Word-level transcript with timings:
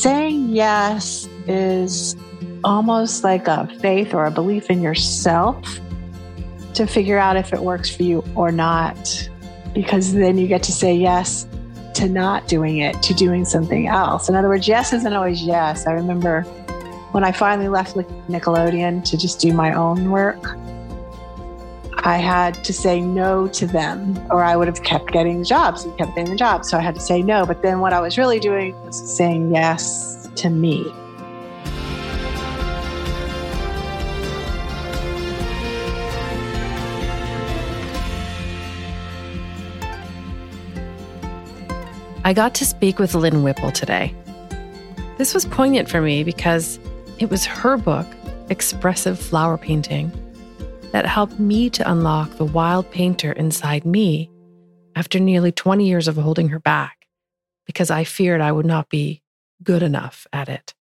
saying 0.00 0.48
yes 0.48 1.28
is 1.46 2.16
almost 2.64 3.22
like 3.22 3.46
a 3.48 3.68
faith 3.80 4.14
or 4.14 4.24
a 4.24 4.30
belief 4.30 4.70
in 4.70 4.80
yourself 4.80 5.78
to 6.72 6.86
figure 6.86 7.18
out 7.18 7.36
if 7.36 7.52
it 7.52 7.60
works 7.60 7.94
for 7.94 8.02
you 8.02 8.24
or 8.34 8.50
not. 8.50 9.28
Because 9.74 10.14
then 10.14 10.38
you 10.38 10.46
get 10.46 10.62
to 10.64 10.72
say 10.72 10.94
yes 10.94 11.46
to 11.94 12.08
not 12.08 12.48
doing 12.48 12.78
it, 12.78 13.02
to 13.02 13.14
doing 13.14 13.44
something 13.44 13.88
else. 13.88 14.28
In 14.28 14.34
other 14.34 14.48
words, 14.48 14.66
yes 14.66 14.92
isn't 14.92 15.12
always 15.12 15.42
yes. 15.42 15.86
I 15.86 15.92
remember 15.92 16.42
when 17.12 17.22
I 17.24 17.32
finally 17.32 17.68
left 17.68 17.94
Nickelodeon 17.94 19.04
to 19.04 19.18
just 19.18 19.38
do 19.38 19.52
my 19.52 19.74
own 19.74 20.10
work, 20.10 20.56
I 22.02 22.16
had 22.16 22.64
to 22.64 22.72
say 22.72 23.02
no 23.02 23.46
to 23.48 23.66
them, 23.66 24.18
or 24.30 24.42
I 24.42 24.56
would 24.56 24.68
have 24.68 24.82
kept 24.82 25.12
getting 25.12 25.44
jobs 25.44 25.84
and 25.84 25.96
kept 25.98 26.14
getting 26.14 26.32
the 26.32 26.36
jobs. 26.36 26.70
So 26.70 26.78
I 26.78 26.80
had 26.80 26.94
to 26.94 27.00
say 27.00 27.22
no. 27.22 27.44
But 27.44 27.60
then 27.60 27.80
what 27.80 27.92
I 27.92 28.00
was 28.00 28.16
really 28.16 28.40
doing 28.40 28.74
was 28.84 29.16
saying 29.16 29.54
yes 29.54 30.26
to 30.36 30.48
me. 30.48 30.90
I 42.24 42.32
got 42.32 42.54
to 42.54 42.64
speak 42.64 42.98
with 42.98 43.14
Lynn 43.14 43.42
Whipple 43.42 43.72
today. 43.72 44.14
This 45.18 45.34
was 45.34 45.44
poignant 45.44 45.90
for 45.90 46.00
me 46.00 46.24
because 46.24 46.78
it 47.18 47.28
was 47.28 47.44
her 47.44 47.76
book, 47.76 48.06
Expressive 48.48 49.18
Flower 49.18 49.58
Painting, 49.58 50.10
that 50.92 51.06
helped 51.06 51.38
me 51.38 51.70
to 51.70 51.90
unlock 51.90 52.30
the 52.36 52.44
wild 52.44 52.90
painter 52.90 53.32
inside 53.32 53.84
me 53.84 54.30
after 54.96 55.20
nearly 55.20 55.52
20 55.52 55.86
years 55.86 56.08
of 56.08 56.16
holding 56.16 56.48
her 56.48 56.58
back 56.58 57.06
because 57.66 57.90
I 57.90 58.04
feared 58.04 58.40
I 58.40 58.52
would 58.52 58.66
not 58.66 58.88
be 58.88 59.22
good 59.62 59.82
enough 59.82 60.26
at 60.32 60.48
it. 60.48 60.74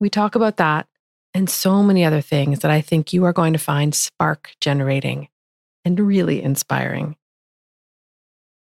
We 0.00 0.08
talk 0.08 0.34
about 0.34 0.56
that 0.56 0.86
and 1.34 1.50
so 1.50 1.82
many 1.82 2.04
other 2.04 2.20
things 2.20 2.60
that 2.60 2.70
I 2.70 2.80
think 2.80 3.12
you 3.12 3.24
are 3.24 3.32
going 3.32 3.52
to 3.52 3.58
find 3.58 3.94
spark 3.94 4.52
generating 4.60 5.28
and 5.84 5.98
really 6.00 6.42
inspiring. 6.42 7.16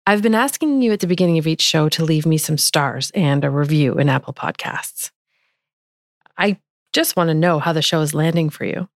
I've 0.07 0.23
been 0.23 0.35
asking 0.35 0.83
you 0.83 0.93
at 0.93 1.01
the 1.01 1.07
beginning 1.07 1.39
of 1.39 1.47
each 1.47 1.63
show 1.63 1.89
to 1.91 2.05
leave 2.05 2.27
me 2.27 2.39
some 2.39 2.59
stars 2.59 3.13
and 3.15 3.45
a 3.45 3.51
review 3.51 3.95
in 3.99 4.09
Apple 4.09 4.35
Podcasts. 4.35 5.11
I 6.37 6.59
just 6.93 7.17
want 7.17 7.29
to 7.29 7.35
know 7.35 7.59
how 7.59 7.73
the 7.73 7.83
show 7.83 8.01
is 8.01 8.15
landing 8.15 8.51
for 8.51 8.65
you. 8.65 8.89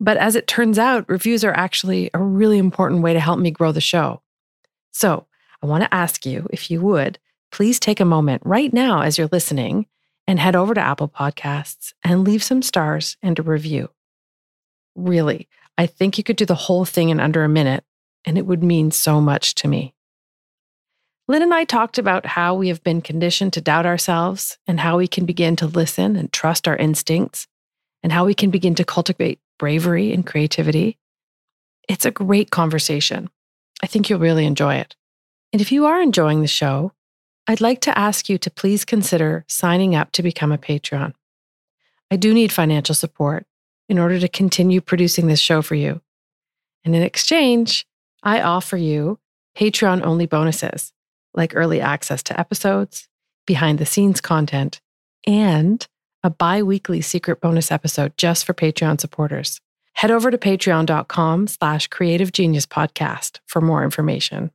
But 0.00 0.16
as 0.16 0.34
it 0.34 0.46
turns 0.46 0.78
out, 0.78 1.08
reviews 1.08 1.44
are 1.44 1.52
actually 1.52 2.10
a 2.14 2.18
really 2.18 2.56
important 2.56 3.02
way 3.02 3.12
to 3.12 3.20
help 3.20 3.38
me 3.38 3.50
grow 3.50 3.70
the 3.70 3.80
show. 3.80 4.22
So 4.92 5.26
I 5.62 5.66
want 5.66 5.84
to 5.84 5.94
ask 5.94 6.24
you 6.24 6.48
if 6.50 6.70
you 6.70 6.80
would 6.80 7.18
please 7.52 7.78
take 7.78 8.00
a 8.00 8.04
moment 8.04 8.42
right 8.44 8.72
now 8.72 9.02
as 9.02 9.18
you're 9.18 9.28
listening 9.30 9.86
and 10.26 10.38
head 10.38 10.56
over 10.56 10.72
to 10.72 10.80
Apple 10.80 11.08
Podcasts 11.08 11.92
and 12.02 12.24
leave 12.24 12.42
some 12.42 12.62
stars 12.62 13.16
and 13.22 13.38
a 13.38 13.42
review. 13.42 13.90
Really, 14.94 15.48
I 15.76 15.86
think 15.86 16.16
you 16.16 16.24
could 16.24 16.36
do 16.36 16.46
the 16.46 16.54
whole 16.54 16.84
thing 16.84 17.10
in 17.10 17.20
under 17.20 17.44
a 17.44 17.48
minute, 17.48 17.84
and 18.24 18.38
it 18.38 18.46
would 18.46 18.62
mean 18.62 18.90
so 18.90 19.20
much 19.20 19.54
to 19.56 19.68
me. 19.68 19.94
Lynn 21.28 21.42
and 21.42 21.54
I 21.54 21.64
talked 21.64 21.98
about 21.98 22.26
how 22.26 22.54
we 22.54 22.68
have 22.68 22.82
been 22.82 23.02
conditioned 23.02 23.52
to 23.52 23.60
doubt 23.60 23.86
ourselves 23.86 24.58
and 24.66 24.80
how 24.80 24.96
we 24.96 25.06
can 25.06 25.26
begin 25.26 25.56
to 25.56 25.66
listen 25.66 26.16
and 26.16 26.32
trust 26.32 26.66
our 26.66 26.76
instincts 26.76 27.46
and 28.02 28.12
how 28.12 28.24
we 28.24 28.34
can 28.34 28.50
begin 28.50 28.74
to 28.76 28.84
cultivate 28.84 29.40
bravery 29.60 30.10
and 30.10 30.26
creativity. 30.26 30.96
It's 31.86 32.06
a 32.06 32.10
great 32.10 32.50
conversation. 32.50 33.28
I 33.82 33.86
think 33.86 34.08
you'll 34.08 34.18
really 34.18 34.46
enjoy 34.46 34.76
it. 34.76 34.96
And 35.52 35.60
if 35.60 35.70
you 35.70 35.84
are 35.84 36.00
enjoying 36.00 36.40
the 36.40 36.46
show, 36.48 36.92
I'd 37.46 37.60
like 37.60 37.82
to 37.82 37.98
ask 37.98 38.30
you 38.30 38.38
to 38.38 38.50
please 38.50 38.86
consider 38.86 39.44
signing 39.48 39.94
up 39.94 40.12
to 40.12 40.22
become 40.22 40.50
a 40.50 40.56
Patreon. 40.56 41.12
I 42.10 42.16
do 42.16 42.32
need 42.32 42.52
financial 42.52 42.94
support 42.94 43.44
in 43.86 43.98
order 43.98 44.18
to 44.18 44.28
continue 44.28 44.80
producing 44.80 45.26
this 45.26 45.40
show 45.40 45.60
for 45.60 45.74
you. 45.74 46.00
And 46.82 46.96
in 46.96 47.02
exchange, 47.02 47.86
I 48.22 48.40
offer 48.40 48.78
you 48.78 49.18
Patreon 49.56 50.02
only 50.06 50.24
bonuses 50.24 50.94
like 51.34 51.54
early 51.54 51.82
access 51.82 52.22
to 52.22 52.40
episodes, 52.40 53.08
behind 53.46 53.78
the 53.78 53.86
scenes 53.86 54.22
content, 54.22 54.80
and 55.26 55.86
a 56.22 56.30
bi 56.30 56.62
weekly 56.62 57.00
secret 57.00 57.40
bonus 57.40 57.70
episode 57.70 58.12
just 58.16 58.44
for 58.44 58.54
Patreon 58.54 59.00
supporters. 59.00 59.60
Head 59.94 60.10
over 60.10 60.30
to 60.30 60.38
patreon.com 60.38 61.46
slash 61.46 61.88
creative 61.88 62.32
genius 62.32 62.66
podcast 62.66 63.40
for 63.46 63.60
more 63.60 63.84
information. 63.84 64.50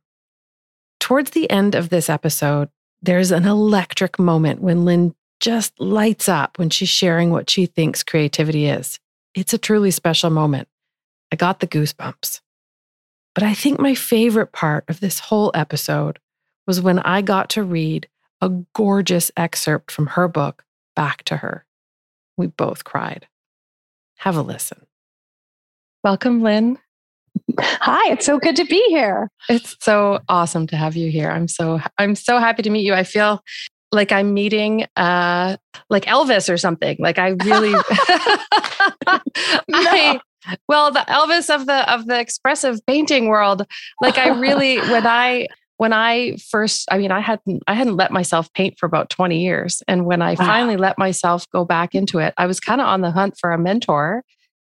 Towards 1.00 1.30
the 1.30 1.50
end 1.50 1.74
of 1.74 1.88
this 1.88 2.08
episode, 2.08 2.68
there's 3.02 3.30
an 3.30 3.44
electric 3.44 4.18
moment 4.18 4.60
when 4.60 4.84
Lynn 4.84 5.14
just 5.40 5.78
lights 5.78 6.28
up 6.28 6.58
when 6.58 6.70
she's 6.70 6.88
sharing 6.88 7.30
what 7.30 7.50
she 7.50 7.66
thinks 7.66 8.02
creativity 8.02 8.66
is. 8.66 8.98
It's 9.34 9.52
a 9.52 9.58
truly 9.58 9.90
special 9.90 10.30
moment. 10.30 10.68
I 11.30 11.36
got 11.36 11.60
the 11.60 11.66
goosebumps. 11.66 12.40
But 13.34 13.44
I 13.44 13.52
think 13.52 13.78
my 13.78 13.94
favorite 13.94 14.52
part 14.52 14.84
of 14.88 15.00
this 15.00 15.18
whole 15.18 15.50
episode 15.54 16.18
was 16.66 16.80
when 16.80 16.98
I 17.00 17.20
got 17.20 17.50
to 17.50 17.62
read 17.62 18.08
a 18.40 18.48
gorgeous 18.74 19.30
excerpt 19.36 19.90
from 19.90 20.06
her 20.08 20.26
book 20.26 20.64
back 20.96 21.22
to 21.24 21.36
her. 21.36 21.64
We 22.36 22.48
both 22.48 22.82
cried. 22.84 23.28
Have 24.18 24.36
a 24.36 24.42
listen. 24.42 24.86
Welcome, 26.02 26.42
Lynn. 26.42 26.78
Hi, 27.60 28.12
it's 28.12 28.26
so 28.26 28.38
good 28.38 28.56
to 28.56 28.64
be 28.64 28.82
here. 28.88 29.30
It's 29.48 29.76
so 29.80 30.20
awesome 30.28 30.66
to 30.68 30.76
have 30.76 30.96
you 30.96 31.10
here. 31.10 31.30
I'm 31.30 31.48
so 31.48 31.80
I'm 31.98 32.14
so 32.14 32.38
happy 32.38 32.62
to 32.62 32.70
meet 32.70 32.84
you. 32.84 32.94
I 32.94 33.04
feel 33.04 33.40
like 33.92 34.10
I'm 34.10 34.34
meeting 34.34 34.86
uh 34.96 35.56
like 35.90 36.06
Elvis 36.06 36.52
or 36.52 36.56
something. 36.56 36.96
Like 36.98 37.18
I 37.18 37.28
really 37.28 37.70
no. 37.72 37.80
I, 39.68 40.20
well, 40.68 40.92
the 40.92 41.04
Elvis 41.08 41.54
of 41.54 41.66
the 41.66 41.92
of 41.92 42.06
the 42.06 42.18
expressive 42.18 42.78
painting 42.86 43.26
world. 43.28 43.66
Like 44.00 44.18
I 44.18 44.28
really 44.28 44.78
when 44.78 45.06
I 45.06 45.48
when 45.76 45.92
I 45.92 46.36
first, 46.36 46.88
I 46.90 46.98
mean, 46.98 47.10
I 47.10 47.20
hadn't, 47.20 47.62
I 47.66 47.74
hadn't 47.74 47.96
let 47.96 48.10
myself 48.10 48.52
paint 48.52 48.78
for 48.78 48.86
about 48.86 49.10
20 49.10 49.40
years. 49.40 49.82
And 49.86 50.06
when 50.06 50.22
I 50.22 50.30
wow. 50.30 50.46
finally 50.46 50.76
let 50.76 50.98
myself 50.98 51.46
go 51.50 51.64
back 51.64 51.94
into 51.94 52.18
it, 52.18 52.34
I 52.36 52.46
was 52.46 52.60
kind 52.60 52.80
of 52.80 52.86
on 52.86 53.02
the 53.02 53.10
hunt 53.10 53.36
for 53.38 53.52
a 53.52 53.58
mentor 53.58 54.22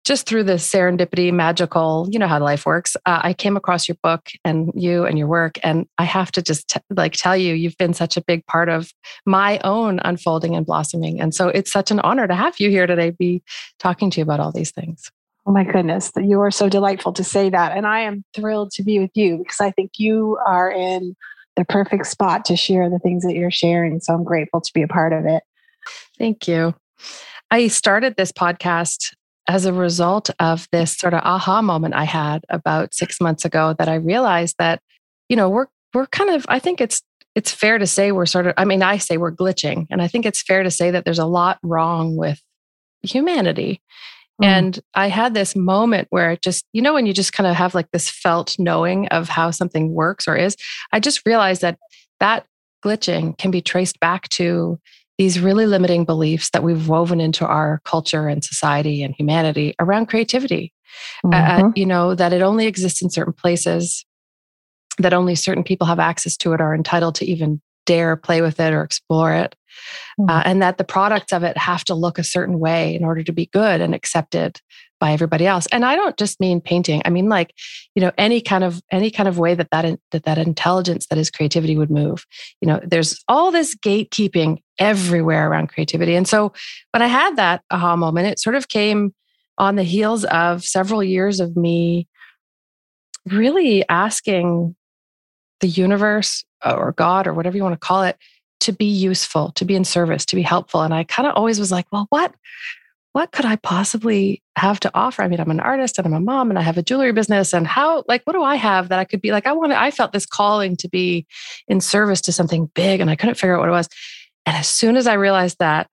just 0.08 0.26
through 0.26 0.44
the 0.44 0.54
serendipity, 0.54 1.30
magical, 1.30 2.08
you 2.10 2.18
know 2.18 2.26
how 2.26 2.40
life 2.40 2.64
works. 2.64 2.96
Uh, 3.04 3.20
I 3.22 3.34
came 3.34 3.58
across 3.58 3.88
your 3.88 3.98
book 4.02 4.30
and 4.42 4.72
you 4.74 5.04
and 5.04 5.18
your 5.18 5.26
work. 5.26 5.58
And 5.62 5.86
I 5.98 6.04
have 6.04 6.32
to 6.32 6.42
just 6.42 6.68
t- 6.68 6.80
like 6.88 7.12
tell 7.12 7.36
you, 7.36 7.52
you've 7.52 7.76
been 7.76 7.92
such 7.92 8.16
a 8.16 8.22
big 8.22 8.46
part 8.46 8.70
of 8.70 8.90
my 9.26 9.60
own 9.64 10.00
unfolding 10.02 10.56
and 10.56 10.64
blossoming. 10.64 11.20
And 11.20 11.34
so 11.34 11.48
it's 11.48 11.70
such 11.70 11.90
an 11.90 12.00
honor 12.00 12.26
to 12.26 12.34
have 12.34 12.58
you 12.58 12.70
here 12.70 12.86
today, 12.86 13.10
be 13.10 13.42
talking 13.78 14.08
to 14.10 14.20
you 14.20 14.22
about 14.22 14.40
all 14.40 14.50
these 14.50 14.70
things. 14.70 15.10
Oh 15.48 15.50
my 15.50 15.64
goodness, 15.64 16.12
you 16.14 16.42
are 16.42 16.50
so 16.50 16.68
delightful 16.68 17.14
to 17.14 17.24
say 17.24 17.48
that. 17.48 17.74
And 17.74 17.86
I 17.86 18.00
am 18.00 18.22
thrilled 18.34 18.70
to 18.72 18.82
be 18.82 18.98
with 18.98 19.12
you 19.14 19.38
because 19.38 19.62
I 19.62 19.70
think 19.70 19.92
you 19.96 20.38
are 20.46 20.70
in 20.70 21.16
the 21.56 21.64
perfect 21.64 22.06
spot 22.06 22.44
to 22.44 22.56
share 22.56 22.90
the 22.90 22.98
things 22.98 23.24
that 23.24 23.34
you're 23.34 23.50
sharing. 23.50 23.98
So 24.00 24.12
I'm 24.12 24.24
grateful 24.24 24.60
to 24.60 24.70
be 24.74 24.82
a 24.82 24.88
part 24.88 25.14
of 25.14 25.24
it. 25.24 25.42
Thank 26.18 26.48
you. 26.48 26.74
I 27.50 27.68
started 27.68 28.16
this 28.16 28.30
podcast 28.30 29.14
as 29.48 29.64
a 29.64 29.72
result 29.72 30.28
of 30.38 30.68
this 30.70 30.94
sort 30.94 31.14
of 31.14 31.22
aha 31.24 31.62
moment 31.62 31.94
I 31.94 32.04
had 32.04 32.44
about 32.50 32.92
six 32.92 33.18
months 33.18 33.46
ago 33.46 33.74
that 33.78 33.88
I 33.88 33.94
realized 33.94 34.56
that, 34.58 34.82
you 35.30 35.36
know, 35.36 35.48
we're 35.48 35.68
we're 35.94 36.08
kind 36.08 36.28
of, 36.28 36.44
I 36.50 36.58
think 36.58 36.82
it's 36.82 37.00
it's 37.34 37.52
fair 37.52 37.78
to 37.78 37.86
say 37.86 38.12
we're 38.12 38.26
sort 38.26 38.48
of, 38.48 38.54
I 38.58 38.66
mean, 38.66 38.82
I 38.82 38.98
say 38.98 39.16
we're 39.16 39.32
glitching. 39.32 39.86
And 39.88 40.02
I 40.02 40.08
think 40.08 40.26
it's 40.26 40.42
fair 40.42 40.62
to 40.62 40.70
say 40.70 40.90
that 40.90 41.06
there's 41.06 41.18
a 41.18 41.24
lot 41.24 41.58
wrong 41.62 42.16
with 42.16 42.38
humanity. 43.02 43.80
Mm. 44.42 44.46
And 44.46 44.80
I 44.94 45.08
had 45.08 45.34
this 45.34 45.56
moment 45.56 46.08
where 46.10 46.32
it 46.32 46.42
just, 46.42 46.64
you 46.72 46.82
know, 46.82 46.94
when 46.94 47.06
you 47.06 47.12
just 47.12 47.32
kind 47.32 47.46
of 47.46 47.56
have 47.56 47.74
like 47.74 47.90
this 47.90 48.08
felt 48.08 48.56
knowing 48.58 49.08
of 49.08 49.28
how 49.28 49.50
something 49.50 49.92
works 49.92 50.28
or 50.28 50.36
is, 50.36 50.56
I 50.92 51.00
just 51.00 51.26
realized 51.26 51.62
that 51.62 51.78
that 52.20 52.46
glitching 52.84 53.36
can 53.38 53.50
be 53.50 53.60
traced 53.60 53.98
back 54.00 54.28
to 54.30 54.78
these 55.18 55.40
really 55.40 55.66
limiting 55.66 56.04
beliefs 56.04 56.50
that 56.50 56.62
we've 56.62 56.88
woven 56.88 57.20
into 57.20 57.44
our 57.44 57.80
culture 57.84 58.28
and 58.28 58.44
society 58.44 59.02
and 59.02 59.14
humanity 59.16 59.74
around 59.80 60.06
creativity. 60.06 60.72
Mm-hmm. 61.24 61.66
Uh, 61.66 61.72
you 61.74 61.86
know, 61.86 62.14
that 62.14 62.32
it 62.32 62.40
only 62.40 62.66
exists 62.66 63.02
in 63.02 63.10
certain 63.10 63.32
places, 63.32 64.06
that 64.98 65.12
only 65.12 65.34
certain 65.34 65.64
people 65.64 65.86
have 65.86 65.98
access 65.98 66.36
to 66.38 66.52
it, 66.52 66.60
are 66.60 66.74
entitled 66.74 67.16
to 67.16 67.26
even 67.26 67.60
dare 67.84 68.16
play 68.16 68.42
with 68.42 68.60
it 68.60 68.72
or 68.72 68.82
explore 68.82 69.32
it. 69.32 69.56
Mm-hmm. 70.20 70.30
Uh, 70.30 70.42
and 70.44 70.62
that 70.62 70.78
the 70.78 70.84
products 70.84 71.32
of 71.32 71.42
it 71.42 71.56
have 71.56 71.84
to 71.84 71.94
look 71.94 72.18
a 72.18 72.24
certain 72.24 72.58
way 72.58 72.94
in 72.94 73.04
order 73.04 73.22
to 73.22 73.32
be 73.32 73.46
good 73.46 73.80
and 73.80 73.94
accepted 73.94 74.60
by 75.00 75.12
everybody 75.12 75.46
else. 75.46 75.66
And 75.70 75.84
I 75.84 75.94
don't 75.94 76.16
just 76.16 76.40
mean 76.40 76.60
painting. 76.60 77.02
I 77.04 77.10
mean 77.10 77.28
like, 77.28 77.54
you 77.94 78.02
know, 78.02 78.10
any 78.18 78.40
kind 78.40 78.64
of 78.64 78.82
any 78.90 79.10
kind 79.10 79.28
of 79.28 79.38
way 79.38 79.54
that 79.54 79.70
that 79.70 79.98
that, 80.10 80.24
that 80.24 80.38
intelligence 80.38 81.06
that 81.06 81.18
is 81.18 81.30
creativity 81.30 81.76
would 81.76 81.90
move. 81.90 82.26
You 82.60 82.68
know, 82.68 82.80
there's 82.84 83.22
all 83.28 83.50
this 83.50 83.74
gatekeeping 83.76 84.58
everywhere 84.78 85.48
around 85.48 85.68
creativity. 85.68 86.14
And 86.14 86.26
so 86.26 86.52
when 86.92 87.02
I 87.02 87.06
had 87.06 87.36
that 87.36 87.62
aha 87.70 87.96
moment, 87.96 88.28
it 88.28 88.40
sort 88.40 88.56
of 88.56 88.68
came 88.68 89.14
on 89.56 89.76
the 89.76 89.82
heels 89.82 90.24
of 90.24 90.64
several 90.64 91.02
years 91.02 91.40
of 91.40 91.56
me 91.56 92.08
really 93.26 93.86
asking 93.88 94.74
the 95.60 95.68
universe 95.68 96.44
or 96.64 96.92
God 96.92 97.26
or 97.26 97.34
whatever 97.34 97.56
you 97.56 97.62
want 97.62 97.74
to 97.74 97.86
call 97.86 98.02
it 98.02 98.16
to 98.60 98.72
be 98.72 98.86
useful, 98.86 99.52
to 99.52 99.64
be 99.64 99.74
in 99.74 99.84
service, 99.84 100.24
to 100.26 100.36
be 100.36 100.42
helpful. 100.42 100.82
And 100.82 100.92
I 100.92 101.04
kind 101.04 101.28
of 101.28 101.34
always 101.34 101.58
was 101.58 101.72
like, 101.72 101.86
well, 101.92 102.06
what 102.10 102.34
what 103.12 103.32
could 103.32 103.46
I 103.46 103.56
possibly 103.56 104.42
have 104.56 104.78
to 104.80 104.90
offer? 104.94 105.22
I 105.22 105.28
mean, 105.28 105.40
I'm 105.40 105.50
an 105.50 105.60
artist 105.60 105.98
and 105.98 106.06
I'm 106.06 106.12
a 106.12 106.20
mom 106.20 106.50
and 106.50 106.58
I 106.58 106.62
have 106.62 106.78
a 106.78 106.82
jewelry 106.82 107.12
business. 107.12 107.52
And 107.52 107.66
how, 107.66 108.04
like, 108.06 108.22
what 108.24 108.34
do 108.34 108.42
I 108.42 108.56
have 108.56 108.90
that 108.90 108.98
I 108.98 109.04
could 109.04 109.20
be 109.20 109.32
like? 109.32 109.46
I 109.46 109.52
wanted, 109.52 109.76
I 109.76 109.90
felt 109.90 110.12
this 110.12 110.26
calling 110.26 110.76
to 110.76 110.88
be 110.88 111.26
in 111.66 111.80
service 111.80 112.20
to 112.22 112.32
something 112.32 112.70
big 112.74 113.00
and 113.00 113.10
I 113.10 113.16
couldn't 113.16 113.36
figure 113.36 113.54
out 113.54 113.60
what 113.60 113.68
it 113.70 113.72
was. 113.72 113.88
And 114.46 114.56
as 114.56 114.68
soon 114.68 114.96
as 114.96 115.06
I 115.06 115.14
realized 115.14 115.56
that, 115.58 115.88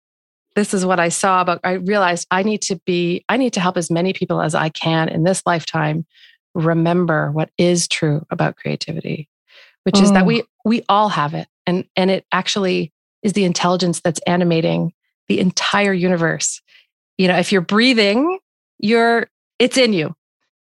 this 0.55 0.73
is 0.73 0.85
what 0.85 0.99
I 0.99 1.09
saw, 1.09 1.43
but 1.43 1.59
I 1.63 1.73
realized 1.73 2.27
I 2.31 2.43
need 2.43 2.61
to 2.63 2.79
be, 2.85 3.25
I 3.27 3.37
need 3.37 3.53
to 3.53 3.59
help 3.59 3.77
as 3.77 3.89
many 3.89 4.13
people 4.13 4.41
as 4.41 4.53
I 4.53 4.69
can 4.69 5.09
in 5.09 5.23
this 5.23 5.41
lifetime 5.45 6.05
remember 6.53 7.31
what 7.31 7.49
is 7.57 7.87
true 7.87 8.25
about 8.29 8.55
creativity, 8.55 9.27
which 9.83 9.99
is 9.99 10.11
that 10.13 10.23
oh. 10.23 10.25
we 10.25 10.43
we 10.63 10.83
all 10.87 11.09
have 11.09 11.33
it. 11.33 11.47
And 11.67 11.85
and 11.95 12.11
it 12.11 12.25
actually 12.31 12.93
is 13.23 13.33
the 13.33 13.45
intelligence 13.45 14.01
that's 14.01 14.19
animating 14.27 14.93
the 15.27 15.39
entire 15.39 15.93
universe 15.93 16.61
you 17.17 17.27
know 17.27 17.37
if 17.37 17.51
you're 17.51 17.61
breathing 17.61 18.39
you're 18.79 19.27
it's 19.59 19.77
in 19.77 19.93
you 19.93 20.15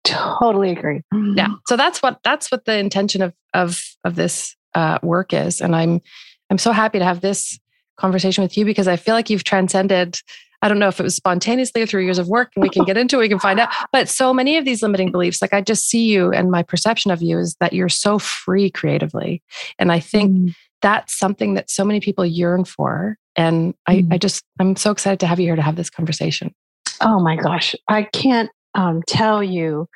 totally 0.03 0.71
agree 0.71 1.01
yeah 1.35 1.47
so 1.67 1.75
that's 1.75 2.01
what 2.01 2.19
that's 2.23 2.51
what 2.51 2.65
the 2.65 2.77
intention 2.77 3.21
of 3.21 3.33
of 3.53 3.81
of 4.03 4.15
this 4.15 4.55
uh, 4.75 4.99
work 5.01 5.33
is 5.33 5.61
and 5.61 5.75
i'm 5.75 6.01
i'm 6.49 6.57
so 6.57 6.71
happy 6.71 6.99
to 6.99 7.05
have 7.05 7.21
this 7.21 7.59
conversation 7.97 8.43
with 8.43 8.57
you 8.57 8.65
because 8.65 8.87
i 8.87 8.95
feel 8.95 9.15
like 9.15 9.29
you've 9.29 9.43
transcended 9.43 10.19
I 10.61 10.67
don't 10.67 10.79
know 10.79 10.87
if 10.87 10.99
it 10.99 11.03
was 11.03 11.15
spontaneously 11.15 11.83
or 11.83 11.85
through 11.85 12.05
years 12.05 12.17
of 12.17 12.27
work, 12.27 12.51
and 12.55 12.63
we 12.63 12.69
can 12.69 12.85
get 12.85 12.97
into 12.97 13.17
it, 13.17 13.19
we 13.19 13.29
can 13.29 13.37
find 13.37 13.59
out. 13.59 13.69
But 13.91 14.09
so 14.09 14.33
many 14.33 14.57
of 14.57 14.65
these 14.65 14.81
limiting 14.81 15.11
beliefs, 15.11 15.39
like 15.39 15.53
I 15.53 15.61
just 15.61 15.87
see 15.87 16.05
you 16.05 16.31
and 16.31 16.49
my 16.49 16.63
perception 16.63 17.11
of 17.11 17.21
you 17.21 17.37
is 17.37 17.55
that 17.59 17.73
you're 17.73 17.87
so 17.87 18.17
free 18.17 18.71
creatively. 18.71 19.43
And 19.77 19.91
I 19.91 19.99
think 19.99 20.31
mm. 20.31 20.55
That's 20.85 21.17
something 21.17 21.55
that 21.55 21.71
so 21.71 21.83
many 21.83 21.99
people 21.99 22.23
yearn 22.23 22.63
for. 22.63 23.17
And 23.35 23.73
I, 23.87 23.95
mm 23.95 24.13
I 24.13 24.19
just, 24.19 24.43
I'm 24.59 24.75
so 24.75 24.91
excited 24.91 25.19
to 25.21 25.25
have 25.25 25.39
you 25.39 25.47
here 25.47 25.55
to 25.55 25.61
have 25.63 25.77
this 25.77 25.89
conversation. 25.89 26.53
Oh 27.01 27.19
my 27.19 27.35
gosh. 27.37 27.73
I 27.89 28.03
can't 28.03 28.51
um, 28.75 29.01
tell 29.07 29.43
you 29.43 29.87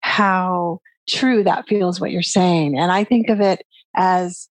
how 0.00 0.80
true 1.08 1.44
that 1.44 1.68
feels 1.68 2.00
what 2.00 2.10
you're 2.10 2.22
saying. 2.22 2.76
And 2.76 2.90
I 2.90 3.04
think 3.04 3.28
of 3.28 3.40
it 3.40 3.64
as 3.94 4.48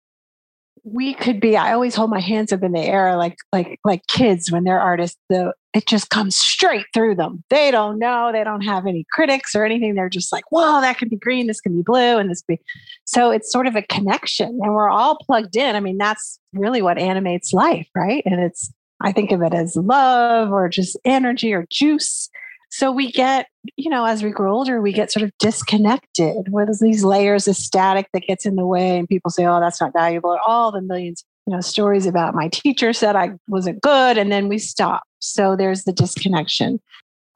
we 0.87 1.13
could 1.15 1.39
be 1.39 1.57
i 1.57 1.73
always 1.73 1.95
hold 1.95 2.11
my 2.11 2.19
hands 2.19 2.53
up 2.53 2.61
in 2.61 2.71
the 2.71 2.79
air 2.79 3.17
like 3.17 3.35
like 3.51 3.79
like 3.83 4.05
kids 4.07 4.51
when 4.51 4.63
they're 4.63 4.79
artists 4.79 5.17
the 5.29 5.51
it 5.75 5.85
just 5.87 6.09
comes 6.09 6.37
straight 6.37 6.85
through 6.93 7.15
them. 7.15 7.43
They 7.49 7.69
don't 7.69 7.99
know 7.99 8.31
they 8.31 8.45
don't 8.45 8.61
have 8.61 8.87
any 8.87 9.05
critics 9.11 9.53
or 9.53 9.65
anything. 9.65 9.93
They're 9.93 10.09
just 10.09 10.31
like 10.31 10.45
whoa 10.49 10.79
that 10.79 10.97
could 10.97 11.09
be 11.09 11.17
green 11.17 11.47
this 11.47 11.59
can 11.59 11.75
be 11.75 11.83
blue 11.83 12.17
and 12.17 12.31
this 12.31 12.41
be 12.41 12.59
so 13.03 13.29
it's 13.29 13.51
sort 13.51 13.67
of 13.67 13.75
a 13.75 13.81
connection 13.81 14.57
and 14.61 14.73
we're 14.73 14.89
all 14.89 15.17
plugged 15.17 15.57
in. 15.57 15.75
I 15.75 15.81
mean 15.81 15.97
that's 15.97 16.39
really 16.53 16.81
what 16.81 16.97
animates 16.97 17.51
life 17.51 17.89
right? 17.93 18.23
And 18.25 18.39
it's 18.39 18.71
i 19.01 19.11
think 19.11 19.33
of 19.33 19.41
it 19.41 19.53
as 19.53 19.75
love 19.75 20.51
or 20.51 20.69
just 20.69 20.97
energy 21.03 21.53
or 21.53 21.67
juice 21.69 22.29
so 22.75 22.91
we 22.91 23.09
get, 23.09 23.47
you 23.77 23.89
know, 23.89 24.03
as 24.03 24.21
we 24.21 24.31
grow 24.31 24.53
older, 24.53 24.81
we 24.81 24.91
get 24.91 25.09
sort 25.09 25.23
of 25.23 25.31
disconnected 25.39 26.47
there's 26.51 26.81
these 26.81 27.05
layers 27.05 27.47
of 27.47 27.55
static 27.55 28.07
that 28.11 28.23
gets 28.23 28.45
in 28.45 28.57
the 28.57 28.65
way, 28.65 28.99
and 28.99 29.07
people 29.07 29.31
say, 29.31 29.45
oh, 29.45 29.61
that's 29.61 29.79
not 29.79 29.93
valuable. 29.93 30.33
at 30.33 30.41
All 30.45 30.73
the 30.73 30.81
millions, 30.81 31.23
you 31.47 31.53
know, 31.53 31.61
stories 31.61 32.05
about 32.05 32.35
my 32.35 32.49
teacher 32.49 32.91
said 32.91 33.15
I 33.15 33.31
wasn't 33.47 33.81
good, 33.81 34.17
and 34.17 34.29
then 34.29 34.49
we 34.49 34.57
stop. 34.57 35.03
So 35.19 35.55
there's 35.55 35.85
the 35.85 35.93
disconnection. 35.93 36.81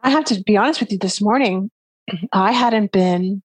I 0.01 0.09
have 0.09 0.25
to 0.25 0.44
be 0.44 0.57
honest 0.57 0.81
with 0.81 0.91
you 0.91 0.97
this 0.97 1.21
morning, 1.21 1.71
I 2.33 2.51
hadn't 2.51 2.91
been 2.91 3.41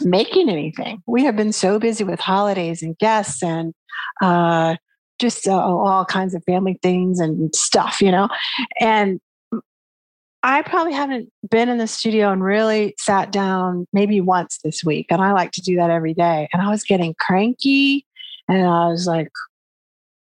making 0.00 0.48
anything. 0.48 1.02
We 1.06 1.26
have 1.26 1.36
been 1.36 1.52
so 1.52 1.78
busy 1.78 2.04
with 2.04 2.20
holidays 2.20 2.82
and 2.82 2.96
guests 2.96 3.42
and 3.42 3.74
uh, 4.22 4.76
just 5.18 5.46
uh, 5.46 5.58
all 5.58 6.06
kinds 6.06 6.34
of 6.34 6.42
family 6.44 6.78
things 6.82 7.20
and 7.20 7.54
stuff, 7.54 8.00
you 8.00 8.10
know. 8.10 8.30
And 8.80 9.20
I 10.46 10.62
probably 10.62 10.92
haven't 10.92 11.28
been 11.50 11.68
in 11.68 11.78
the 11.78 11.88
studio 11.88 12.30
and 12.30 12.40
really 12.40 12.94
sat 12.98 13.32
down 13.32 13.84
maybe 13.92 14.20
once 14.20 14.60
this 14.62 14.84
week. 14.84 15.06
And 15.10 15.20
I 15.20 15.32
like 15.32 15.50
to 15.52 15.60
do 15.60 15.74
that 15.74 15.90
every 15.90 16.14
day. 16.14 16.48
And 16.52 16.62
I 16.62 16.70
was 16.70 16.84
getting 16.84 17.16
cranky. 17.18 18.06
And 18.48 18.64
I 18.64 18.86
was 18.86 19.08
like, 19.08 19.28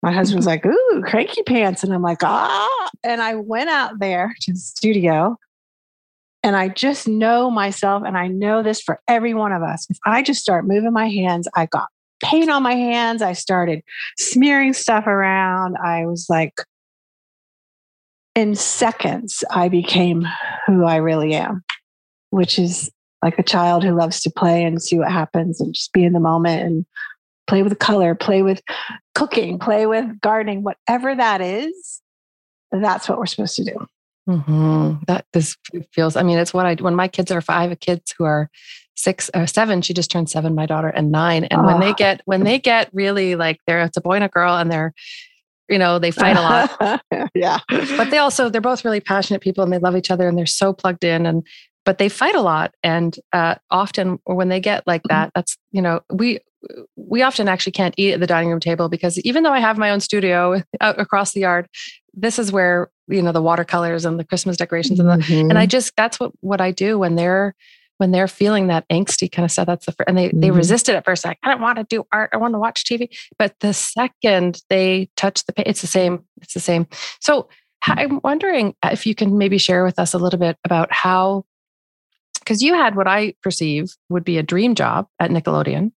my 0.02 0.12
husband's 0.12 0.46
like, 0.52 0.64
ooh, 0.64 1.02
cranky 1.04 1.42
pants. 1.42 1.84
And 1.84 1.92
I'm 1.92 2.00
like, 2.00 2.24
ah. 2.24 2.88
And 3.04 3.20
I 3.20 3.34
went 3.34 3.68
out 3.68 3.98
there 3.98 4.34
to 4.40 4.52
the 4.54 4.58
studio 4.58 5.36
and 6.42 6.56
I 6.56 6.68
just 6.68 7.06
know 7.06 7.50
myself, 7.50 8.02
and 8.06 8.18
I 8.18 8.26
know 8.28 8.62
this 8.62 8.80
for 8.80 9.00
every 9.08 9.32
one 9.32 9.52
of 9.52 9.62
us. 9.62 9.86
If 9.88 9.98
I 10.06 10.22
just 10.22 10.42
start 10.42 10.66
moving 10.66 10.92
my 10.92 11.08
hands, 11.08 11.48
I 11.54 11.66
got 11.66 11.88
paint 12.22 12.50
on 12.50 12.62
my 12.62 12.74
hands. 12.74 13.20
I 13.20 13.32
started 13.34 13.82
smearing 14.18 14.72
stuff 14.72 15.06
around. 15.06 15.76
I 15.82 16.06
was 16.06 16.26
like 16.30 16.54
in 18.34 18.54
seconds, 18.54 19.44
I 19.50 19.68
became 19.68 20.26
who 20.66 20.84
I 20.84 20.96
really 20.96 21.34
am, 21.34 21.62
which 22.30 22.58
is 22.58 22.90
like 23.22 23.38
a 23.38 23.42
child 23.42 23.84
who 23.84 23.96
loves 23.96 24.20
to 24.22 24.30
play 24.30 24.64
and 24.64 24.82
see 24.82 24.98
what 24.98 25.10
happens 25.10 25.60
and 25.60 25.74
just 25.74 25.92
be 25.92 26.04
in 26.04 26.12
the 26.12 26.20
moment 26.20 26.62
and 26.62 26.86
play 27.46 27.62
with 27.62 27.78
color, 27.78 28.14
play 28.14 28.42
with 28.42 28.62
cooking, 29.14 29.58
play 29.58 29.86
with 29.86 30.20
gardening, 30.20 30.62
whatever 30.62 31.14
that 31.14 31.40
is. 31.40 32.02
That's 32.72 33.08
what 33.08 33.18
we're 33.18 33.26
supposed 33.26 33.56
to 33.56 33.64
do. 33.64 33.86
Mm-hmm. 34.28 35.04
That 35.06 35.26
this 35.32 35.56
feels. 35.92 36.16
I 36.16 36.22
mean, 36.22 36.38
it's 36.38 36.54
what 36.54 36.66
I 36.66 36.74
when 36.74 36.94
my 36.94 37.08
kids 37.08 37.30
are 37.30 37.40
five, 37.40 37.78
kids 37.80 38.14
who 38.16 38.24
are 38.24 38.50
six 38.96 39.30
or 39.34 39.46
seven. 39.46 39.82
She 39.82 39.92
just 39.92 40.10
turned 40.10 40.30
seven, 40.30 40.54
my 40.54 40.66
daughter, 40.66 40.88
and 40.88 41.12
nine. 41.12 41.44
And 41.44 41.60
oh. 41.60 41.64
when 41.66 41.80
they 41.80 41.92
get 41.92 42.22
when 42.24 42.42
they 42.42 42.58
get 42.58 42.88
really 42.92 43.36
like 43.36 43.60
they're 43.66 43.82
it's 43.82 43.98
a 43.98 44.00
boy 44.00 44.14
and 44.14 44.24
a 44.24 44.28
girl, 44.28 44.56
and 44.56 44.72
they're 44.72 44.94
you 45.68 45.78
know 45.78 45.98
they 45.98 46.10
fight 46.10 46.36
a 46.36 46.40
lot 46.40 47.02
yeah 47.34 47.58
but 47.68 48.10
they 48.10 48.18
also 48.18 48.48
they're 48.48 48.60
both 48.60 48.84
really 48.84 49.00
passionate 49.00 49.40
people 49.40 49.64
and 49.64 49.72
they 49.72 49.78
love 49.78 49.96
each 49.96 50.10
other 50.10 50.28
and 50.28 50.36
they're 50.36 50.46
so 50.46 50.72
plugged 50.72 51.04
in 51.04 51.26
and 51.26 51.46
but 51.84 51.98
they 51.98 52.08
fight 52.08 52.34
a 52.34 52.40
lot 52.40 52.74
and 52.82 53.18
uh, 53.32 53.54
often 53.70 54.18
when 54.24 54.48
they 54.48 54.60
get 54.60 54.86
like 54.86 55.02
mm-hmm. 55.02 55.14
that 55.14 55.30
that's 55.34 55.56
you 55.72 55.82
know 55.82 56.00
we 56.12 56.38
we 56.96 57.22
often 57.22 57.46
actually 57.46 57.72
can't 57.72 57.94
eat 57.98 58.14
at 58.14 58.20
the 58.20 58.26
dining 58.26 58.50
room 58.50 58.60
table 58.60 58.88
because 58.88 59.18
even 59.20 59.42
though 59.42 59.52
i 59.52 59.60
have 59.60 59.78
my 59.78 59.90
own 59.90 60.00
studio 60.00 60.62
out 60.80 60.98
across 60.98 61.32
the 61.32 61.40
yard 61.40 61.68
this 62.14 62.38
is 62.38 62.50
where 62.50 62.90
you 63.08 63.20
know 63.20 63.32
the 63.32 63.42
watercolors 63.42 64.04
and 64.04 64.18
the 64.18 64.24
christmas 64.24 64.56
decorations 64.56 64.98
and 64.98 65.08
the 65.08 65.16
mm-hmm. 65.16 65.50
and 65.50 65.58
i 65.58 65.66
just 65.66 65.92
that's 65.96 66.18
what 66.18 66.32
what 66.40 66.60
i 66.60 66.70
do 66.70 66.98
when 66.98 67.16
they're 67.16 67.54
when 68.04 68.10
they're 68.10 68.28
feeling 68.28 68.66
that 68.66 68.86
angsty 68.90 69.32
kind 69.32 69.46
of 69.46 69.50
stuff, 69.50 69.66
that's 69.66 69.86
the 69.86 69.92
first, 69.92 70.06
and 70.06 70.18
they 70.18 70.28
mm-hmm. 70.28 70.40
they 70.40 70.50
resisted 70.50 70.94
at 70.94 71.06
first, 71.06 71.24
like 71.24 71.38
I 71.42 71.48
don't 71.48 71.62
want 71.62 71.78
to 71.78 71.84
do 71.84 72.06
art, 72.12 72.28
I 72.34 72.36
want 72.36 72.52
to 72.52 72.58
watch 72.58 72.84
TV. 72.84 73.08
But 73.38 73.58
the 73.60 73.72
second 73.72 74.60
they 74.68 75.08
touch 75.16 75.46
the, 75.46 75.54
paint, 75.54 75.68
it's 75.68 75.80
the 75.80 75.86
same. 75.86 76.22
It's 76.42 76.52
the 76.52 76.60
same. 76.60 76.86
So 77.20 77.48
I'm 77.82 78.20
wondering 78.22 78.74
if 78.84 79.06
you 79.06 79.14
can 79.14 79.38
maybe 79.38 79.56
share 79.56 79.84
with 79.84 79.98
us 79.98 80.12
a 80.12 80.18
little 80.18 80.38
bit 80.38 80.58
about 80.64 80.92
how, 80.92 81.46
because 82.40 82.60
you 82.60 82.74
had 82.74 82.94
what 82.94 83.08
I 83.08 83.36
perceive 83.42 83.94
would 84.10 84.24
be 84.24 84.36
a 84.36 84.42
dream 84.42 84.74
job 84.74 85.06
at 85.18 85.30
Nickelodeon. 85.30 85.92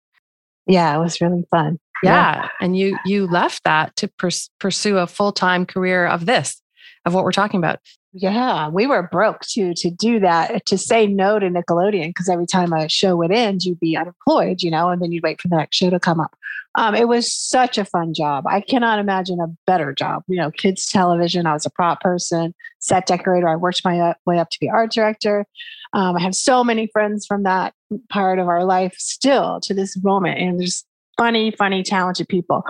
Yeah, 0.65 0.96
it 0.96 1.00
was 1.00 1.20
really 1.20 1.43
fun. 1.51 1.77
Yeah, 2.03 2.36
yeah. 2.36 2.50
and 2.62 2.77
you 2.77 2.98
you 3.05 3.27
left 3.27 3.65
that 3.65 3.98
to 3.98 4.08
pers- 4.08 4.50
pursue 4.62 4.98
a 4.98 5.08
full 5.08 5.34
time 5.34 5.65
career 5.65 6.08
of 6.08 6.25
this, 6.25 6.62
of 7.03 7.13
what 7.13 7.25
we're 7.25 7.34
talking 7.34 7.58
about. 7.58 7.79
Yeah, 8.19 8.69
we 8.69 8.88
were 8.88 9.03
broke 9.03 9.41
too 9.41 9.75
to 9.75 9.91
do 9.91 10.19
that, 10.21 10.65
to 10.65 10.77
say 10.77 11.05
no 11.05 11.38
to 11.38 11.50
Nickelodeon 11.50 12.07
because 12.07 12.27
every 12.27 12.47
time 12.47 12.74
a 12.74 12.89
show 12.89 13.15
would 13.15 13.31
end, 13.31 13.63
you'd 13.63 13.79
be 13.79 13.95
unemployed, 13.95 14.63
you 14.63 14.71
know, 14.71 14.89
and 14.89 15.00
then 15.00 15.12
you'd 15.12 15.24
wait 15.24 15.39
for 15.39 15.47
the 15.50 15.55
next 15.55 15.77
show 15.77 15.91
to 15.91 16.00
come 16.00 16.19
up. 16.19 16.36
Um, 16.74 16.95
it 16.95 17.07
was 17.07 17.31
such 17.31 17.77
a 17.77 17.86
fun 17.86 18.15
job. 18.15 18.45
I 18.47 18.62
cannot 18.62 18.97
imagine 18.97 19.39
a 19.39 19.55
better 19.67 19.93
job. 19.93 20.24
You 20.27 20.38
know, 20.38 20.50
kids 20.50 20.88
television. 20.88 21.45
I 21.45 21.53
was 21.53 21.67
a 21.67 21.69
prop 21.69 22.01
person, 22.01 22.55
set 22.79 23.05
decorator. 23.05 23.47
I 23.47 23.55
worked 23.55 23.86
my 23.86 24.00
uh, 24.00 24.13
way 24.25 24.39
up 24.39 24.50
to 24.50 24.59
be 24.59 24.67
art 24.67 24.91
director. 24.91 25.45
Um, 25.93 26.15
I 26.15 26.21
have 26.21 26.33
so 26.33 26.63
many 26.63 26.88
friends 26.88 27.27
from 27.27 27.43
that 27.43 27.75
part 28.09 28.39
of 28.39 28.47
our 28.47 28.63
life 28.63 28.95
still 28.97 29.59
to 29.62 29.75
this 29.75 29.95
moment, 30.03 30.39
and 30.39 30.59
there's 30.59 30.83
funny, 31.17 31.51
funny, 31.51 31.83
talented 31.83 32.29
people. 32.29 32.63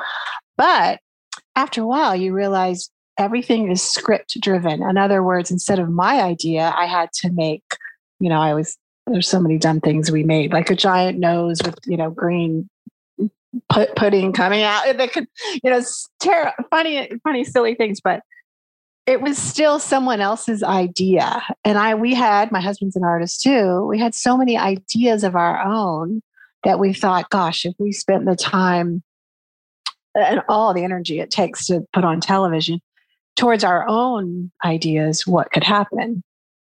But 0.58 1.00
after 1.56 1.82
a 1.82 1.88
while, 1.88 2.18
you 2.18 2.34
realize 2.34 2.89
everything 3.18 3.72
is 3.72 3.82
script 3.82 4.40
driven. 4.40 4.84
In 4.84 4.98
other 4.98 5.24
words, 5.24 5.52
instead 5.52 5.80
of 5.80 5.90
my 5.90 6.22
idea, 6.22 6.74
I 6.76 6.86
had 6.86 7.12
to 7.22 7.32
make, 7.32 7.64
you 8.20 8.30
know, 8.30 8.40
I 8.40 8.54
was, 8.54 8.78
there's 9.08 9.28
so 9.28 9.40
many 9.40 9.58
dumb 9.58 9.80
things 9.80 10.12
we 10.12 10.24
made, 10.24 10.54
like 10.54 10.70
a 10.70 10.76
giant 10.76 11.18
nose 11.18 11.60
with, 11.64 11.80
you 11.86 11.98
know, 11.98 12.10
green 12.10 12.70
put, 13.70 13.96
pudding 13.96 14.34
coming 14.34 14.64
out. 14.64 14.84
That 14.98 15.14
could, 15.14 15.28
you 15.64 15.72
know, 15.72 15.82
ter- 16.22 16.54
funny, 16.70 17.10
funny, 17.24 17.44
silly 17.44 17.76
things, 17.76 18.02
but 18.02 18.22
it 19.06 19.22
was 19.22 19.38
still 19.38 19.80
someone 19.80 20.20
else's 20.20 20.62
idea. 20.62 21.42
And 21.64 21.78
I, 21.78 21.96
we 21.96 22.14
had, 22.14 22.52
my 22.52 22.60
husband's 22.60 22.98
an 22.98 23.06
artist 23.06 23.42
too. 23.42 23.86
We 23.88 24.00
had 24.00 24.14
so 24.14 24.38
many 24.38 24.58
ideas 24.58 25.24
of 25.24 25.36
our 25.36 25.64
own 25.64 26.22
that 26.64 26.78
we 26.78 26.94
thought, 26.94 27.30
gosh, 27.30 27.66
if 27.66 27.74
we 27.80 27.94
spent 27.94 28.26
the 28.26 28.36
time 28.36 29.02
and 30.14 30.42
all 30.50 30.74
the 30.74 30.84
energy 30.84 31.20
it 31.20 31.32
takes 31.32 31.68
to 31.68 31.86
put 31.94 32.04
on 32.04 32.20
television 32.20 32.82
towards 33.38 33.63
our 33.63 33.88
own 33.88 34.51
ideas 34.65 35.25
what 35.25 35.51
could 35.53 35.63
happen 35.63 36.24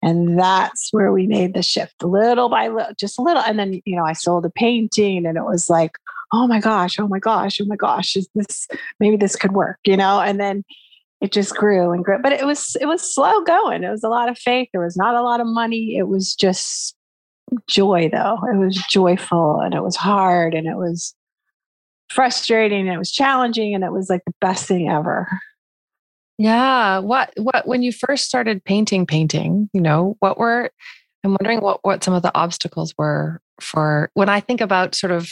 And 0.02 0.40
that's 0.40 0.90
where 0.92 1.12
we 1.12 1.28
made 1.28 1.54
the 1.54 1.62
shift 1.64 2.04
little 2.04 2.50
by 2.50 2.70
little, 2.70 2.94
just 2.98 3.20
a 3.20 3.22
little. 3.22 3.44
And 3.44 3.60
then, 3.60 3.82
you 3.86 3.96
know, 3.96 4.06
I 4.06 4.14
sold 4.14 4.46
a 4.46 4.50
painting 4.50 5.26
and 5.26 5.38
it 5.38 5.44
was 5.44 5.70
like, 5.70 5.92
oh 6.32 6.48
my 6.48 6.60
gosh, 6.60 7.00
oh 7.00 7.08
my 7.08 7.20
gosh, 7.20 7.60
oh 7.62 7.66
my 7.66 7.76
gosh, 7.76 8.16
is 8.16 8.30
this 8.36 8.68
maybe 9.00 9.18
this 9.18 9.36
could 9.36 9.52
work, 9.52 9.78
you 9.86 9.98
know? 9.98 10.22
And 10.22 10.40
then 10.40 10.64
it 11.22 11.32
just 11.34 11.56
grew 11.56 11.92
and 11.92 12.04
grew. 12.06 12.20
But 12.22 12.32
it 12.34 12.46
was 12.46 12.78
it 12.80 12.86
was 12.86 13.14
slow 13.14 13.42
going. 13.42 13.84
It 13.84 13.90
was 13.90 14.04
a 14.04 14.10
lot 14.10 14.30
of 14.30 14.38
faith. 14.38 14.70
There 14.72 14.82
was 14.82 14.96
not 14.96 15.16
a 15.16 15.22
lot 15.22 15.42
of 15.42 15.48
money. 15.48 15.98
It 15.98 16.08
was 16.08 16.34
just 16.34 16.96
joy 17.68 18.10
though. 18.12 18.38
It 18.54 18.58
was 18.58 18.76
joyful 18.90 19.60
and 19.60 19.74
it 19.74 19.84
was 19.84 19.96
hard 19.98 20.54
and 20.54 20.68
it 20.68 20.78
was 20.78 21.14
frustrating 22.10 22.82
and 22.88 22.96
it 22.96 22.98
was 23.00 23.12
challenging 23.12 23.76
and 23.76 23.84
it 23.84 23.92
was 23.92 24.10
like 24.10 24.24
the 24.26 24.34
best 24.40 24.66
thing 24.68 24.90
ever. 24.90 25.28
Yeah. 26.40 27.00
What 27.00 27.34
what 27.36 27.68
when 27.68 27.84
you 27.84 27.92
first 27.92 28.24
started 28.24 28.64
painting 28.64 29.06
painting, 29.06 29.70
you 29.74 29.82
know, 29.82 30.16
what 30.20 30.38
were 30.40 30.72
I'm 31.26 31.32
wondering 31.32 31.60
what 31.60 31.80
what 31.84 32.02
some 32.02 32.14
of 32.14 32.24
the 32.24 32.32
obstacles 32.34 32.94
were 32.98 33.42
for 33.60 34.10
when 34.14 34.30
I 34.30 34.40
think 34.40 34.62
about 34.62 34.96
sort 34.96 35.12
of 35.12 35.30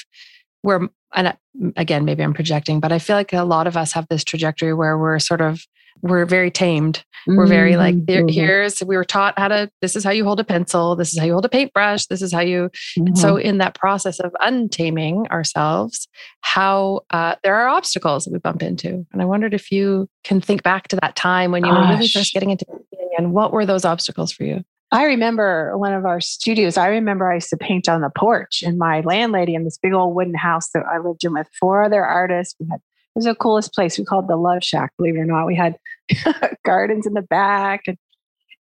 where 0.64 0.82
and 1.16 1.28
uh, 1.30 1.34
again 1.78 2.04
maybe 2.04 2.24
I'm 2.24 2.34
projecting, 2.34 2.82
but 2.82 2.92
I 2.92 3.00
feel 3.00 3.16
like 3.16 3.32
a 3.32 3.44
lot 3.44 3.68
of 3.68 3.78
us 3.78 3.94
have 3.94 4.06
this 4.10 4.26
trajectory 4.26 4.74
where 4.74 4.98
we're 4.98 5.18
sort 5.20 5.40
of 5.40 5.66
we're 6.01 6.25
very 6.25 6.51
tamed. 6.51 7.04
We're 7.27 7.46
very 7.46 7.75
like, 7.75 7.96
mm-hmm. 7.96 8.30
here's, 8.30 8.82
we 8.82 8.96
were 8.96 9.04
taught 9.04 9.38
how 9.38 9.50
to, 9.50 9.70
this 9.82 9.98
is 9.98 10.04
how 10.06 10.12
you 10.12 10.24
hold 10.24 10.39
a 10.39 10.46
pencil. 10.46 10.96
This 10.96 11.12
is 11.12 11.20
how 11.20 11.25
you 11.25 11.34
hold 11.34 11.44
a 11.44 11.50
paintbrush. 11.50 12.06
This 12.06 12.22
is 12.22 12.32
how 12.32 12.39
you, 12.39 12.70
mm-hmm. 12.98 13.16
so 13.16 13.36
in 13.36 13.58
that 13.58 13.75
process 13.75 14.22
of 14.22 14.34
untaming 14.39 15.27
ourselves, 15.27 16.08
how 16.39 17.01
uh, 17.10 17.36
there 17.44 17.56
are 17.56 17.68
obstacles 17.68 18.24
that 18.24 18.32
we 18.32 18.39
bump 18.39 18.63
into. 18.63 19.06
And 19.12 19.22
I 19.22 19.25
wondered 19.25 19.54
if 19.54 19.74
you 19.74 20.08
can 20.24 20.39
think 20.39 20.63
back 20.63 20.88
to 20.89 20.96
that 21.01 21.18
time 21.18 21.51
when 21.51 21.66
you 21.66 21.72
Gosh. 21.72 21.89
were 21.89 21.96
really 21.96 22.08
first 22.08 22.34
getting 22.34 22.51
into 22.51 22.66
painting 22.66 23.10
and 23.18 23.34
what 23.34 23.51
were 23.51 23.66
those 23.66 23.84
obstacles 23.84 24.32
for 24.32 24.46
you? 24.46 24.63
I 24.92 25.04
remember 25.04 25.77
one 25.77 25.94
of 25.94 26.06
our 26.06 26.22
studios. 26.22 26.77
I 26.77 26.88
remember 26.88 27.30
I 27.30 27.36
used 27.36 27.50
to 27.50 27.58
paint 27.58 27.89
on 27.89 28.00
the 28.00 28.10
porch, 28.10 28.63
and 28.66 28.77
my 28.77 29.01
landlady 29.01 29.54
in 29.54 29.66
this 29.66 29.77
big 29.77 29.92
old 29.92 30.16
wooden 30.16 30.34
house 30.34 30.70
that 30.70 30.84
I 30.89 31.00
lived 31.00 31.25
in 31.25 31.34
with 31.34 31.50
four 31.60 31.84
other 31.84 32.06
artists. 32.06 32.56
We 32.58 32.68
had 32.72 32.80
was 33.18 33.26
the 33.26 33.36
coolest 33.36 33.74
place. 33.74 33.98
We 33.98 34.06
called 34.06 34.28
the 34.28 34.36
Love 34.36 34.64
Shack, 34.64 34.94
believe 34.98 35.16
it 35.16 35.20
or 35.20 35.26
not. 35.26 35.48
We 35.48 35.56
had 35.56 35.76
gardens 36.66 37.08
in 37.08 37.14
the 37.14 37.24
back. 37.24 37.82
And 37.88 37.98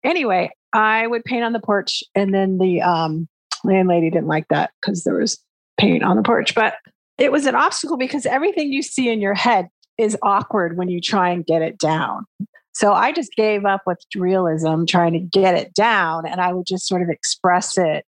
anyway, 0.03 0.49
I 0.73 1.05
would 1.05 1.23
paint 1.23 1.43
on 1.43 1.53
the 1.53 1.59
porch, 1.59 2.03
and 2.15 2.33
then 2.33 2.57
the 2.57 2.81
um, 2.81 3.27
landlady 3.63 4.09
didn't 4.09 4.27
like 4.27 4.47
that 4.49 4.71
because 4.81 5.03
there 5.03 5.15
was 5.15 5.39
paint 5.79 6.03
on 6.03 6.17
the 6.17 6.23
porch. 6.23 6.55
But 6.55 6.75
it 7.17 7.31
was 7.31 7.45
an 7.45 7.55
obstacle 7.55 7.97
because 7.97 8.25
everything 8.25 8.73
you 8.73 8.81
see 8.81 9.09
in 9.09 9.21
your 9.21 9.35
head 9.35 9.67
is 9.97 10.17
awkward 10.23 10.75
when 10.75 10.89
you 10.89 11.01
try 11.01 11.29
and 11.29 11.45
get 11.45 11.61
it 11.61 11.77
down. 11.77 12.25
So 12.73 12.93
I 12.93 13.11
just 13.11 13.31
gave 13.35 13.65
up 13.65 13.81
with 13.85 13.99
realism, 14.15 14.85
trying 14.85 15.13
to 15.13 15.19
get 15.19 15.55
it 15.55 15.73
down, 15.73 16.25
and 16.27 16.41
I 16.41 16.51
would 16.51 16.65
just 16.65 16.87
sort 16.87 17.03
of 17.03 17.09
express 17.09 17.77
it 17.77 18.05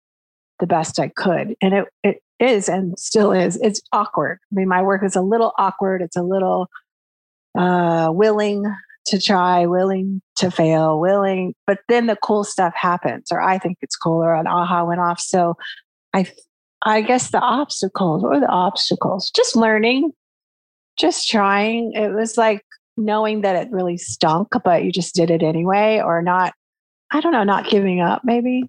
the 0.59 0.67
best 0.67 0.99
I 0.99 1.09
could. 1.09 1.55
And 1.61 1.75
it, 1.75 1.85
it 2.03 2.23
is 2.43 2.69
and 2.69 2.99
still 2.99 3.33
is. 3.33 3.57
It's 3.63 3.81
awkward. 3.93 4.39
I 4.51 4.55
mean, 4.55 4.69
my 4.69 4.83
work 4.83 5.05
is 5.05 5.17
a 5.17 5.23
little 5.23 5.53
awkward. 5.59 6.03
It's 6.03 6.17
a 6.17 6.23
little 6.23 6.69
uh, 7.57 8.11
willing 8.13 8.65
to 9.07 9.21
try, 9.21 9.67
willing 9.67 10.23
to 10.37 10.51
fail, 10.51 11.01
willing, 11.01 11.55
but 11.67 11.79
then 11.89 12.07
the 12.07 12.17
cool 12.17 12.45
stuff 12.45 12.73
happens, 12.77 13.33
or 13.33 13.41
I 13.41 13.59
think 13.59 13.79
it's 13.83 13.97
cool, 13.97 14.23
or 14.23 14.35
an 14.35 14.47
aha 14.47 14.85
went 14.85 15.01
off. 15.01 15.21
So 15.21 15.57
I, 16.15 16.27
I 16.83 17.01
guess 17.01 17.31
the 17.31 17.41
obstacles, 17.41 18.23
or 18.23 18.39
the 18.39 18.49
obstacles? 18.49 19.31
Just 19.35 19.57
learning, 19.57 20.13
just 20.99 21.29
trying. 21.29 21.93
It 21.95 22.13
was 22.13 22.37
like 22.39 22.65
knowing 22.97 23.41
that 23.41 23.57
it 23.57 23.73
really 23.73 23.99
stunk, 23.99 24.49
but 24.65 24.85
you 24.85 24.93
just 24.93 25.15
did 25.15 25.31
it 25.31 25.43
anyway, 25.43 26.01
or 26.05 26.23
not, 26.23 26.55
I 27.11 27.21
don't 27.21 27.33
know, 27.33 27.45
not 27.45 27.69
giving 27.69 28.01
up, 28.01 28.23
maybe 28.25 28.65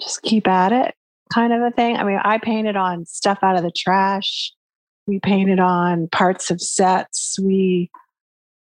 just 0.00 0.22
keep 0.22 0.46
at 0.48 0.72
it 0.72 0.94
kind 1.32 1.52
of 1.52 1.62
a 1.62 1.70
thing. 1.70 1.96
I 1.96 2.04
mean, 2.04 2.20
I 2.22 2.38
painted 2.38 2.76
on 2.76 3.06
stuff 3.06 3.38
out 3.42 3.56
of 3.56 3.62
the 3.62 3.72
trash. 3.76 4.52
We 5.06 5.20
painted 5.20 5.58
on 5.58 6.08
parts 6.08 6.50
of 6.50 6.60
sets. 6.60 7.38
We 7.42 7.90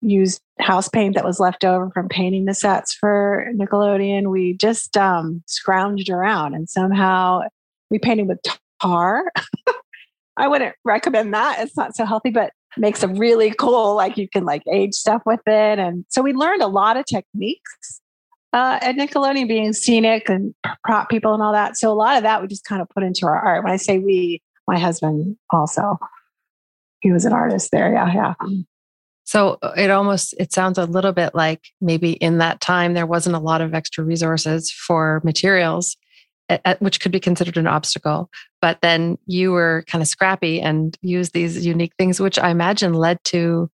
used 0.00 0.40
house 0.60 0.88
paint 0.88 1.14
that 1.14 1.24
was 1.24 1.40
left 1.40 1.64
over 1.64 1.90
from 1.90 2.08
painting 2.08 2.44
the 2.44 2.54
sets 2.54 2.94
for 2.94 3.46
Nickelodeon. 3.54 4.30
We 4.30 4.54
just 4.54 4.96
um, 4.96 5.42
scrounged 5.48 6.10
around 6.10 6.54
and 6.54 6.68
somehow 6.68 7.40
we 7.90 7.98
painted 7.98 8.28
with 8.28 8.40
tar. 8.80 9.24
I 10.36 10.46
wouldn't 10.46 10.76
recommend 10.84 11.34
that. 11.34 11.58
It's 11.60 11.76
not 11.76 11.96
so 11.96 12.04
healthy, 12.04 12.30
but 12.30 12.52
makes 12.76 13.02
a 13.02 13.08
really 13.08 13.52
cool, 13.58 13.96
like 13.96 14.16
you 14.16 14.28
can 14.28 14.44
like 14.44 14.62
age 14.72 14.94
stuff 14.94 15.22
with 15.26 15.40
it. 15.46 15.78
And 15.78 16.04
so 16.08 16.22
we 16.22 16.32
learned 16.32 16.62
a 16.62 16.68
lot 16.68 16.96
of 16.96 17.04
techniques 17.06 18.00
uh, 18.52 18.78
at 18.80 18.96
Nickelodeon 18.96 19.48
being 19.48 19.72
scenic 19.72 20.28
and 20.28 20.54
prop 20.84 21.08
people 21.10 21.34
and 21.34 21.42
all 21.42 21.52
that. 21.52 21.76
So 21.76 21.92
a 21.92 21.94
lot 21.94 22.16
of 22.16 22.22
that 22.22 22.40
we 22.40 22.48
just 22.48 22.64
kind 22.64 22.80
of 22.80 22.88
put 22.88 23.02
into 23.02 23.26
our 23.26 23.38
art. 23.38 23.64
When 23.64 23.72
I 23.72 23.76
say 23.76 23.98
we, 23.98 24.42
my 24.66 24.78
husband 24.78 25.36
also, 25.50 25.98
he 27.00 27.12
was 27.12 27.24
an 27.24 27.32
artist 27.32 27.70
there. 27.70 27.92
Yeah, 27.92 28.12
yeah. 28.12 28.34
So 29.24 29.58
uh, 29.62 29.72
it 29.76 29.90
almost 29.90 30.34
it 30.38 30.52
sounds 30.52 30.78
a 30.78 30.86
little 30.86 31.12
bit 31.12 31.34
like 31.34 31.60
maybe 31.80 32.12
in 32.12 32.38
that 32.38 32.60
time 32.60 32.94
there 32.94 33.06
wasn't 33.06 33.36
a 33.36 33.40
lot 33.40 33.60
of 33.60 33.74
extra 33.74 34.02
resources 34.02 34.70
for 34.70 35.20
materials, 35.22 35.96
which 36.78 37.00
could 37.00 37.12
be 37.12 37.20
considered 37.20 37.58
an 37.58 37.66
obstacle. 37.66 38.30
But 38.62 38.80
then 38.80 39.18
you 39.26 39.52
were 39.52 39.84
kind 39.86 40.00
of 40.00 40.08
scrappy 40.08 40.62
and 40.62 40.96
used 41.02 41.34
these 41.34 41.66
unique 41.66 41.92
things, 41.98 42.20
which 42.20 42.38
I 42.38 42.48
imagine 42.48 42.94
led 42.94 43.22
to 43.24 43.70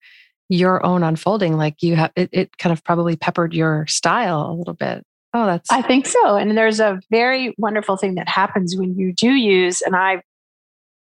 your 0.50 0.86
own 0.86 1.04
unfolding 1.04 1.58
like 1.58 1.82
you 1.82 1.96
have 1.96 2.12
it, 2.16 2.30
it 2.32 2.58
kind 2.58 2.74
of 2.74 2.84
probably 2.84 3.16
peppered 3.16 3.54
your 3.54 3.86
style 3.88 4.52
a 4.52 4.54
little 4.54 4.74
bit. 4.74 5.04
Oh 5.34 5.48
that's 5.48 5.72
i 5.72 5.82
think 5.82 6.06
so 6.06 6.36
and 6.36 6.56
there's 6.56 6.80
a 6.80 7.00
very 7.10 7.56
wonderful 7.58 7.98
thing 7.98 8.16
that 8.16 8.30
happens 8.30 8.76
when 8.78 8.96
you 8.96 9.12
do 9.12 9.32
use 9.32 9.82
and 9.82 9.96
i 9.96 10.22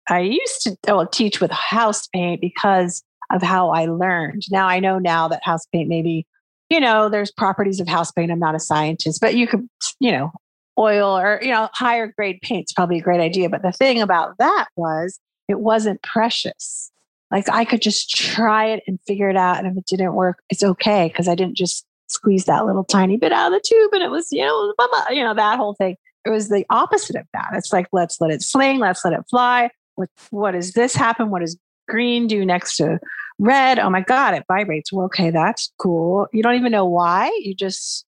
i 0.09 0.21
used 0.21 0.61
to 0.63 0.75
well, 0.87 1.05
teach 1.05 1.39
with 1.39 1.51
house 1.51 2.07
paint 2.07 2.41
because 2.41 3.03
of 3.31 3.41
how 3.43 3.69
i 3.69 3.85
learned. 3.85 4.43
Now 4.49 4.67
i 4.67 4.79
know 4.79 4.97
now 4.97 5.27
that 5.27 5.43
house 5.43 5.67
paint 5.71 5.87
maybe 5.87 6.25
you 6.69 6.79
know 6.79 7.09
there's 7.09 7.31
properties 7.31 7.79
of 7.79 7.87
house 7.87 8.11
paint 8.11 8.31
i'm 8.31 8.39
not 8.39 8.55
a 8.55 8.59
scientist 8.59 9.21
but 9.21 9.35
you 9.35 9.45
could 9.45 9.67
you 9.99 10.11
know 10.11 10.31
oil 10.79 11.15
or 11.15 11.39
you 11.43 11.51
know 11.51 11.69
higher 11.73 12.07
grade 12.07 12.39
paint's 12.41 12.73
probably 12.73 12.97
a 12.97 13.03
great 13.03 13.21
idea 13.21 13.49
but 13.49 13.61
the 13.61 13.71
thing 13.71 14.01
about 14.01 14.35
that 14.39 14.65
was 14.75 15.19
it 15.47 15.59
wasn't 15.59 16.01
precious 16.01 16.91
like 17.33 17.49
I 17.49 17.65
could 17.65 17.81
just 17.81 18.11
try 18.11 18.67
it 18.67 18.83
and 18.85 18.99
figure 19.07 19.27
it 19.27 19.35
out. 19.35 19.57
And 19.57 19.65
if 19.65 19.75
it 19.75 19.87
didn't 19.87 20.13
work, 20.13 20.43
it's 20.51 20.63
okay 20.63 21.07
because 21.07 21.27
I 21.27 21.33
didn't 21.33 21.57
just 21.57 21.83
squeeze 22.05 22.45
that 22.45 22.63
little 22.63 22.83
tiny 22.83 23.17
bit 23.17 23.31
out 23.31 23.51
of 23.51 23.59
the 23.59 23.67
tube 23.67 23.91
and 23.91 24.03
it 24.03 24.11
was, 24.11 24.31
you 24.31 24.45
know, 24.45 24.71
blah, 24.77 24.85
uh, 24.85 24.89
blah, 24.89 25.15
you 25.15 25.23
know, 25.23 25.33
that 25.33 25.57
whole 25.57 25.73
thing. 25.73 25.95
It 26.25 26.29
was 26.29 26.49
the 26.49 26.63
opposite 26.69 27.15
of 27.15 27.25
that. 27.33 27.49
It's 27.53 27.73
like, 27.73 27.87
let's 27.91 28.21
let 28.21 28.29
it 28.29 28.43
sling, 28.43 28.77
let's 28.77 29.03
let 29.03 29.15
it 29.15 29.23
fly. 29.31 29.71
What, 29.95 30.09
what 30.29 30.51
does 30.51 30.73
this 30.73 30.93
happen? 30.93 31.31
What 31.31 31.41
does 31.41 31.57
green 31.89 32.27
do 32.27 32.45
next 32.45 32.77
to 32.77 32.99
red? 33.39 33.79
Oh 33.79 33.89
my 33.89 34.01
God, 34.01 34.35
it 34.35 34.43
vibrates. 34.47 34.93
Well, 34.93 35.05
okay, 35.07 35.31
that's 35.31 35.73
cool. 35.79 36.27
You 36.33 36.43
don't 36.43 36.55
even 36.55 36.71
know 36.71 36.85
why. 36.85 37.31
You 37.41 37.55
just, 37.55 38.05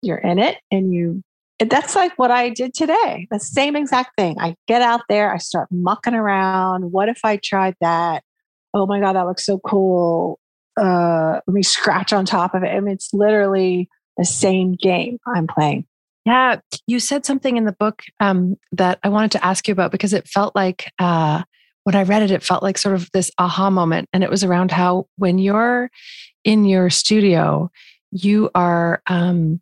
you're 0.00 0.16
in 0.16 0.38
it 0.38 0.56
and 0.70 0.94
you 0.94 1.22
that's 1.58 1.96
like 1.96 2.12
what 2.18 2.30
I 2.30 2.50
did 2.50 2.74
today. 2.74 3.26
The 3.30 3.38
same 3.38 3.76
exact 3.76 4.10
thing. 4.16 4.36
I 4.38 4.56
get 4.66 4.82
out 4.82 5.02
there, 5.08 5.32
I 5.32 5.38
start 5.38 5.68
mucking 5.70 6.14
around. 6.14 6.92
What 6.92 7.08
if 7.08 7.20
I 7.24 7.38
tried 7.38 7.76
that? 7.80 8.22
Oh 8.76 8.86
my 8.86 9.00
God, 9.00 9.14
that 9.14 9.26
looks 9.26 9.46
so 9.46 9.58
cool. 9.58 10.38
Uh, 10.78 11.40
let 11.46 11.54
me 11.54 11.62
scratch 11.62 12.12
on 12.12 12.26
top 12.26 12.54
of 12.54 12.62
it. 12.62 12.68
I 12.68 12.78
mean, 12.80 12.92
it's 12.92 13.08
literally 13.14 13.88
the 14.18 14.24
same 14.24 14.74
game 14.74 15.18
I'm 15.26 15.46
playing. 15.46 15.86
Yeah. 16.26 16.60
You 16.86 17.00
said 17.00 17.24
something 17.24 17.56
in 17.56 17.64
the 17.64 17.72
book 17.72 18.02
um, 18.20 18.56
that 18.72 18.98
I 19.02 19.08
wanted 19.08 19.30
to 19.32 19.44
ask 19.44 19.66
you 19.66 19.72
about 19.72 19.92
because 19.92 20.12
it 20.12 20.28
felt 20.28 20.54
like 20.54 20.92
uh, 20.98 21.42
when 21.84 21.94
I 21.94 22.02
read 22.02 22.22
it, 22.22 22.30
it 22.30 22.42
felt 22.42 22.62
like 22.62 22.76
sort 22.76 22.96
of 22.96 23.08
this 23.12 23.30
aha 23.38 23.70
moment. 23.70 24.08
And 24.12 24.22
it 24.22 24.28
was 24.28 24.44
around 24.44 24.72
how 24.72 25.06
when 25.16 25.38
you're 25.38 25.90
in 26.44 26.66
your 26.66 26.90
studio, 26.90 27.70
you 28.10 28.50
are, 28.54 29.02
um, 29.06 29.60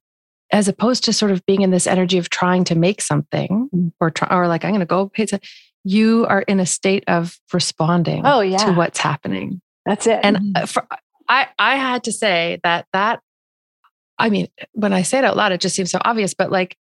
as 0.52 0.66
opposed 0.66 1.04
to 1.04 1.12
sort 1.12 1.30
of 1.30 1.44
being 1.46 1.62
in 1.62 1.70
this 1.70 1.86
energy 1.86 2.18
of 2.18 2.30
trying 2.30 2.64
to 2.64 2.74
make 2.74 3.02
something 3.02 3.68
mm. 3.72 3.92
or, 4.00 4.10
try, 4.10 4.28
or 4.36 4.48
like, 4.48 4.64
I'm 4.64 4.70
going 4.70 4.80
to 4.80 4.86
go 4.86 5.08
paint 5.08 5.32
you 5.84 6.26
are 6.28 6.40
in 6.42 6.60
a 6.60 6.66
state 6.66 7.04
of 7.06 7.38
responding 7.52 8.22
oh, 8.24 8.40
yeah. 8.40 8.58
to 8.58 8.72
what's 8.72 8.98
happening. 8.98 9.60
That's 9.84 10.06
it. 10.06 10.18
And 10.22 10.36
mm-hmm. 10.38 10.64
for, 10.64 10.86
I, 11.28 11.48
I 11.58 11.76
had 11.76 12.04
to 12.04 12.12
say 12.12 12.58
that 12.64 12.86
that, 12.92 13.20
I 14.18 14.30
mean, 14.30 14.48
when 14.72 14.92
I 14.92 15.02
say 15.02 15.18
it 15.18 15.24
out 15.24 15.36
loud, 15.36 15.52
it 15.52 15.60
just 15.60 15.76
seems 15.76 15.90
so 15.90 15.98
obvious, 16.04 16.34
but 16.34 16.50
like 16.50 16.72
it, 16.72 16.78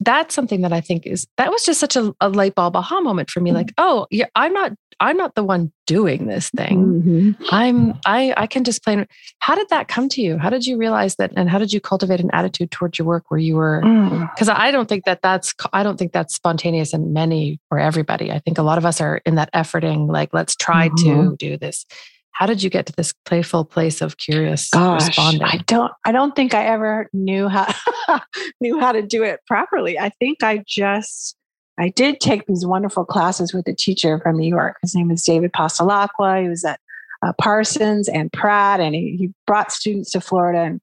that's 0.00 0.34
something 0.34 0.62
that 0.62 0.72
I 0.72 0.80
think 0.80 1.06
is, 1.06 1.26
that 1.36 1.50
was 1.50 1.64
just 1.64 1.80
such 1.80 1.96
a, 1.96 2.14
a 2.20 2.28
light 2.28 2.54
bulb 2.54 2.76
aha 2.76 3.00
moment 3.00 3.30
for 3.30 3.40
me. 3.40 3.50
Mm-hmm. 3.50 3.56
Like, 3.56 3.72
oh, 3.78 4.06
yeah, 4.10 4.26
I'm 4.34 4.52
not 4.52 4.72
I'm 5.00 5.16
not 5.16 5.34
the 5.34 5.44
one 5.44 5.72
doing 5.86 6.26
this 6.26 6.50
thing. 6.50 7.02
Mm-hmm. 7.02 7.44
I'm 7.50 7.98
I 8.06 8.34
I 8.36 8.46
can 8.46 8.64
just 8.64 8.82
play. 8.82 9.06
How 9.38 9.54
did 9.54 9.68
that 9.70 9.88
come 9.88 10.08
to 10.10 10.20
you? 10.20 10.38
How 10.38 10.50
did 10.50 10.66
you 10.66 10.76
realize 10.76 11.16
that? 11.16 11.32
And 11.36 11.48
how 11.48 11.58
did 11.58 11.72
you 11.72 11.80
cultivate 11.80 12.20
an 12.20 12.30
attitude 12.32 12.70
towards 12.70 12.98
your 12.98 13.06
work 13.06 13.24
where 13.30 13.38
you 13.38 13.56
were? 13.56 13.80
Because 13.80 14.48
mm. 14.48 14.58
I 14.58 14.70
don't 14.70 14.88
think 14.88 15.04
that 15.04 15.22
that's 15.22 15.54
I 15.72 15.82
don't 15.82 15.98
think 15.98 16.12
that's 16.12 16.34
spontaneous 16.34 16.94
in 16.94 17.12
many 17.12 17.60
or 17.70 17.78
everybody. 17.78 18.30
I 18.30 18.38
think 18.38 18.58
a 18.58 18.62
lot 18.62 18.78
of 18.78 18.86
us 18.86 19.00
are 19.00 19.20
in 19.26 19.34
that 19.36 19.52
efforting 19.52 20.10
like 20.10 20.32
let's 20.32 20.56
try 20.56 20.88
mm-hmm. 20.88 21.30
to 21.30 21.36
do 21.36 21.56
this. 21.56 21.86
How 22.34 22.46
did 22.46 22.62
you 22.62 22.68
get 22.68 22.86
to 22.86 22.92
this 22.92 23.14
playful 23.24 23.64
place 23.64 24.02
of 24.02 24.16
curious 24.16 24.68
Gosh, 24.70 25.06
responding? 25.06 25.42
I 25.42 25.58
don't 25.66 25.92
I 26.04 26.12
don't 26.12 26.36
think 26.36 26.52
I 26.52 26.66
ever 26.66 27.08
knew 27.12 27.48
how 27.48 27.72
knew 28.60 28.80
how 28.80 28.92
to 28.92 29.02
do 29.02 29.22
it 29.22 29.40
properly. 29.46 29.98
I 29.98 30.10
think 30.10 30.42
I 30.42 30.62
just 30.66 31.36
I 31.78 31.88
did 31.90 32.20
take 32.20 32.46
these 32.46 32.66
wonderful 32.66 33.04
classes 33.04 33.54
with 33.54 33.66
a 33.68 33.74
teacher 33.74 34.20
from 34.20 34.36
New 34.36 34.48
York. 34.48 34.76
His 34.82 34.94
name 34.94 35.10
is 35.10 35.22
David 35.22 35.52
Passalacqua. 35.52 36.42
He 36.42 36.48
was 36.48 36.64
at 36.64 36.80
uh, 37.24 37.32
Parsons 37.40 38.08
and 38.08 38.32
Pratt, 38.32 38.80
and 38.80 38.94
he, 38.94 39.16
he 39.16 39.32
brought 39.46 39.72
students 39.72 40.10
to 40.12 40.20
Florida. 40.20 40.60
And 40.60 40.80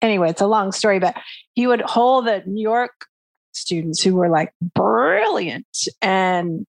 anyway, 0.00 0.30
it's 0.30 0.40
a 0.40 0.46
long 0.46 0.72
story, 0.72 0.98
but 0.98 1.16
he 1.54 1.66
would 1.66 1.82
hold 1.82 2.26
the 2.26 2.42
New 2.46 2.62
York 2.62 3.06
students 3.52 4.02
who 4.02 4.14
were 4.14 4.28
like 4.28 4.52
brilliant 4.74 5.66
and 6.00 6.64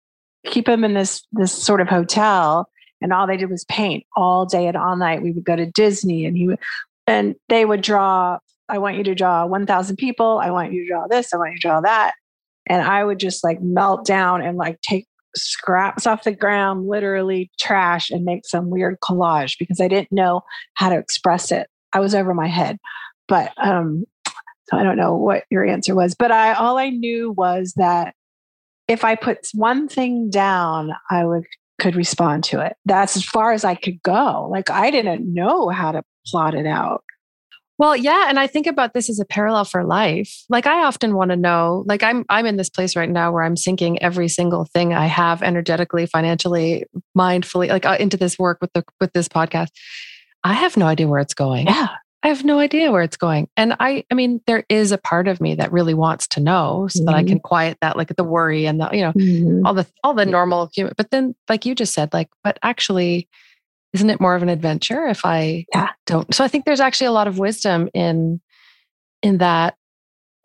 keep 0.46 0.66
them 0.66 0.84
in 0.84 0.94
this 0.94 1.24
this 1.32 1.52
sort 1.52 1.80
of 1.80 1.88
hotel 1.88 2.68
and 3.02 3.12
all 3.12 3.26
they 3.26 3.36
did 3.36 3.50
was 3.50 3.64
paint 3.64 4.04
all 4.16 4.46
day 4.46 4.66
and 4.66 4.76
all 4.76 4.96
night. 4.96 5.22
We 5.22 5.32
would 5.32 5.44
go 5.44 5.56
to 5.56 5.66
Disney, 5.66 6.24
and 6.24 6.36
he 6.36 6.48
would, 6.48 6.58
and 7.06 7.34
they 7.48 7.64
would 7.64 7.82
draw. 7.82 8.38
I 8.68 8.78
want 8.78 8.96
you 8.96 9.04
to 9.04 9.14
draw 9.14 9.44
1,000 9.44 9.96
people. 9.96 10.38
I 10.38 10.50
want 10.50 10.72
you 10.72 10.82
to 10.84 10.88
draw 10.88 11.06
this. 11.06 11.34
I 11.34 11.36
want 11.36 11.50
you 11.50 11.58
to 11.58 11.68
draw 11.68 11.80
that. 11.82 12.12
And 12.66 12.80
I 12.80 13.04
would 13.04 13.18
just 13.18 13.44
like 13.44 13.60
melt 13.60 14.06
down 14.06 14.40
and 14.40 14.56
like 14.56 14.80
take 14.80 15.06
scraps 15.36 16.06
off 16.06 16.24
the 16.24 16.32
ground, 16.32 16.86
literally 16.86 17.50
trash, 17.58 18.10
and 18.10 18.24
make 18.24 18.46
some 18.46 18.70
weird 18.70 18.98
collage 19.00 19.58
because 19.58 19.80
I 19.80 19.88
didn't 19.88 20.12
know 20.12 20.42
how 20.74 20.88
to 20.88 20.96
express 20.96 21.50
it. 21.52 21.68
I 21.92 22.00
was 22.00 22.14
over 22.14 22.32
my 22.32 22.46
head. 22.46 22.78
But 23.28 23.52
um, 23.58 24.04
so 24.68 24.76
I 24.76 24.82
don't 24.82 24.96
know 24.96 25.14
what 25.16 25.44
your 25.50 25.66
answer 25.66 25.94
was. 25.94 26.14
But 26.14 26.30
I 26.30 26.54
all 26.54 26.78
I 26.78 26.90
knew 26.90 27.32
was 27.32 27.74
that 27.76 28.14
if 28.88 29.04
I 29.04 29.14
put 29.14 29.48
one 29.54 29.88
thing 29.88 30.30
down, 30.30 30.92
I 31.10 31.24
would 31.24 31.44
could 31.80 31.96
respond 31.96 32.44
to 32.44 32.60
it. 32.60 32.76
That's 32.84 33.16
as 33.16 33.24
far 33.24 33.52
as 33.52 33.64
I 33.64 33.74
could 33.74 34.02
go. 34.02 34.48
Like 34.50 34.70
I 34.70 34.90
didn't 34.90 35.32
know 35.32 35.68
how 35.68 35.92
to 35.92 36.02
plot 36.26 36.54
it 36.54 36.66
out. 36.66 37.02
Well, 37.78 37.96
yeah, 37.96 38.26
and 38.28 38.38
I 38.38 38.46
think 38.46 38.68
about 38.68 38.94
this 38.94 39.10
as 39.10 39.18
a 39.18 39.24
parallel 39.24 39.64
for 39.64 39.82
life. 39.82 40.44
Like 40.48 40.66
I 40.66 40.84
often 40.84 41.16
want 41.16 41.30
to 41.30 41.36
know, 41.36 41.84
like 41.88 42.02
I'm 42.02 42.24
I'm 42.28 42.46
in 42.46 42.56
this 42.56 42.70
place 42.70 42.94
right 42.94 43.10
now 43.10 43.32
where 43.32 43.42
I'm 43.42 43.56
sinking 43.56 44.00
every 44.00 44.28
single 44.28 44.66
thing 44.66 44.94
I 44.94 45.06
have 45.06 45.42
energetically, 45.42 46.06
financially, 46.06 46.84
mindfully, 47.18 47.68
like 47.70 47.84
uh, 47.84 47.96
into 47.98 48.16
this 48.16 48.38
work 48.38 48.58
with 48.60 48.72
the 48.72 48.84
with 49.00 49.12
this 49.14 49.26
podcast. 49.26 49.70
I 50.44 50.52
have 50.52 50.76
no 50.76 50.86
idea 50.86 51.08
where 51.08 51.20
it's 51.20 51.34
going. 51.34 51.66
Yeah. 51.66 51.88
I 52.22 52.28
have 52.28 52.44
no 52.44 52.60
idea 52.60 52.92
where 52.92 53.02
it's 53.02 53.16
going. 53.16 53.48
And 53.56 53.74
I 53.80 54.04
I 54.10 54.14
mean 54.14 54.40
there 54.46 54.64
is 54.68 54.92
a 54.92 54.98
part 54.98 55.28
of 55.28 55.40
me 55.40 55.56
that 55.56 55.72
really 55.72 55.94
wants 55.94 56.26
to 56.28 56.40
know 56.40 56.86
so 56.88 57.00
mm-hmm. 57.00 57.06
that 57.06 57.14
I 57.14 57.24
can 57.24 57.40
quiet 57.40 57.78
that 57.80 57.96
like 57.96 58.14
the 58.14 58.24
worry 58.24 58.66
and 58.66 58.80
the 58.80 58.88
you 58.92 59.00
know 59.00 59.12
mm-hmm. 59.12 59.66
all 59.66 59.74
the 59.74 59.86
all 60.04 60.14
the 60.14 60.26
normal 60.26 60.70
human 60.72 60.94
but 60.96 61.10
then 61.10 61.34
like 61.48 61.66
you 61.66 61.74
just 61.74 61.92
said 61.92 62.12
like 62.12 62.28
but 62.44 62.58
actually 62.62 63.28
isn't 63.92 64.08
it 64.08 64.20
more 64.20 64.34
of 64.34 64.42
an 64.42 64.48
adventure 64.48 65.06
if 65.06 65.24
I 65.24 65.66
yeah. 65.74 65.90
don't 66.06 66.32
so 66.34 66.44
I 66.44 66.48
think 66.48 66.64
there's 66.64 66.80
actually 66.80 67.08
a 67.08 67.12
lot 67.12 67.28
of 67.28 67.38
wisdom 67.38 67.88
in 67.92 68.40
in 69.22 69.38
that 69.38 69.76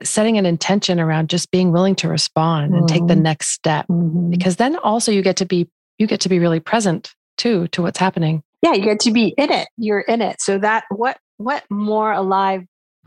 setting 0.03 0.37
an 0.37 0.45
intention 0.45 0.99
around 0.99 1.29
just 1.29 1.51
being 1.51 1.71
willing 1.71 1.95
to 1.95 2.07
respond 2.07 2.71
mm-hmm. 2.71 2.79
and 2.79 2.87
take 2.87 3.05
the 3.07 3.13
mm-hmm. 3.13 3.23
next 3.23 3.49
step 3.49 3.87
mm-hmm. 3.87 4.31
because 4.31 4.55
then 4.55 4.77
also 4.77 5.11
you 5.11 5.21
get 5.21 5.37
to 5.37 5.45
be 5.45 5.69
you 5.99 6.07
get 6.07 6.21
to 6.21 6.29
be 6.29 6.39
really 6.39 6.59
present 6.59 7.13
too 7.37 7.67
to 7.67 7.83
what's 7.83 7.99
happening 7.99 8.41
yeah 8.63 8.73
you 8.73 8.83
get 8.83 8.99
to 8.99 9.11
be 9.11 9.27
in 9.37 9.51
it 9.51 9.67
you're 9.77 10.01
in 10.01 10.21
it 10.21 10.41
so 10.41 10.57
that 10.57 10.83
what 10.89 11.17
what 11.37 11.63
more 11.69 12.11
alive 12.11 12.63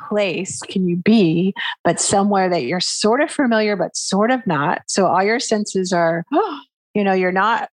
place 0.08 0.60
can 0.62 0.88
you 0.88 0.96
be 0.96 1.52
but 1.84 2.00
somewhere 2.00 2.48
that 2.48 2.62
you're 2.62 2.80
sort 2.80 3.20
of 3.20 3.30
familiar 3.30 3.76
but 3.76 3.96
sort 3.96 4.30
of 4.30 4.46
not? 4.46 4.82
So 4.86 5.06
all 5.06 5.22
your 5.22 5.40
senses 5.40 5.92
are 5.92 6.24
you 6.94 7.04
know 7.04 7.12
you're 7.12 7.32
not 7.32 7.68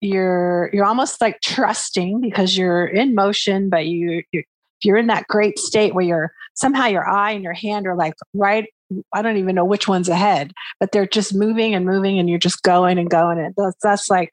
you're 0.00 0.70
you're 0.72 0.84
almost 0.84 1.20
like 1.20 1.40
trusting 1.40 2.20
because 2.20 2.56
you're 2.56 2.86
in 2.86 3.14
motion 3.14 3.70
but 3.70 3.86
you 3.86 4.22
you're, 4.32 4.44
you're 4.82 4.96
in 4.96 5.06
that 5.08 5.26
great 5.26 5.58
state 5.58 5.94
where 5.94 6.04
you're 6.04 6.32
somehow 6.54 6.86
your 6.86 7.08
eye 7.08 7.32
and 7.32 7.42
your 7.42 7.54
hand 7.54 7.86
are 7.86 7.96
like 7.96 8.14
right 8.34 8.68
i 9.14 9.22
don't 9.22 9.38
even 9.38 9.54
know 9.54 9.64
which 9.64 9.88
one's 9.88 10.08
ahead 10.08 10.52
but 10.80 10.92
they're 10.92 11.06
just 11.06 11.34
moving 11.34 11.74
and 11.74 11.86
moving 11.86 12.18
and 12.18 12.28
you're 12.28 12.38
just 12.38 12.62
going 12.62 12.98
and 12.98 13.10
going 13.10 13.38
and 13.38 13.54
that's, 13.56 13.76
that's 13.82 14.10
like 14.10 14.30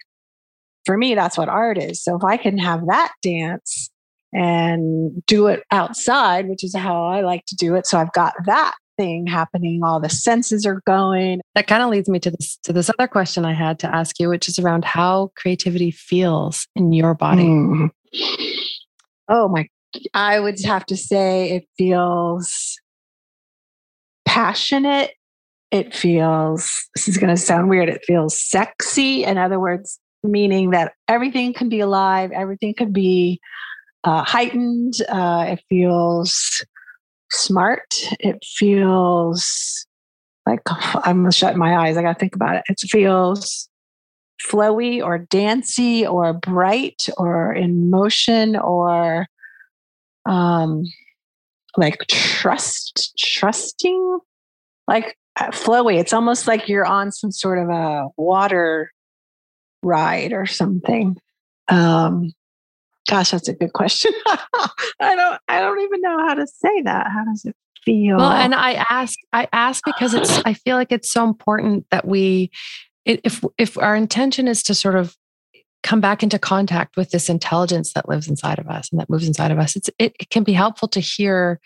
for 0.86 0.98
me 0.98 1.16
that's 1.16 1.38
what 1.38 1.50
art 1.50 1.78
is. 1.78 2.04
So 2.04 2.16
if 2.16 2.24
i 2.24 2.38
can 2.38 2.58
have 2.58 2.86
that 2.88 3.14
dance 3.22 3.90
and 4.36 5.26
do 5.28 5.48
it 5.48 5.64
outside, 5.72 6.50
which 6.50 6.64
is 6.64 6.76
how 6.76 7.06
I 7.06 7.22
like 7.22 7.46
to 7.48 7.56
do 7.56 7.74
it. 7.76 7.88
So 7.88 7.98
I've 7.98 8.12
got 8.12 8.34
that 8.46 8.76
thing 8.98 9.26
happening. 9.26 9.82
All 9.84 10.00
the 10.00 10.10
senses 10.10 10.66
are 10.66 10.82
going. 10.86 11.40
That 11.56 11.68
kind 11.68 11.82
of 11.82 11.90
leads 11.90 12.10
me 12.10 12.20
to 12.20 12.32
this 12.32 12.58
to 12.64 12.74
this 12.74 12.90
other 12.90 13.08
question 13.08 13.46
i 13.46 13.54
had 13.54 13.80
to 13.80 13.94
ask 13.94 14.20
you 14.20 14.30
which 14.30 14.48
is 14.48 14.60
around 14.60 14.84
how 14.86 15.32
creativity 15.38 15.92
feels 15.92 16.68
in 16.76 16.92
your 16.92 17.14
body. 17.14 17.44
Mm. 17.44 17.92
oh 19.30 19.48
my 19.48 19.68
i 20.14 20.40
would 20.40 20.60
have 20.66 20.86
to 20.86 20.98
say 20.98 21.52
it 21.52 21.68
feels 21.78 22.80
passionate. 24.26 25.12
It 25.72 25.94
feels 25.96 26.88
this 26.96 27.08
is 27.08 27.18
going 27.18 27.34
to 27.36 27.42
sound 27.42 27.70
weird 27.70 27.90
it 27.90 28.04
feels 28.06 28.40
sexy. 28.40 29.24
In 29.24 29.38
other 29.38 29.60
words 29.60 30.00
meaning 30.24 30.72
that 30.72 30.94
everything 31.08 31.54
can 31.54 31.70
be 31.70 31.80
alive 31.80 32.32
everything 32.32 32.74
can 32.74 32.92
be 32.92 33.40
uh, 34.06 34.24
heightened. 34.24 34.94
Uh, 35.10 35.46
it 35.50 35.64
feels 35.68 36.64
smart. 37.32 37.86
It 38.20 38.44
feels 38.46 39.86
like 40.46 40.62
I'm 40.70 41.24
gonna 41.24 41.32
shut 41.32 41.58
my 41.58 41.76
eyes. 41.78 41.98
I 41.98 42.02
gotta 42.02 42.20
think 42.20 42.36
about 42.36 42.56
it. 42.56 42.64
It 42.70 42.80
feels 42.80 43.68
flowy 44.50 45.04
or 45.04 45.18
dancy 45.18 46.06
or 46.06 46.34
bright 46.34 47.08
or 47.18 47.54
in 47.54 47.90
motion 47.90 48.56
or 48.56 49.28
um 50.26 50.84
like 51.78 52.06
trust 52.10 53.14
trusting 53.18 54.20
like 54.88 55.18
uh, 55.40 55.48
flowy 55.48 55.98
it's 56.00 56.14
almost 56.14 56.48
like 56.48 56.68
you're 56.68 56.86
on 56.86 57.12
some 57.12 57.32
sort 57.32 57.60
of 57.60 57.70
a 57.70 58.08
water 58.18 58.92
ride 59.84 60.34
or 60.34 60.46
something 60.46 61.16
um 61.70 62.32
Gosh, 63.10 63.32
that's 63.32 63.48
a 63.48 63.54
good 63.54 63.74
question. 63.74 64.12
I 64.26 65.16
don't 65.16 65.40
I 65.48 65.60
don't 65.60 65.80
even 65.80 66.02
know 66.02 66.18
how 66.28 66.34
to 66.34 66.48
say 66.48 66.82
that. 66.84 67.08
How 67.08 67.24
does 67.26 67.46
it 67.46 67.56
feel? 67.84 68.18
Well, 68.18 68.32
and 68.32 68.56
I 68.56 68.74
ask 68.90 69.18
I 69.32 69.48
ask 69.54 69.84
because 69.86 70.14
it's 70.14 70.40
I 70.46 70.54
feel 70.54 70.76
like 70.76 70.92
it's 70.92 71.12
so 71.12 71.24
important 71.24 71.86
that 71.92 72.08
we 72.08 72.52
if 73.06 73.44
if 73.58 73.78
our 73.78 73.96
intention 73.96 74.48
is 74.48 74.64
to 74.64 74.76
sort 74.76 74.96
of 74.96 75.16
come 75.84 76.02
back 76.02 76.24
into 76.24 76.40
contact 76.40 76.98
with 76.98 77.12
this 77.12 77.30
intelligence 77.30 77.94
that 77.94 78.10
lives 78.10 78.28
inside 78.28 78.58
of 78.58 78.68
us 78.68 78.90
and 78.92 79.00
that 79.00 79.10
moves 79.10 79.28
inside 79.28 79.52
of 79.52 79.60
us, 79.60 79.76
it's 79.76 79.90
it, 80.00 80.16
it 80.20 80.30
can 80.32 80.44
be 80.44 80.54
helpful 80.54 80.88
to 80.88 81.00
hear 81.00 81.60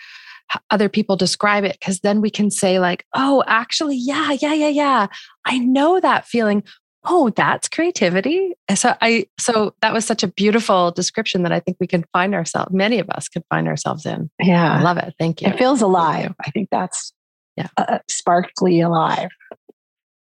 other 0.71 0.89
people 0.89 1.15
describe 1.15 1.63
it 1.63 1.78
because 1.80 1.99
then 1.99 2.21
we 2.21 2.30
can 2.30 2.49
say 2.49 2.80
like 2.80 3.06
oh 3.13 3.43
actually 3.45 3.95
yeah 3.95 4.32
yeah 4.41 4.54
yeah 4.54 4.67
yeah 4.67 5.08
i 5.45 5.60
know 5.60 5.99
that 5.99 6.25
feeling 6.25 6.63
oh 7.10 7.30
that's 7.36 7.67
creativity. 7.67 8.54
So 8.76 8.95
i 9.02 9.26
so 9.39 9.74
that 9.82 9.93
was 9.93 10.06
such 10.06 10.24
a 10.24 10.28
beautiful 10.28 10.91
description 10.91 11.43
that 11.43 11.52
i 11.52 11.60
think 11.60 11.78
we 11.80 11.88
can 11.88 12.06
find 12.13 12.34
ourselves 12.34 12.72
many 12.72 13.00
of 13.00 13.10
us 13.10 13.28
can 13.28 13.43
find 13.50 13.67
ourselves 13.67 14.06
in. 14.06 14.30
Yeah. 14.39 14.78
I 14.78 14.82
love 14.82 14.98
it. 14.98 15.13
Thank 15.19 15.41
you. 15.41 15.50
It 15.50 15.58
feels 15.58 15.82
alive. 15.82 16.34
I 16.45 16.52
think 16.52 16.69
that's 16.72 17.12
yeah. 17.58 17.67
uh, 17.78 18.00
sparkly 18.08 18.80
alive. 18.80 19.30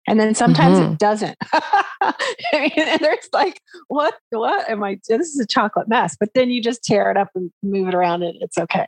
And 0.06 0.20
then 0.20 0.36
sometimes 0.36 0.78
mm-hmm. 0.78 0.94
it 0.94 1.00
doesn't. 1.00 1.38
And 2.54 3.00
there's 3.00 3.30
like 3.32 3.62
what 3.88 4.16
what 4.32 4.70
am 4.70 4.84
i 4.84 5.00
this 5.08 5.30
is 5.30 5.40
a 5.40 5.48
chocolate 5.48 5.88
mess 5.88 6.18
but 6.20 6.30
then 6.36 6.50
you 6.50 6.62
just 6.62 6.84
tear 6.84 7.10
it 7.10 7.16
up 7.16 7.30
and 7.34 7.50
move 7.64 7.88
it 7.88 7.96
around 7.96 8.24
and 8.24 8.36
it's 8.42 8.58
okay. 8.58 8.86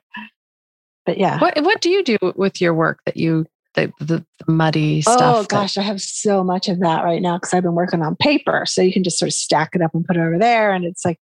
But 1.05 1.17
yeah. 1.17 1.39
What 1.39 1.61
what 1.63 1.81
do 1.81 1.89
you 1.89 2.03
do 2.03 2.17
with 2.35 2.59
your 2.59 2.73
work 2.73 2.99
that 3.05 3.15
you 3.15 3.45
the, 3.75 3.91
the, 3.99 4.25
the 4.45 4.51
muddy 4.51 5.01
stuff. 5.01 5.19
Oh 5.21 5.43
gosh, 5.43 5.77
I 5.77 5.81
have 5.81 6.01
so 6.01 6.43
much 6.43 6.67
of 6.67 6.79
that 6.79 7.03
right 7.03 7.21
now 7.21 7.37
because 7.37 7.53
I've 7.53 7.63
been 7.63 7.75
working 7.75 8.01
on 8.01 8.15
paper. 8.15 8.65
So 8.65 8.81
you 8.81 8.91
can 8.91 9.03
just 9.03 9.19
sort 9.19 9.29
of 9.29 9.33
stack 9.33 9.71
it 9.73 9.81
up 9.81 9.93
and 9.93 10.05
put 10.05 10.17
it 10.17 10.21
over 10.21 10.39
there. 10.39 10.71
And 10.71 10.85
it's 10.85 11.05
like 11.05 11.19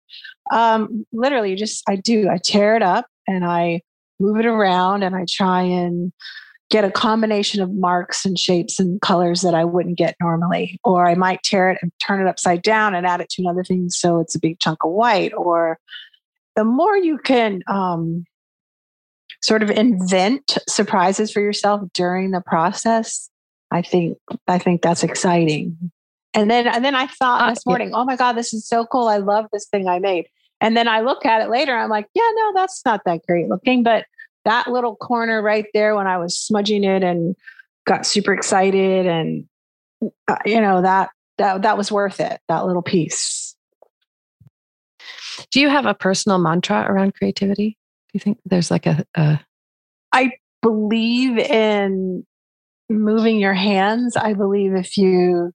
um, 0.51 1.05
literally 1.11 1.55
just 1.55 1.83
I 1.87 1.95
do, 1.95 2.29
I 2.29 2.37
tear 2.37 2.75
it 2.75 2.83
up 2.83 3.07
and 3.27 3.43
I 3.45 3.81
move 4.19 4.37
it 4.39 4.45
around 4.45 5.03
and 5.03 5.15
I 5.15 5.25
try 5.29 5.61
and 5.61 6.11
get 6.69 6.85
a 6.85 6.91
combination 6.91 7.61
of 7.61 7.71
marks 7.71 8.25
and 8.25 8.39
shapes 8.39 8.79
and 8.79 8.99
colors 9.01 9.41
that 9.41 9.53
I 9.53 9.63
wouldn't 9.63 9.97
get 9.97 10.15
normally. 10.21 10.79
Or 10.83 11.05
I 11.05 11.15
might 11.15 11.43
tear 11.43 11.69
it 11.69 11.77
and 11.81 11.91
turn 12.01 12.25
it 12.25 12.29
upside 12.29 12.61
down 12.61 12.95
and 12.95 13.05
add 13.05 13.21
it 13.21 13.29
to 13.31 13.41
another 13.41 13.63
thing 13.63 13.89
so 13.89 14.19
it's 14.19 14.35
a 14.35 14.39
big 14.39 14.59
chunk 14.59 14.79
of 14.83 14.91
white. 14.91 15.33
Or 15.35 15.77
the 16.55 16.63
more 16.63 16.97
you 16.97 17.17
can 17.17 17.61
um, 17.67 18.25
sort 19.43 19.61
of 19.61 19.69
invent 19.69 20.57
surprises 20.67 21.31
for 21.31 21.41
yourself 21.41 21.81
during 21.93 22.31
the 22.31 22.41
process, 22.41 23.29
I 23.71 23.81
think 23.81 24.17
I 24.47 24.57
think 24.57 24.81
that's 24.81 25.03
exciting. 25.03 25.91
And 26.33 26.49
then 26.49 26.67
and 26.67 26.83
then 26.83 26.95
I 26.95 27.07
thought 27.07 27.41
uh, 27.41 27.49
this 27.49 27.65
morning, 27.65 27.91
oh 27.93 28.05
my 28.05 28.15
God, 28.15 28.33
this 28.33 28.53
is 28.53 28.67
so 28.67 28.85
cool. 28.85 29.07
I 29.07 29.17
love 29.17 29.45
this 29.53 29.67
thing 29.67 29.87
I 29.87 29.99
made. 29.99 30.27
And 30.61 30.77
then 30.77 30.87
I 30.87 31.01
look 31.01 31.25
at 31.25 31.41
it 31.41 31.49
later, 31.49 31.75
I'm 31.75 31.89
like, 31.89 32.07
yeah, 32.13 32.29
no, 32.35 32.53
that's 32.55 32.81
not 32.85 33.01
that 33.05 33.21
great 33.27 33.49
looking. 33.49 33.83
But 33.83 34.05
that 34.45 34.67
little 34.67 34.95
corner 34.95 35.41
right 35.41 35.65
there 35.73 35.95
when 35.95 36.07
I 36.07 36.17
was 36.17 36.39
smudging 36.39 36.83
it 36.83 37.03
and 37.03 37.35
got 37.85 38.05
super 38.05 38.33
excited 38.33 39.05
and 39.05 39.45
uh, 40.27 40.37
you 40.45 40.61
know 40.61 40.81
that 40.81 41.09
that 41.37 41.61
that 41.63 41.77
was 41.77 41.91
worth 41.91 42.19
it 42.19 42.39
that 42.47 42.65
little 42.65 42.81
piece 42.81 43.55
Do 45.51 45.59
you 45.59 45.69
have 45.69 45.85
a 45.85 45.93
personal 45.93 46.37
mantra 46.37 46.85
around 46.87 47.15
creativity? 47.15 47.77
You 48.13 48.19
think 48.19 48.39
there's 48.45 48.71
like 48.71 48.85
a, 48.85 49.05
a 49.15 49.39
I 50.11 50.33
believe 50.61 51.37
in 51.37 52.25
moving 52.89 53.39
your 53.39 53.53
hands. 53.53 54.15
I 54.15 54.33
believe 54.33 54.75
if 54.75 54.97
you 54.97 55.51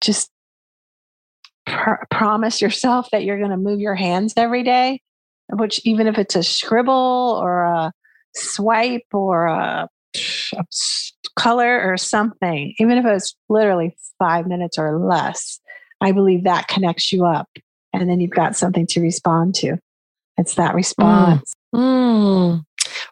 just 0.00 0.30
pr- 1.66 2.04
promise 2.10 2.60
yourself 2.60 3.08
that 3.12 3.24
you're 3.24 3.38
going 3.38 3.50
to 3.50 3.56
move 3.56 3.80
your 3.80 3.94
hands 3.94 4.34
every 4.36 4.62
day, 4.62 5.00
which 5.52 5.80
even 5.84 6.06
if 6.06 6.18
it's 6.18 6.36
a 6.36 6.42
scribble 6.42 7.38
or 7.42 7.64
a 7.64 7.92
swipe 8.34 9.06
or 9.12 9.46
a, 9.46 9.88
a 10.54 10.64
color 11.36 11.82
or 11.90 11.96
something, 11.96 12.74
even 12.78 12.98
if 12.98 13.04
it's 13.04 13.34
literally 13.48 13.96
five 14.18 14.46
minutes 14.46 14.78
or 14.78 14.98
less, 14.98 15.60
I 16.00 16.12
believe 16.12 16.44
that 16.44 16.68
connects 16.68 17.12
you 17.12 17.24
up. 17.24 17.48
And 17.92 18.10
then 18.10 18.20
you've 18.20 18.30
got 18.30 18.56
something 18.56 18.86
to 18.88 19.00
respond 19.00 19.54
to. 19.56 19.78
It's 20.36 20.54
that 20.54 20.72
mm. 20.72 20.76
response. 20.76 21.54
Mm. 21.74 21.80
Mm. 21.80 22.64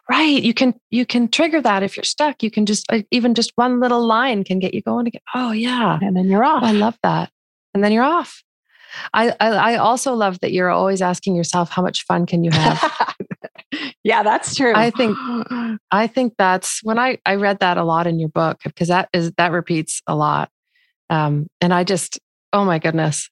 Right. 0.09 0.41
You 0.41 0.53
can 0.53 0.73
you 0.89 1.05
can 1.05 1.27
trigger 1.27 1.61
that 1.61 1.83
if 1.83 1.97
you're 1.97 2.03
stuck. 2.03 2.41
You 2.41 2.51
can 2.51 2.65
just 2.65 2.91
uh, 2.91 3.01
even 3.11 3.35
just 3.35 3.51
one 3.55 3.79
little 3.79 4.05
line 4.05 4.43
can 4.43 4.59
get 4.59 4.73
you 4.73 4.81
going 4.81 5.07
again. 5.07 5.21
Oh 5.33 5.51
yeah. 5.51 5.99
And 6.01 6.15
then 6.15 6.25
you're 6.25 6.43
off. 6.43 6.63
I 6.63 6.71
love 6.71 6.97
that. 7.03 7.31
And 7.73 7.83
then 7.83 7.91
you're 7.91 8.03
off. 8.03 8.43
I, 9.13 9.31
I, 9.39 9.49
I 9.49 9.75
also 9.75 10.13
love 10.13 10.39
that 10.39 10.53
you're 10.53 10.69
always 10.69 11.01
asking 11.01 11.35
yourself 11.35 11.69
how 11.69 11.81
much 11.81 12.05
fun 12.05 12.25
can 12.25 12.43
you 12.43 12.51
have. 12.51 13.15
yeah, 14.03 14.23
that's 14.23 14.55
true. 14.55 14.73
I 14.75 14.89
think 14.89 15.17
I 15.91 16.07
think 16.07 16.35
that's 16.37 16.81
when 16.83 16.97
I 16.97 17.19
I 17.25 17.35
read 17.35 17.59
that 17.59 17.77
a 17.77 17.83
lot 17.83 18.07
in 18.07 18.19
your 18.19 18.29
book 18.29 18.59
because 18.63 18.87
that 18.87 19.09
is 19.13 19.31
that 19.37 19.51
repeats 19.51 20.01
a 20.07 20.15
lot. 20.15 20.49
Um, 21.09 21.47
and 21.61 21.73
I 21.73 21.83
just 21.83 22.19
oh 22.53 22.65
my 22.65 22.79
goodness 22.79 23.29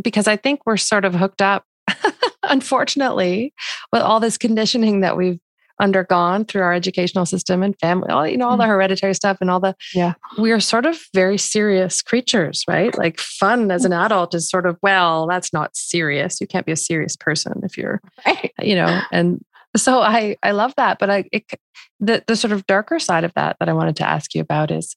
because 0.00 0.28
I 0.28 0.36
think 0.36 0.60
we're 0.66 0.76
sort 0.76 1.04
of 1.04 1.14
hooked 1.14 1.42
up 1.42 1.64
unfortunately 2.48 3.52
with 3.92 4.02
all 4.02 4.20
this 4.20 4.38
conditioning 4.38 5.00
that 5.00 5.16
we've 5.16 5.38
undergone 5.80 6.44
through 6.44 6.62
our 6.62 6.72
educational 6.72 7.24
system 7.24 7.62
and 7.62 7.78
family, 7.78 8.10
all 8.10 8.26
you 8.26 8.36
know, 8.36 8.48
all 8.48 8.56
the 8.56 8.64
mm. 8.64 8.68
hereditary 8.68 9.14
stuff 9.14 9.38
and 9.40 9.50
all 9.50 9.60
the 9.60 9.74
yeah. 9.94 10.14
We 10.38 10.50
are 10.52 10.60
sort 10.60 10.86
of 10.86 10.98
very 11.14 11.38
serious 11.38 12.02
creatures, 12.02 12.64
right? 12.68 12.96
Like 12.96 13.20
fun 13.20 13.70
as 13.70 13.84
an 13.84 13.92
adult 13.92 14.34
is 14.34 14.50
sort 14.50 14.66
of 14.66 14.76
well, 14.82 15.26
that's 15.26 15.52
not 15.52 15.76
serious. 15.76 16.40
You 16.40 16.46
can't 16.46 16.66
be 16.66 16.72
a 16.72 16.76
serious 16.76 17.16
person 17.16 17.60
if 17.62 17.76
you're, 17.76 18.00
right. 18.26 18.52
you 18.60 18.74
know, 18.74 19.02
and 19.12 19.44
so 19.76 20.00
I 20.00 20.36
I 20.42 20.50
love 20.52 20.74
that, 20.76 20.98
but 20.98 21.10
I 21.10 21.24
it, 21.32 21.44
the 22.00 22.24
the 22.26 22.36
sort 22.36 22.52
of 22.52 22.66
darker 22.66 22.98
side 22.98 23.24
of 23.24 23.34
that 23.34 23.56
that 23.60 23.68
I 23.68 23.72
wanted 23.72 23.96
to 23.96 24.08
ask 24.08 24.34
you 24.34 24.40
about 24.40 24.70
is 24.70 24.96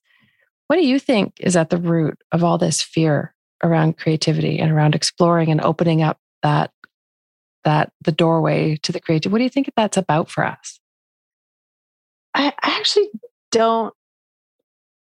what 0.67 0.77
do 0.77 0.87
you 0.87 0.99
think 0.99 1.33
is 1.39 1.55
at 1.55 1.69
the 1.69 1.77
root 1.77 2.17
of 2.31 2.43
all 2.43 2.57
this 2.57 2.81
fear 2.81 3.33
around 3.63 3.97
creativity 3.97 4.57
and 4.59 4.71
around 4.71 4.95
exploring 4.95 5.51
and 5.51 5.61
opening 5.61 6.01
up 6.01 6.17
that 6.41 6.71
that 7.63 7.91
the 8.03 8.11
doorway 8.11 8.77
to 8.77 8.91
the 8.91 8.99
creative. 8.99 9.31
What 9.31 9.39
do 9.39 9.43
you 9.43 9.49
think 9.49 9.71
that's 9.75 9.97
about 9.97 10.29
for 10.29 10.45
us? 10.45 10.79
I 12.33 12.53
actually 12.61 13.09
don't 13.51 13.93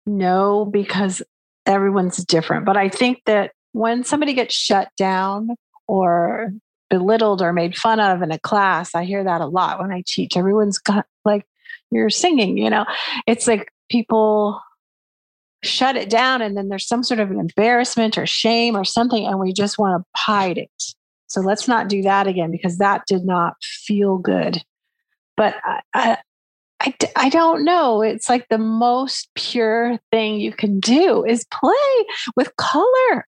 know 0.05 0.65
because 0.65 1.21
everyone's 1.65 2.17
different, 2.17 2.65
but 2.65 2.77
I 2.77 2.89
think 2.89 3.21
that 3.25 3.51
when 3.71 4.03
somebody 4.03 4.33
gets 4.33 4.55
shut 4.55 4.89
down 4.97 5.49
or 5.87 6.51
belittled 6.89 7.41
or 7.41 7.53
made 7.53 7.77
fun 7.77 7.99
of 7.99 8.21
in 8.21 8.31
a 8.31 8.39
class, 8.39 8.95
I 8.95 9.05
hear 9.05 9.23
that 9.23 9.41
a 9.41 9.45
lot 9.45 9.79
when 9.79 9.91
I 9.91 10.03
teach. 10.05 10.35
Everyone's 10.35 10.79
got 10.79 11.05
like, 11.23 11.45
you're 11.91 12.09
singing, 12.09 12.57
you 12.57 12.69
know, 12.69 12.85
it's 13.27 13.47
like 13.47 13.71
people 13.89 14.61
shut 15.63 15.95
it 15.95 16.09
down 16.09 16.41
and 16.41 16.55
then 16.55 16.69
there's 16.69 16.87
some 16.87 17.03
sort 17.03 17.19
of 17.19 17.31
an 17.31 17.39
embarrassment 17.39 18.17
or 18.17 18.25
shame 18.25 18.75
or 18.75 18.85
something 18.85 19.25
and 19.25 19.39
we 19.39 19.51
just 19.51 19.77
want 19.77 20.01
to 20.01 20.07
hide 20.19 20.57
it 20.57 20.71
so 21.29 21.41
let's 21.41 21.67
not 21.67 21.87
do 21.87 22.01
that 22.01 22.27
again 22.27 22.51
because 22.51 22.79
that 22.79 23.03
did 23.07 23.23
not 23.23 23.53
feel 23.61 24.17
good. 24.17 24.63
But 25.37 25.55
I, 25.63 25.81
I, 25.93 26.17
I, 26.81 26.93
I 27.15 27.29
don't 27.29 27.63
know. 27.63 28.01
It's 28.01 28.27
like 28.27 28.47
the 28.49 28.57
most 28.57 29.29
pure 29.35 29.99
thing 30.11 30.39
you 30.39 30.51
can 30.51 30.79
do 30.79 31.23
is 31.23 31.45
play 31.51 32.05
with 32.35 32.55
color. 32.57 33.27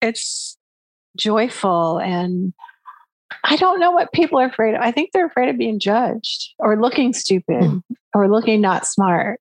It's 0.00 0.56
joyful 1.16 1.98
and 1.98 2.54
I 3.44 3.56
don't 3.56 3.80
know 3.80 3.90
what 3.90 4.12
people 4.12 4.38
are 4.38 4.46
afraid 4.46 4.74
of. 4.74 4.80
I 4.80 4.90
think 4.90 5.10
they're 5.12 5.26
afraid 5.26 5.50
of 5.50 5.58
being 5.58 5.78
judged 5.78 6.54
or 6.58 6.80
looking 6.80 7.12
stupid 7.12 7.62
mm. 7.62 7.82
or 8.14 8.30
looking 8.30 8.60
not 8.60 8.86
smart. 8.86 9.40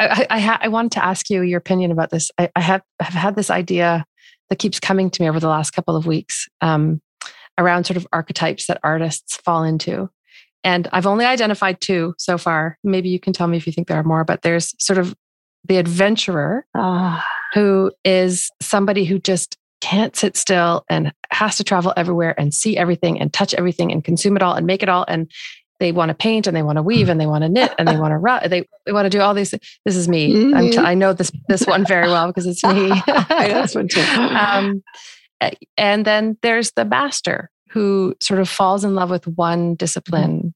I, 0.00 0.26
I, 0.28 0.38
ha- 0.40 0.58
I, 0.60 0.68
wanted 0.68 0.92
to 0.92 1.04
ask 1.04 1.30
you 1.30 1.42
your 1.42 1.58
opinion 1.58 1.92
about 1.92 2.10
this. 2.10 2.30
I, 2.36 2.50
I 2.56 2.60
have, 2.60 2.82
have 3.00 3.14
had 3.14 3.36
this 3.36 3.50
idea 3.50 4.04
that 4.50 4.58
keeps 4.58 4.80
coming 4.80 5.10
to 5.10 5.22
me 5.22 5.28
over 5.28 5.40
the 5.40 5.48
last 5.48 5.72
couple 5.72 5.96
of 5.96 6.06
weeks 6.06 6.48
um, 6.60 7.00
around 7.58 7.84
sort 7.84 7.96
of 7.96 8.06
archetypes 8.12 8.66
that 8.66 8.80
artists 8.82 9.36
fall 9.36 9.64
into. 9.64 10.08
And 10.64 10.88
I've 10.92 11.06
only 11.06 11.24
identified 11.24 11.80
two 11.80 12.14
so 12.18 12.36
far. 12.36 12.78
Maybe 12.82 13.08
you 13.08 13.20
can 13.20 13.32
tell 13.32 13.46
me 13.46 13.56
if 13.56 13.66
you 13.66 13.72
think 13.72 13.88
there 13.88 13.98
are 13.98 14.04
more, 14.04 14.24
but 14.24 14.42
there's 14.42 14.74
sort 14.82 14.98
of 14.98 15.14
the 15.64 15.76
adventurer 15.76 16.66
uh. 16.74 17.20
who 17.54 17.92
is 18.04 18.50
somebody 18.60 19.04
who 19.04 19.18
just 19.18 19.56
can't 19.80 20.16
sit 20.16 20.36
still 20.36 20.84
and 20.88 21.12
has 21.30 21.56
to 21.56 21.64
travel 21.64 21.92
everywhere 21.96 22.38
and 22.38 22.52
see 22.52 22.76
everything 22.76 23.20
and 23.20 23.32
touch 23.32 23.54
everything 23.54 23.92
and 23.92 24.04
consume 24.04 24.36
it 24.36 24.42
all 24.42 24.54
and 24.54 24.66
make 24.66 24.82
it 24.82 24.88
all 24.88 25.04
and 25.06 25.30
they 25.80 25.92
want 25.92 26.08
to 26.08 26.14
paint 26.14 26.46
and 26.46 26.56
they 26.56 26.62
want 26.62 26.76
to 26.76 26.82
weave 26.82 27.08
and 27.08 27.20
they 27.20 27.26
want 27.26 27.42
to 27.42 27.48
knit 27.48 27.72
and 27.78 27.86
they 27.86 27.96
want 27.96 28.12
to 28.12 28.18
run. 28.18 28.48
They, 28.48 28.66
they 28.84 28.92
want 28.92 29.06
to 29.06 29.10
do 29.10 29.20
all 29.20 29.34
these. 29.34 29.50
This 29.84 29.96
is 29.96 30.08
me. 30.08 30.34
Mm-hmm. 30.34 30.70
T- 30.70 30.78
i 30.78 30.94
know 30.94 31.12
this 31.12 31.30
this 31.48 31.66
one 31.66 31.84
very 31.86 32.08
well 32.08 32.26
because 32.26 32.46
it's 32.46 32.64
me. 32.64 32.90
I 33.06 33.48
know 33.48 33.62
this 33.62 33.74
one 33.74 33.88
too. 33.88 34.00
Um, 34.00 34.82
and 35.76 36.04
then 36.04 36.36
there's 36.42 36.72
the 36.72 36.84
master 36.84 37.50
who 37.70 38.14
sort 38.20 38.40
of 38.40 38.48
falls 38.48 38.84
in 38.84 38.94
love 38.94 39.10
with 39.10 39.26
one 39.26 39.74
discipline 39.74 40.38
mm-hmm. 40.38 40.48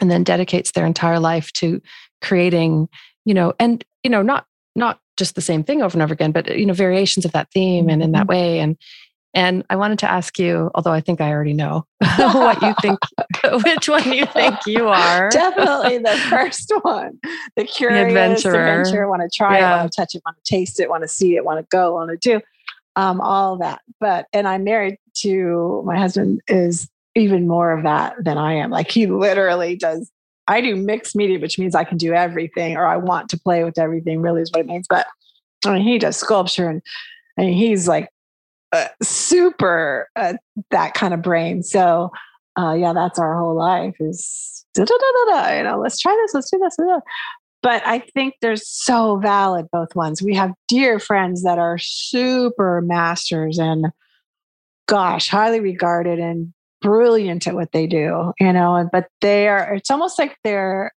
and 0.00 0.10
then 0.10 0.24
dedicates 0.24 0.72
their 0.72 0.86
entire 0.86 1.18
life 1.18 1.52
to 1.54 1.80
creating. 2.22 2.88
You 3.24 3.34
know, 3.34 3.52
and 3.58 3.84
you 4.02 4.10
know, 4.10 4.22
not 4.22 4.46
not 4.74 4.98
just 5.18 5.34
the 5.34 5.42
same 5.42 5.62
thing 5.62 5.82
over 5.82 5.94
and 5.94 6.02
over 6.02 6.14
again, 6.14 6.32
but 6.32 6.56
you 6.56 6.66
know, 6.66 6.72
variations 6.72 7.24
of 7.24 7.32
that 7.32 7.50
theme 7.52 7.88
and 7.88 8.02
in 8.02 8.12
that 8.12 8.26
mm-hmm. 8.26 8.30
way. 8.30 8.58
And 8.60 8.76
and 9.34 9.64
I 9.70 9.76
wanted 9.76 9.98
to 10.00 10.10
ask 10.10 10.38
you, 10.38 10.70
although 10.74 10.92
I 10.92 11.00
think 11.00 11.20
I 11.20 11.30
already 11.30 11.54
know 11.54 11.86
what 12.16 12.60
you 12.60 12.74
think, 12.82 12.98
which 13.64 13.88
one 13.88 14.12
you 14.12 14.26
think 14.26 14.56
you 14.66 14.88
are. 14.88 15.30
Definitely 15.30 15.98
the 15.98 16.16
first 16.30 16.70
one, 16.82 17.18
the 17.56 17.64
curious 17.64 18.02
the 18.02 18.08
adventurer. 18.08 18.66
adventure. 18.66 19.08
Want 19.08 19.22
to 19.22 19.30
try 19.34 19.58
yeah. 19.58 19.74
it, 19.74 19.78
want 19.78 19.92
to 19.92 19.96
touch 19.96 20.14
it, 20.14 20.22
want 20.26 20.36
to 20.36 20.42
taste 20.44 20.80
it, 20.80 20.90
want 20.90 21.02
to 21.02 21.08
see 21.08 21.36
it, 21.36 21.44
want 21.44 21.60
to 21.60 21.66
go, 21.70 21.94
want 21.94 22.10
to 22.10 22.16
do, 22.16 22.42
um, 22.96 23.20
all 23.22 23.56
that. 23.58 23.80
But 24.00 24.26
and 24.34 24.46
I'm 24.46 24.64
married 24.64 24.98
to 25.18 25.82
my 25.86 25.98
husband 25.98 26.42
is 26.48 26.90
even 27.14 27.48
more 27.48 27.72
of 27.72 27.84
that 27.84 28.14
than 28.22 28.36
I 28.36 28.54
am. 28.54 28.70
Like 28.70 28.90
he 28.90 29.06
literally 29.06 29.76
does. 29.76 30.10
I 30.48 30.60
do 30.60 30.76
mixed 30.76 31.16
media, 31.16 31.38
which 31.38 31.58
means 31.58 31.74
I 31.74 31.84
can 31.84 31.96
do 31.96 32.12
everything, 32.12 32.76
or 32.76 32.84
I 32.84 32.96
want 32.96 33.30
to 33.30 33.38
play 33.38 33.64
with 33.64 33.78
everything. 33.78 34.20
Really, 34.20 34.42
is 34.42 34.50
what 34.52 34.60
it 34.60 34.66
means. 34.66 34.86
But 34.90 35.06
I 35.64 35.72
mean, 35.72 35.82
he 35.82 35.98
does 35.98 36.18
sculpture 36.18 36.68
and 36.68 36.82
and 37.38 37.48
he's 37.48 37.88
like 37.88 38.08
uh, 38.72 38.88
super 39.02 40.08
uh, 40.16 40.34
that 40.70 40.94
kind 40.94 41.14
of 41.14 41.22
brain. 41.22 41.62
So 41.62 42.10
uh, 42.58 42.74
yeah, 42.74 42.92
that's 42.92 43.18
our 43.18 43.38
whole 43.38 43.56
life 43.56 43.94
is 44.00 44.64
da, 44.74 44.84
da, 44.84 44.94
da, 45.28 45.56
you 45.56 45.62
know, 45.62 45.78
let's 45.78 45.98
try 45.98 46.16
this, 46.22 46.34
let's 46.34 46.50
do 46.50 46.58
this. 46.58 46.76
But 47.62 47.82
I 47.86 48.00
think 48.00 48.34
they're 48.40 48.56
so 48.56 49.18
valid, 49.18 49.66
both 49.70 49.94
ones. 49.94 50.20
We 50.20 50.34
have 50.34 50.52
dear 50.68 50.98
friends 50.98 51.44
that 51.44 51.58
are 51.58 51.78
super 51.78 52.80
masters 52.80 53.58
and 53.58 53.86
gosh, 54.88 55.28
highly 55.28 55.60
regarded 55.60 56.18
and 56.18 56.52
brilliant 56.80 57.46
at 57.46 57.54
what 57.54 57.72
they 57.72 57.86
do, 57.86 58.32
you 58.40 58.52
know, 58.52 58.88
but 58.92 59.06
they 59.20 59.46
are, 59.46 59.74
it's 59.74 59.90
almost 59.90 60.18
like 60.18 60.36
they're, 60.42 60.92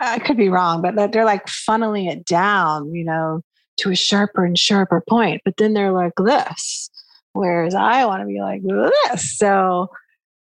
I 0.00 0.18
could 0.18 0.36
be 0.36 0.48
wrong, 0.48 0.82
but 0.82 1.12
they're 1.12 1.24
like 1.24 1.46
funneling 1.46 2.10
it 2.10 2.24
down, 2.24 2.92
you 2.92 3.04
know, 3.04 3.42
to 3.78 3.90
a 3.90 3.96
sharper 3.96 4.44
and 4.44 4.58
sharper 4.58 5.02
point. 5.08 5.42
But 5.44 5.56
then 5.58 5.72
they're 5.72 5.92
like 5.92 6.14
this 6.18 6.90
Whereas 7.32 7.74
I 7.74 8.04
want 8.04 8.20
to 8.22 8.26
be 8.26 8.40
like 8.40 8.62
this. 8.62 9.36
So 9.38 9.90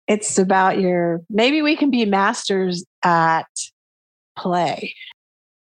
it's 0.07 0.37
about 0.37 0.79
your, 0.79 1.21
maybe 1.29 1.61
we 1.61 1.75
can 1.75 1.89
be 1.89 2.05
masters 2.05 2.85
at 3.03 3.47
play. 4.37 4.93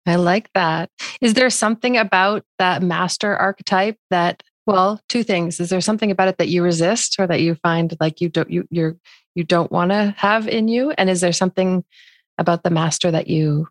I 0.05 0.15
like 0.15 0.49
that. 0.53 0.89
Is 1.21 1.33
there 1.33 1.49
something 1.49 1.97
about 1.97 2.43
that 2.57 2.81
master 2.81 3.35
archetype 3.35 3.97
that, 4.09 4.43
well, 4.65 5.01
two 5.09 5.23
things. 5.23 5.59
Is 5.59 5.69
there 5.69 5.81
something 5.81 6.11
about 6.11 6.27
it 6.27 6.37
that 6.37 6.49
you 6.49 6.63
resist 6.63 7.15
or 7.19 7.25
that 7.25 7.41
you 7.41 7.55
find 7.55 7.95
like 7.99 8.21
you 8.21 8.29
don't, 8.29 8.49
you, 8.49 8.67
you're, 8.69 8.97
you 9.33 9.43
don't 9.43 9.71
want 9.71 9.91
to 9.91 10.13
have 10.17 10.47
in 10.47 10.67
you? 10.67 10.91
And 10.91 11.09
is 11.09 11.21
there 11.21 11.33
something 11.33 11.83
about 12.37 12.63
the 12.63 12.69
master 12.69 13.09
that 13.09 13.27
you, 13.27 13.67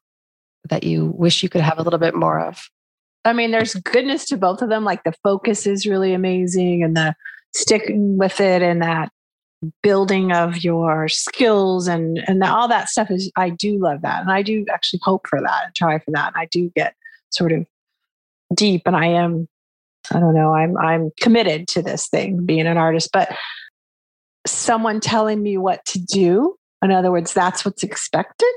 that 0.69 0.83
you 0.83 1.07
wish 1.07 1.43
you 1.43 1.49
could 1.49 1.61
have 1.61 1.79
a 1.79 1.83
little 1.83 2.01
bit 2.01 2.15
more 2.15 2.41
of? 2.41 2.69
I 3.29 3.33
mean, 3.33 3.51
there's 3.51 3.75
goodness 3.75 4.25
to 4.27 4.37
both 4.37 4.63
of 4.63 4.69
them. 4.69 4.85
Like 4.85 5.05
the 5.05 5.15
focus 5.23 5.67
is 5.67 5.87
really 5.87 6.15
amazing 6.15 6.83
and 6.83 6.97
the 6.97 7.15
sticking 7.55 8.17
with 8.17 8.41
it 8.41 8.63
and 8.63 8.83
that 8.83 9.11
building 9.83 10.33
of 10.33 10.63
your 10.63 11.09
skills 11.09 11.89
and 11.89 12.23
and 12.29 12.43
all 12.45 12.69
that 12.69 12.89
stuff 12.89 13.11
is 13.11 13.31
I 13.37 13.51
do 13.51 13.79
love 13.79 14.03
that. 14.03 14.23
And 14.23 14.31
I 14.31 14.43
do 14.43 14.65
actually 14.73 15.01
hope 15.03 15.27
for 15.27 15.41
that 15.41 15.65
and 15.67 15.75
try 15.75 15.99
for 15.99 16.11
that. 16.13 16.29
And 16.35 16.41
I 16.41 16.47
do 16.47 16.71
get 16.75 16.95
sort 17.31 17.53
of 17.53 17.67
deep 18.55 18.83
and 18.87 18.97
I 18.97 19.07
am 19.07 19.49
I 20.13 20.21
don't 20.21 20.35
know, 20.35 20.55
I'm 20.55 20.77
I'm 20.79 21.11
committed 21.21 21.69
to 21.69 21.83
this 21.83 22.09
thing, 22.09 22.47
being 22.47 22.67
an 22.67 22.79
artist. 22.79 23.11
But 23.13 23.37
someone 24.47 25.01
telling 25.01 25.43
me 25.43 25.59
what 25.59 25.85
to 25.87 25.99
do. 25.99 26.57
In 26.83 26.93
other 26.93 27.11
words, 27.11 27.35
that's 27.35 27.65
what's 27.65 27.83
expected 27.83 28.53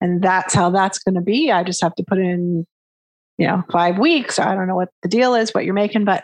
and 0.00 0.20
that's 0.22 0.52
how 0.52 0.68
that's 0.70 0.98
going 0.98 1.14
to 1.14 1.20
be. 1.20 1.50
I 1.50 1.64
just 1.64 1.82
have 1.82 1.94
to 1.94 2.04
put 2.04 2.18
in, 2.18 2.66
you 3.38 3.46
know, 3.46 3.62
five 3.70 3.98
weeks. 3.98 4.38
I 4.38 4.54
don't 4.54 4.66
know 4.66 4.76
what 4.76 4.90
the 5.02 5.08
deal 5.08 5.34
is, 5.34 5.50
what 5.50 5.64
you're 5.64 5.74
making, 5.74 6.04
but 6.04 6.22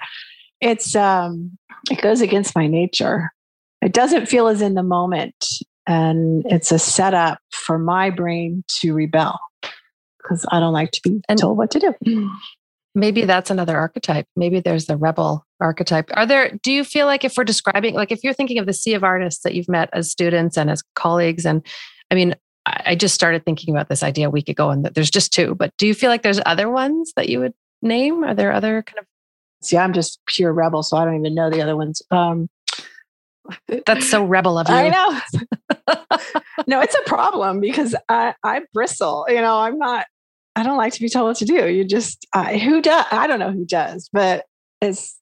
it's, 0.60 0.94
um, 0.94 1.56
it 1.90 2.00
goes 2.00 2.20
against 2.20 2.54
my 2.54 2.66
nature. 2.66 3.32
It 3.80 3.92
doesn't 3.92 4.26
feel 4.26 4.48
as 4.48 4.60
in 4.60 4.74
the 4.74 4.82
moment. 4.82 5.46
And 5.86 6.44
it's 6.46 6.70
a 6.70 6.78
setup 6.78 7.38
for 7.50 7.78
my 7.78 8.10
brain 8.10 8.62
to 8.80 8.92
rebel 8.92 9.38
because 10.22 10.44
I 10.50 10.60
don't 10.60 10.72
like 10.74 10.90
to 10.92 11.00
be 11.02 11.20
and 11.28 11.38
told 11.38 11.56
what 11.56 11.70
to 11.72 11.94
do. 12.04 12.30
Maybe 12.94 13.24
that's 13.24 13.50
another 13.50 13.76
archetype. 13.76 14.26
Maybe 14.34 14.60
there's 14.60 14.86
the 14.86 14.96
rebel 14.96 15.46
archetype. 15.60 16.10
Are 16.14 16.26
there, 16.26 16.58
do 16.62 16.72
you 16.72 16.84
feel 16.84 17.06
like 17.06 17.24
if 17.24 17.36
we're 17.36 17.44
describing, 17.44 17.94
like 17.94 18.10
if 18.10 18.24
you're 18.24 18.34
thinking 18.34 18.58
of 18.58 18.66
the 18.66 18.72
sea 18.72 18.94
of 18.94 19.04
artists 19.04 19.42
that 19.44 19.54
you've 19.54 19.68
met 19.68 19.88
as 19.92 20.10
students 20.10 20.56
and 20.56 20.68
as 20.68 20.82
colleagues, 20.94 21.46
and 21.46 21.64
I 22.10 22.14
mean, 22.14 22.34
I 22.86 22.94
just 22.94 23.14
started 23.14 23.44
thinking 23.44 23.74
about 23.74 23.88
this 23.88 24.02
idea 24.02 24.28
a 24.28 24.30
week 24.30 24.48
ago 24.48 24.70
and 24.70 24.84
there's 24.84 25.10
just 25.10 25.32
two, 25.32 25.54
but 25.54 25.72
do 25.78 25.86
you 25.86 25.94
feel 25.94 26.10
like 26.10 26.22
there's 26.22 26.40
other 26.46 26.68
ones 26.68 27.12
that 27.16 27.28
you 27.28 27.40
would 27.40 27.54
name? 27.82 28.24
Are 28.24 28.34
there 28.34 28.52
other 28.52 28.82
kind 28.82 28.98
of? 28.98 29.06
See, 29.62 29.76
I'm 29.76 29.92
just 29.92 30.20
pure 30.26 30.52
rebel, 30.52 30.82
so 30.82 30.96
I 30.96 31.04
don't 31.04 31.18
even 31.18 31.34
know 31.34 31.50
the 31.50 31.62
other 31.62 31.76
ones. 31.76 32.00
Um, 32.10 32.48
That's 33.86 34.08
so 34.08 34.24
rebel 34.24 34.58
of 34.58 34.68
you. 34.68 34.74
I 34.74 34.88
know. 34.88 35.96
no, 36.66 36.80
it's 36.80 36.94
a 36.94 37.02
problem 37.08 37.60
because 37.60 37.94
I, 38.08 38.34
I 38.44 38.62
bristle. 38.72 39.26
You 39.28 39.40
know, 39.40 39.58
I'm 39.58 39.78
not, 39.78 40.06
I 40.54 40.62
don't 40.62 40.76
like 40.76 40.92
to 40.94 41.00
be 41.00 41.08
told 41.08 41.26
what 41.26 41.36
to 41.38 41.44
do. 41.44 41.68
You 41.68 41.84
just, 41.84 42.26
I, 42.32 42.58
who 42.58 42.80
does? 42.80 43.06
I 43.10 43.26
don't 43.26 43.40
know 43.40 43.50
who 43.50 43.64
does, 43.64 44.08
but 44.12 44.44
it's 44.80 45.18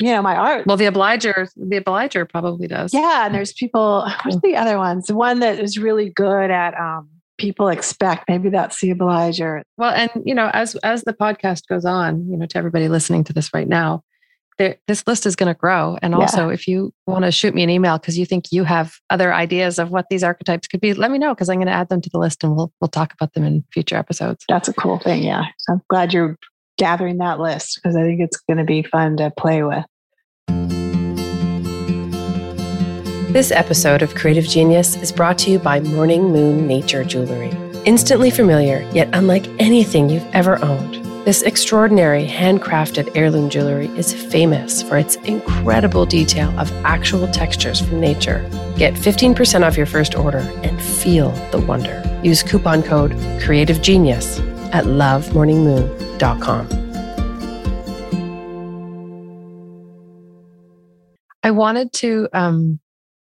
you 0.00 0.12
know, 0.12 0.22
my 0.22 0.36
art. 0.36 0.66
Well, 0.66 0.76
the 0.76 0.86
obliger, 0.86 1.48
the 1.56 1.78
obliger 1.78 2.24
probably 2.24 2.68
does. 2.68 2.94
Yeah. 2.94 3.26
And 3.26 3.34
there's 3.34 3.52
people, 3.52 4.08
what's 4.22 4.40
the 4.42 4.56
other 4.56 4.78
ones? 4.78 5.06
The 5.06 5.16
one 5.16 5.40
that 5.40 5.58
is 5.58 5.78
really 5.78 6.10
good 6.10 6.50
at 6.50 6.78
um, 6.78 7.08
people 7.38 7.68
expect. 7.68 8.28
Maybe 8.28 8.48
that's 8.48 8.80
the 8.80 8.90
obliger. 8.90 9.62
Well, 9.76 9.90
and 9.90 10.10
you 10.24 10.34
know, 10.34 10.50
as 10.52 10.76
as 10.76 11.04
the 11.04 11.14
podcast 11.14 11.66
goes 11.68 11.84
on, 11.84 12.28
you 12.30 12.36
know, 12.36 12.46
to 12.46 12.58
everybody 12.58 12.88
listening 12.88 13.24
to 13.24 13.32
this 13.32 13.52
right 13.52 13.66
now, 13.66 14.02
there, 14.58 14.76
this 14.86 15.06
list 15.06 15.24
is 15.24 15.36
going 15.36 15.52
to 15.52 15.58
grow. 15.58 15.96
And 16.02 16.14
also, 16.14 16.48
yeah. 16.48 16.54
if 16.54 16.68
you 16.68 16.92
want 17.06 17.24
to 17.24 17.32
shoot 17.32 17.54
me 17.54 17.62
an 17.62 17.70
email 17.70 17.98
because 17.98 18.18
you 18.18 18.26
think 18.26 18.52
you 18.52 18.64
have 18.64 18.96
other 19.08 19.32
ideas 19.32 19.78
of 19.78 19.90
what 19.90 20.06
these 20.10 20.22
archetypes 20.22 20.68
could 20.68 20.80
be, 20.80 20.94
let 20.94 21.10
me 21.10 21.18
know 21.18 21.34
because 21.34 21.48
I'm 21.48 21.56
going 21.56 21.68
to 21.68 21.72
add 21.72 21.88
them 21.88 22.00
to 22.02 22.10
the 22.10 22.18
list 22.18 22.44
and 22.44 22.54
we'll 22.54 22.72
we'll 22.80 22.88
talk 22.88 23.12
about 23.12 23.34
them 23.34 23.44
in 23.44 23.64
future 23.72 23.96
episodes. 23.96 24.44
That's 24.48 24.68
a 24.68 24.74
cool 24.74 24.98
thing. 24.98 25.22
Yeah, 25.22 25.44
I'm 25.68 25.80
glad 25.88 26.12
you're 26.12 26.36
gathering 26.78 27.18
that 27.18 27.38
list 27.38 27.76
because 27.76 27.96
I 27.96 28.02
think 28.02 28.20
it's 28.20 28.38
going 28.38 28.56
to 28.56 28.64
be 28.64 28.82
fun 28.82 29.18
to 29.18 29.30
play 29.36 29.62
with. 29.62 29.84
This 33.32 33.50
episode 33.50 34.00
of 34.00 34.14
Creative 34.14 34.46
Genius 34.46 34.96
is 34.96 35.12
brought 35.12 35.36
to 35.40 35.50
you 35.50 35.58
by 35.58 35.80
Morning 35.80 36.32
Moon 36.32 36.66
Nature 36.66 37.04
Jewelry. 37.04 37.50
Instantly 37.84 38.30
familiar, 38.30 38.88
yet 38.94 39.10
unlike 39.12 39.46
anything 39.58 40.08
you've 40.08 40.26
ever 40.34 40.62
owned, 40.64 41.04
this 41.26 41.42
extraordinary 41.42 42.26
handcrafted 42.26 43.14
heirloom 43.14 43.50
jewelry 43.50 43.88
is 43.98 44.14
famous 44.14 44.82
for 44.82 44.96
its 44.96 45.16
incredible 45.16 46.06
detail 46.06 46.48
of 46.58 46.72
actual 46.86 47.28
textures 47.28 47.80
from 47.80 48.00
nature. 48.00 48.48
Get 48.78 48.94
15% 48.94 49.62
off 49.62 49.76
your 49.76 49.84
first 49.84 50.14
order 50.14 50.38
and 50.62 50.80
feel 50.80 51.32
the 51.50 51.60
wonder. 51.60 52.02
Use 52.22 52.42
coupon 52.42 52.82
code 52.82 53.12
Creative 53.42 53.82
Genius 53.82 54.40
at 54.72 54.84
lovemorningmoon.com. 54.84 56.68
I 61.42 61.50
wanted 61.50 61.92
to 61.94 62.28
um, 62.32 62.80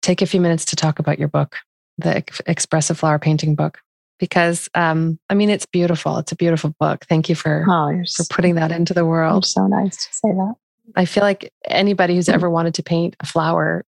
take 0.01 0.21
a 0.21 0.25
few 0.25 0.41
minutes 0.41 0.65
to 0.65 0.75
talk 0.75 0.99
about 0.99 1.19
your 1.19 1.27
book, 1.27 1.57
the 1.97 2.23
Expressive 2.47 2.97
Flower 2.97 3.19
Painting 3.19 3.55
book, 3.55 3.79
because 4.17 4.69
um, 4.73 5.19
I 5.29 5.35
mean, 5.35 5.49
it's 5.49 5.65
beautiful. 5.65 6.17
It's 6.17 6.31
a 6.31 6.35
beautiful 6.35 6.73
book. 6.79 7.05
Thank 7.07 7.29
you 7.29 7.35
for, 7.35 7.65
oh, 7.69 8.01
for 8.15 8.23
putting 8.29 8.55
that 8.55 8.71
into 8.71 8.93
the 8.93 9.05
world. 9.05 9.45
so 9.45 9.67
nice 9.67 9.97
to 9.97 10.13
say 10.13 10.29
that. 10.29 10.55
I 10.95 11.05
feel 11.05 11.23
like 11.23 11.53
anybody 11.65 12.15
who's 12.15 12.29
ever 12.29 12.49
wanted 12.49 12.73
to 12.75 12.83
paint 12.83 13.15
a 13.19 13.25
flower 13.25 13.85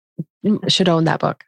should 0.68 0.88
own 0.88 1.04
that 1.04 1.20
book. 1.20 1.44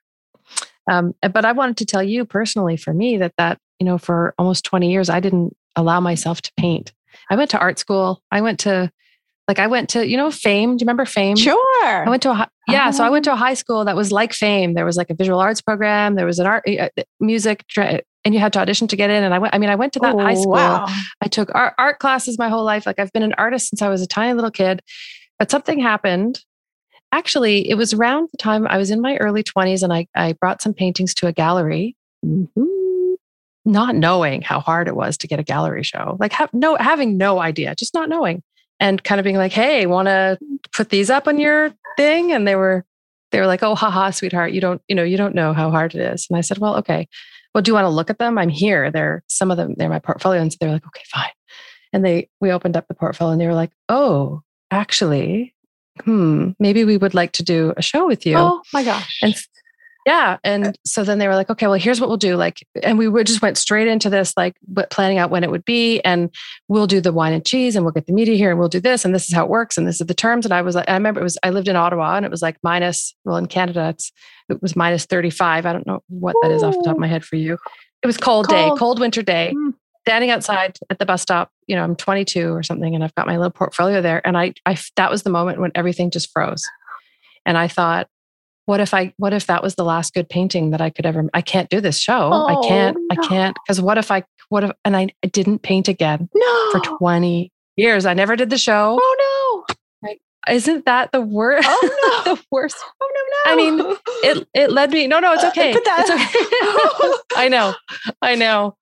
Um, 0.90 1.14
but 1.22 1.44
I 1.44 1.52
wanted 1.52 1.76
to 1.78 1.86
tell 1.86 2.02
you 2.02 2.24
personally, 2.24 2.76
for 2.76 2.94
me, 2.94 3.16
that 3.18 3.32
that 3.36 3.58
you 3.78 3.86
know, 3.86 3.98
for 3.98 4.34
almost 4.38 4.64
twenty 4.64 4.92
years, 4.92 5.10
I 5.10 5.20
didn't 5.20 5.56
allow 5.76 6.00
myself 6.00 6.42
to 6.42 6.52
paint. 6.58 6.92
I 7.30 7.36
went 7.36 7.50
to 7.50 7.58
art 7.58 7.78
school. 7.78 8.22
I 8.30 8.40
went 8.40 8.60
to 8.60 8.90
like 9.50 9.58
I 9.58 9.66
went 9.66 9.88
to, 9.90 10.06
you 10.06 10.16
know, 10.16 10.30
Fame. 10.30 10.76
Do 10.76 10.82
you 10.82 10.86
remember 10.86 11.04
Fame? 11.04 11.36
Sure. 11.36 12.06
I 12.06 12.08
went 12.08 12.22
to 12.22 12.30
a 12.30 12.48
yeah. 12.68 12.82
Uh-huh. 12.82 12.92
So 12.92 13.04
I 13.04 13.10
went 13.10 13.24
to 13.24 13.32
a 13.32 13.36
high 13.36 13.54
school 13.54 13.84
that 13.84 13.96
was 13.96 14.12
like 14.12 14.32
Fame. 14.32 14.74
There 14.74 14.84
was 14.84 14.96
like 14.96 15.10
a 15.10 15.14
visual 15.14 15.40
arts 15.40 15.60
program. 15.60 16.14
There 16.14 16.26
was 16.26 16.38
an 16.38 16.46
art, 16.46 16.62
uh, 16.68 16.88
music, 17.18 17.64
and 17.76 18.02
you 18.24 18.38
had 18.38 18.52
to 18.52 18.60
audition 18.60 18.86
to 18.86 18.96
get 18.96 19.10
in. 19.10 19.24
And 19.24 19.34
I 19.34 19.40
went. 19.40 19.52
I 19.52 19.58
mean, 19.58 19.70
I 19.70 19.74
went 19.74 19.92
to 19.94 19.98
that 20.00 20.14
oh, 20.14 20.20
high 20.20 20.34
school. 20.34 20.52
Wow. 20.52 20.86
I 21.20 21.26
took 21.26 21.52
art, 21.52 21.74
art 21.78 21.98
classes 21.98 22.38
my 22.38 22.48
whole 22.48 22.64
life. 22.64 22.86
Like 22.86 23.00
I've 23.00 23.12
been 23.12 23.24
an 23.24 23.34
artist 23.38 23.70
since 23.70 23.82
I 23.82 23.88
was 23.88 24.02
a 24.02 24.06
tiny 24.06 24.34
little 24.34 24.52
kid. 24.52 24.82
But 25.40 25.50
something 25.50 25.80
happened. 25.80 26.44
Actually, 27.10 27.68
it 27.68 27.74
was 27.74 27.92
around 27.92 28.28
the 28.30 28.38
time 28.38 28.68
I 28.68 28.78
was 28.78 28.92
in 28.92 29.00
my 29.00 29.16
early 29.16 29.42
twenties, 29.42 29.82
and 29.82 29.92
I 29.92 30.06
I 30.14 30.34
brought 30.34 30.62
some 30.62 30.74
paintings 30.74 31.12
to 31.14 31.26
a 31.26 31.32
gallery. 31.32 31.96
Mm-hmm. 32.24 32.79
Not 33.64 33.94
knowing 33.94 34.42
how 34.42 34.60
hard 34.60 34.88
it 34.88 34.96
was 34.96 35.18
to 35.18 35.26
get 35.28 35.38
a 35.38 35.42
gallery 35.42 35.82
show, 35.82 36.16
like 36.18 36.32
have 36.32 36.52
no 36.54 36.76
having 36.76 37.16
no 37.18 37.40
idea, 37.40 37.74
just 37.74 37.94
not 37.94 38.08
knowing 38.08 38.42
and 38.80 39.04
kind 39.04 39.20
of 39.20 39.24
being 39.24 39.36
like, 39.36 39.52
"Hey, 39.52 39.86
want 39.86 40.08
to 40.08 40.38
put 40.72 40.88
these 40.88 41.10
up 41.10 41.28
on 41.28 41.38
your 41.38 41.72
thing?" 41.96 42.32
And 42.32 42.48
they 42.48 42.56
were 42.56 42.84
they 43.30 43.38
were 43.38 43.46
like, 43.46 43.62
"Oh, 43.62 43.74
haha, 43.74 44.10
sweetheart, 44.10 44.52
you 44.52 44.60
don't 44.60 44.80
you 44.88 44.96
know 44.96 45.04
you 45.04 45.16
don't 45.16 45.34
know 45.34 45.52
how 45.52 45.70
hard 45.70 45.94
it 45.94 46.00
is." 46.00 46.26
And 46.28 46.38
I 46.38 46.40
said, 46.40 46.58
"Well, 46.58 46.76
okay. 46.78 47.06
Well, 47.54 47.62
do 47.62 47.70
you 47.70 47.74
want 47.74 47.84
to 47.84 47.90
look 47.90 48.10
at 48.10 48.18
them? 48.18 48.38
I'm 48.38 48.48
here. 48.48 48.90
They're 48.90 49.22
some 49.28 49.50
of 49.50 49.56
them. 49.56 49.74
They're 49.76 49.90
my 49.90 49.98
portfolio." 49.98 50.40
And 50.40 50.50
so 50.50 50.56
they're 50.60 50.72
like, 50.72 50.86
"Okay, 50.86 51.04
fine." 51.12 51.30
And 51.92 52.04
they 52.04 52.28
we 52.40 52.50
opened 52.50 52.76
up 52.76 52.88
the 52.88 52.94
portfolio 52.94 53.32
and 53.32 53.40
they 53.40 53.46
were 53.46 53.54
like, 53.54 53.72
"Oh, 53.88 54.42
actually, 54.70 55.54
hmm, 56.04 56.50
maybe 56.58 56.84
we 56.84 56.96
would 56.96 57.14
like 57.14 57.32
to 57.32 57.42
do 57.42 57.74
a 57.76 57.82
show 57.82 58.06
with 58.06 58.24
you." 58.24 58.36
Oh 58.38 58.62
my 58.72 58.82
gosh! 58.82 59.18
And 59.22 59.34
yeah. 60.06 60.38
And 60.42 60.76
so 60.84 61.04
then 61.04 61.18
they 61.18 61.28
were 61.28 61.34
like, 61.34 61.50
okay, 61.50 61.66
well, 61.66 61.78
here's 61.78 62.00
what 62.00 62.08
we'll 62.08 62.16
do. 62.16 62.36
Like, 62.36 62.66
and 62.82 62.96
we 62.96 63.06
would 63.06 63.26
just 63.26 63.42
went 63.42 63.58
straight 63.58 63.86
into 63.86 64.08
this, 64.08 64.34
like 64.36 64.56
planning 64.90 65.18
out 65.18 65.30
when 65.30 65.44
it 65.44 65.50
would 65.50 65.64
be. 65.64 66.00
And 66.00 66.34
we'll 66.68 66.86
do 66.86 67.00
the 67.00 67.12
wine 67.12 67.32
and 67.32 67.44
cheese 67.44 67.76
and 67.76 67.84
we'll 67.84 67.92
get 67.92 68.06
the 68.06 68.12
media 68.12 68.36
here 68.36 68.50
and 68.50 68.58
we'll 68.58 68.68
do 68.68 68.80
this. 68.80 69.04
And 69.04 69.14
this 69.14 69.28
is 69.28 69.34
how 69.34 69.44
it 69.44 69.50
works. 69.50 69.76
And 69.76 69.86
this 69.86 70.00
is 70.00 70.06
the 70.06 70.14
terms. 70.14 70.46
And 70.46 70.54
I 70.54 70.62
was 70.62 70.74
like, 70.74 70.88
I 70.88 70.94
remember 70.94 71.20
it 71.20 71.24
was, 71.24 71.36
I 71.42 71.50
lived 71.50 71.68
in 71.68 71.76
Ottawa 71.76 72.16
and 72.16 72.24
it 72.24 72.30
was 72.30 72.42
like 72.42 72.56
minus, 72.62 73.14
well, 73.24 73.36
in 73.36 73.46
Canada, 73.46 73.90
it's, 73.90 74.10
it 74.48 74.62
was 74.62 74.74
minus 74.74 75.04
35. 75.04 75.66
I 75.66 75.72
don't 75.72 75.86
know 75.86 76.02
what 76.08 76.34
that 76.42 76.50
is 76.50 76.62
off 76.62 76.74
the 76.74 76.82
top 76.84 76.94
of 76.94 77.00
my 77.00 77.06
head 77.06 77.24
for 77.24 77.36
you. 77.36 77.58
It 78.02 78.06
was 78.06 78.16
cold, 78.16 78.48
cold. 78.48 78.74
day, 78.74 78.78
cold 78.78 79.00
winter 79.00 79.22
day. 79.22 79.52
Mm. 79.54 79.74
Standing 80.06 80.30
outside 80.30 80.78
at 80.88 80.98
the 80.98 81.04
bus 81.04 81.20
stop, 81.20 81.50
you 81.66 81.76
know, 81.76 81.84
I'm 81.84 81.94
22 81.94 82.54
or 82.54 82.62
something, 82.62 82.94
and 82.94 83.04
I've 83.04 83.14
got 83.16 83.26
my 83.26 83.36
little 83.36 83.50
portfolio 83.50 84.00
there. 84.00 84.26
And 84.26 84.36
I, 84.36 84.54
I, 84.64 84.78
that 84.96 85.10
was 85.10 85.24
the 85.24 85.30
moment 85.30 85.60
when 85.60 85.72
everything 85.74 86.10
just 86.10 86.32
froze. 86.32 86.64
And 87.44 87.58
I 87.58 87.68
thought, 87.68 88.08
what 88.70 88.78
if 88.78 88.94
I 88.94 89.12
what 89.16 89.32
if 89.32 89.46
that 89.48 89.64
was 89.64 89.74
the 89.74 89.82
last 89.82 90.14
good 90.14 90.28
painting 90.28 90.70
that 90.70 90.80
I 90.80 90.90
could 90.90 91.04
ever 91.04 91.28
I 91.34 91.40
can't 91.40 91.68
do 91.68 91.80
this 91.80 91.98
show. 91.98 92.30
Oh, 92.32 92.46
I 92.46 92.68
can't 92.68 92.96
no. 92.96 93.06
I 93.10 93.26
can't 93.26 93.56
because 93.66 93.80
what 93.80 93.98
if 93.98 94.12
I 94.12 94.22
what 94.48 94.62
if 94.62 94.70
and 94.84 94.96
I, 94.96 95.08
I 95.24 95.26
didn't 95.26 95.62
paint 95.62 95.88
again 95.88 96.28
no. 96.32 96.70
for 96.70 96.78
20 96.78 97.50
years. 97.76 98.06
I 98.06 98.14
never 98.14 98.36
did 98.36 98.48
the 98.48 98.58
show. 98.58 98.96
Oh 99.02 99.64
no. 99.66 99.74
Isn't 100.48 100.86
that 100.86 101.12
the 101.12 101.20
worst? 101.20 101.68
Oh 101.70 102.24
no. 102.26 102.34
the 102.34 102.42
worst. 102.50 102.76
Oh 103.00 103.10
no, 103.14 103.52
no. 103.52 103.52
I 103.52 103.56
mean, 103.56 103.96
it 104.22 104.48
it 104.54 104.72
led 104.72 104.90
me. 104.90 105.06
No, 105.06 105.20
no, 105.20 105.32
it's 105.32 105.44
uh, 105.44 105.48
okay. 105.48 105.72
Uh, 105.72 105.78
it's 105.78 106.10
okay. 106.10 107.22
I 107.36 107.48
know. 107.48 107.74
I 108.22 108.34
know 108.34 108.76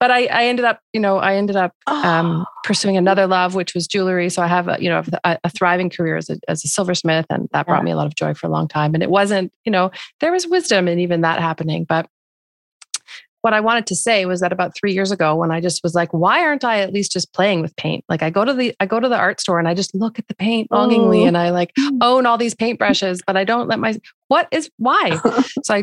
but 0.00 0.10
I, 0.10 0.26
I 0.26 0.44
ended 0.46 0.64
up, 0.64 0.80
you 0.92 1.00
know, 1.00 1.18
I 1.18 1.36
ended 1.36 1.56
up 1.56 1.72
um, 1.86 2.42
oh. 2.42 2.44
pursuing 2.64 2.96
another 2.96 3.26
love, 3.26 3.54
which 3.54 3.74
was 3.74 3.86
jewelry. 3.86 4.28
So 4.28 4.42
I 4.42 4.46
have, 4.46 4.68
a, 4.68 4.76
you 4.80 4.88
know, 4.88 5.02
a, 5.24 5.38
a 5.44 5.50
thriving 5.50 5.90
career 5.90 6.16
as 6.16 6.30
a, 6.30 6.38
as 6.48 6.64
a 6.64 6.68
silversmith, 6.68 7.26
and 7.30 7.48
that 7.52 7.66
brought 7.66 7.84
me 7.84 7.90
a 7.90 7.96
lot 7.96 8.06
of 8.06 8.14
joy 8.14 8.34
for 8.34 8.46
a 8.46 8.50
long 8.50 8.68
time. 8.68 8.94
And 8.94 9.02
it 9.02 9.10
wasn't, 9.10 9.52
you 9.64 9.72
know, 9.72 9.90
there 10.20 10.32
was 10.32 10.46
wisdom 10.46 10.88
in 10.88 10.98
even 10.98 11.22
that 11.22 11.40
happening. 11.40 11.84
But 11.84 12.08
what 13.42 13.54
I 13.54 13.60
wanted 13.60 13.86
to 13.86 13.94
say 13.94 14.26
was 14.26 14.40
that 14.40 14.52
about 14.52 14.74
three 14.74 14.92
years 14.92 15.10
ago, 15.10 15.36
when 15.36 15.50
I 15.50 15.60
just 15.60 15.82
was 15.82 15.94
like, 15.94 16.12
why 16.12 16.40
aren't 16.40 16.64
I 16.64 16.80
at 16.80 16.92
least 16.92 17.12
just 17.12 17.32
playing 17.32 17.60
with 17.60 17.74
paint? 17.76 18.04
Like 18.08 18.22
I 18.22 18.30
go 18.30 18.44
to 18.44 18.52
the 18.52 18.74
I 18.80 18.86
go 18.86 18.98
to 18.98 19.08
the 19.08 19.16
art 19.16 19.40
store 19.40 19.58
and 19.58 19.68
I 19.68 19.74
just 19.74 19.94
look 19.94 20.18
at 20.18 20.26
the 20.28 20.34
paint 20.34 20.70
longingly, 20.70 21.22
oh. 21.22 21.26
and 21.26 21.38
I 21.38 21.50
like 21.50 21.72
own 22.00 22.26
all 22.26 22.38
these 22.38 22.54
paintbrushes, 22.54 23.20
but 23.26 23.36
I 23.36 23.44
don't 23.44 23.68
let 23.68 23.78
my 23.78 23.98
what 24.28 24.48
is 24.50 24.70
why? 24.76 25.20
so 25.62 25.74
I 25.74 25.82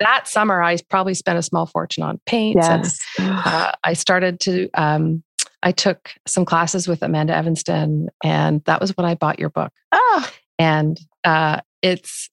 that 0.00 0.28
summer 0.28 0.62
I 0.62 0.76
probably 0.88 1.14
spent 1.14 1.38
a 1.38 1.42
small 1.42 1.66
fortune 1.66 2.02
on 2.02 2.20
paint. 2.26 2.56
yes. 2.60 3.00
and 3.18 3.28
uh, 3.44 3.72
I 3.84 3.92
started 3.92 4.40
to. 4.40 4.68
Um, 4.74 5.22
I 5.62 5.72
took 5.72 6.10
some 6.26 6.44
classes 6.44 6.86
with 6.86 7.02
Amanda 7.02 7.34
Evanston, 7.34 8.08
and 8.22 8.62
that 8.64 8.80
was 8.80 8.96
when 8.96 9.04
I 9.04 9.14
bought 9.14 9.38
your 9.40 9.50
book. 9.50 9.72
Oh. 9.90 10.30
And 10.58 11.00
uh, 11.24 11.60
it's 11.82 12.30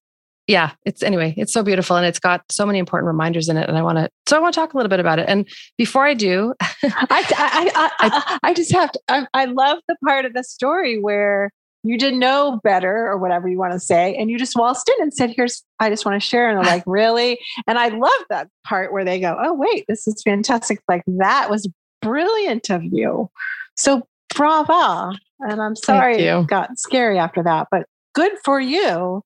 yeah, 0.47 0.71
it's 0.85 1.01
anyway, 1.01 1.33
it's 1.37 1.53
so 1.53 1.63
beautiful 1.63 1.95
and 1.95 2.05
it's 2.05 2.19
got 2.19 2.43
so 2.51 2.65
many 2.65 2.79
important 2.79 3.07
reminders 3.07 3.47
in 3.47 3.55
it. 3.55 3.69
And 3.69 3.77
I 3.77 3.81
want 3.81 3.97
to, 3.97 4.09
so 4.27 4.35
I 4.35 4.39
want 4.39 4.53
to 4.53 4.59
talk 4.59 4.73
a 4.73 4.77
little 4.77 4.89
bit 4.89 4.99
about 4.99 5.19
it. 5.19 5.29
And 5.29 5.47
before 5.77 6.05
I 6.05 6.13
do, 6.13 6.53
I, 6.61 6.71
I, 6.83 7.91
I, 7.99 8.39
I, 8.43 8.53
just 8.53 8.71
have 8.73 8.91
to, 8.91 8.99
I, 9.07 9.25
I 9.33 9.45
love 9.45 9.79
the 9.87 9.95
part 10.05 10.25
of 10.25 10.33
the 10.33 10.43
story 10.43 10.99
where 10.99 11.49
you 11.83 11.97
didn't 11.97 12.19
know 12.19 12.59
better 12.63 13.07
or 13.07 13.17
whatever 13.17 13.47
you 13.47 13.57
want 13.57 13.73
to 13.73 13.79
say. 13.79 14.15
And 14.15 14.29
you 14.29 14.37
just 14.37 14.57
waltzed 14.57 14.89
in 14.89 15.01
and 15.01 15.13
said, 15.13 15.31
Here's, 15.33 15.63
I 15.79 15.89
just 15.89 16.05
want 16.05 16.21
to 16.21 16.25
share. 16.27 16.49
And 16.49 16.57
they're 16.57 16.73
like, 16.73 16.83
Really? 16.87 17.39
And 17.65 17.77
I 17.77 17.89
love 17.89 18.11
that 18.29 18.49
part 18.65 18.91
where 18.91 19.05
they 19.05 19.21
go, 19.21 19.37
Oh, 19.41 19.53
wait, 19.53 19.85
this 19.87 20.07
is 20.07 20.21
fantastic. 20.23 20.79
Like, 20.89 21.03
that 21.07 21.49
was 21.49 21.69
brilliant 22.01 22.69
of 22.69 22.83
you. 22.83 23.29
So 23.75 24.03
brava. 24.35 25.13
And 25.39 25.61
I'm 25.61 25.75
sorry 25.75 26.23
it 26.23 26.47
got 26.47 26.77
scary 26.77 27.17
after 27.17 27.43
that, 27.43 27.67
but 27.69 27.85
good 28.13 28.31
for 28.45 28.59
you 28.59 29.23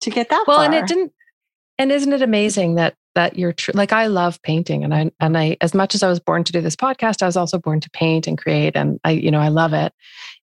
to 0.00 0.10
get 0.10 0.28
that 0.30 0.44
well 0.46 0.58
far. 0.58 0.66
and 0.66 0.74
it 0.74 0.86
didn't 0.86 1.12
and 1.78 1.92
isn't 1.92 2.12
it 2.12 2.22
amazing 2.22 2.74
that 2.74 2.94
that 3.14 3.38
you're 3.38 3.52
true 3.52 3.72
like 3.74 3.92
i 3.92 4.06
love 4.06 4.40
painting 4.42 4.84
and 4.84 4.94
i 4.94 5.10
and 5.20 5.36
i 5.36 5.56
as 5.60 5.74
much 5.74 5.94
as 5.94 6.02
i 6.02 6.08
was 6.08 6.20
born 6.20 6.44
to 6.44 6.52
do 6.52 6.60
this 6.60 6.76
podcast 6.76 7.22
i 7.22 7.26
was 7.26 7.36
also 7.36 7.58
born 7.58 7.80
to 7.80 7.90
paint 7.90 8.26
and 8.26 8.38
create 8.38 8.76
and 8.76 9.00
i 9.04 9.10
you 9.10 9.30
know 9.30 9.40
i 9.40 9.48
love 9.48 9.72
it 9.72 9.92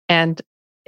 and 0.10 0.42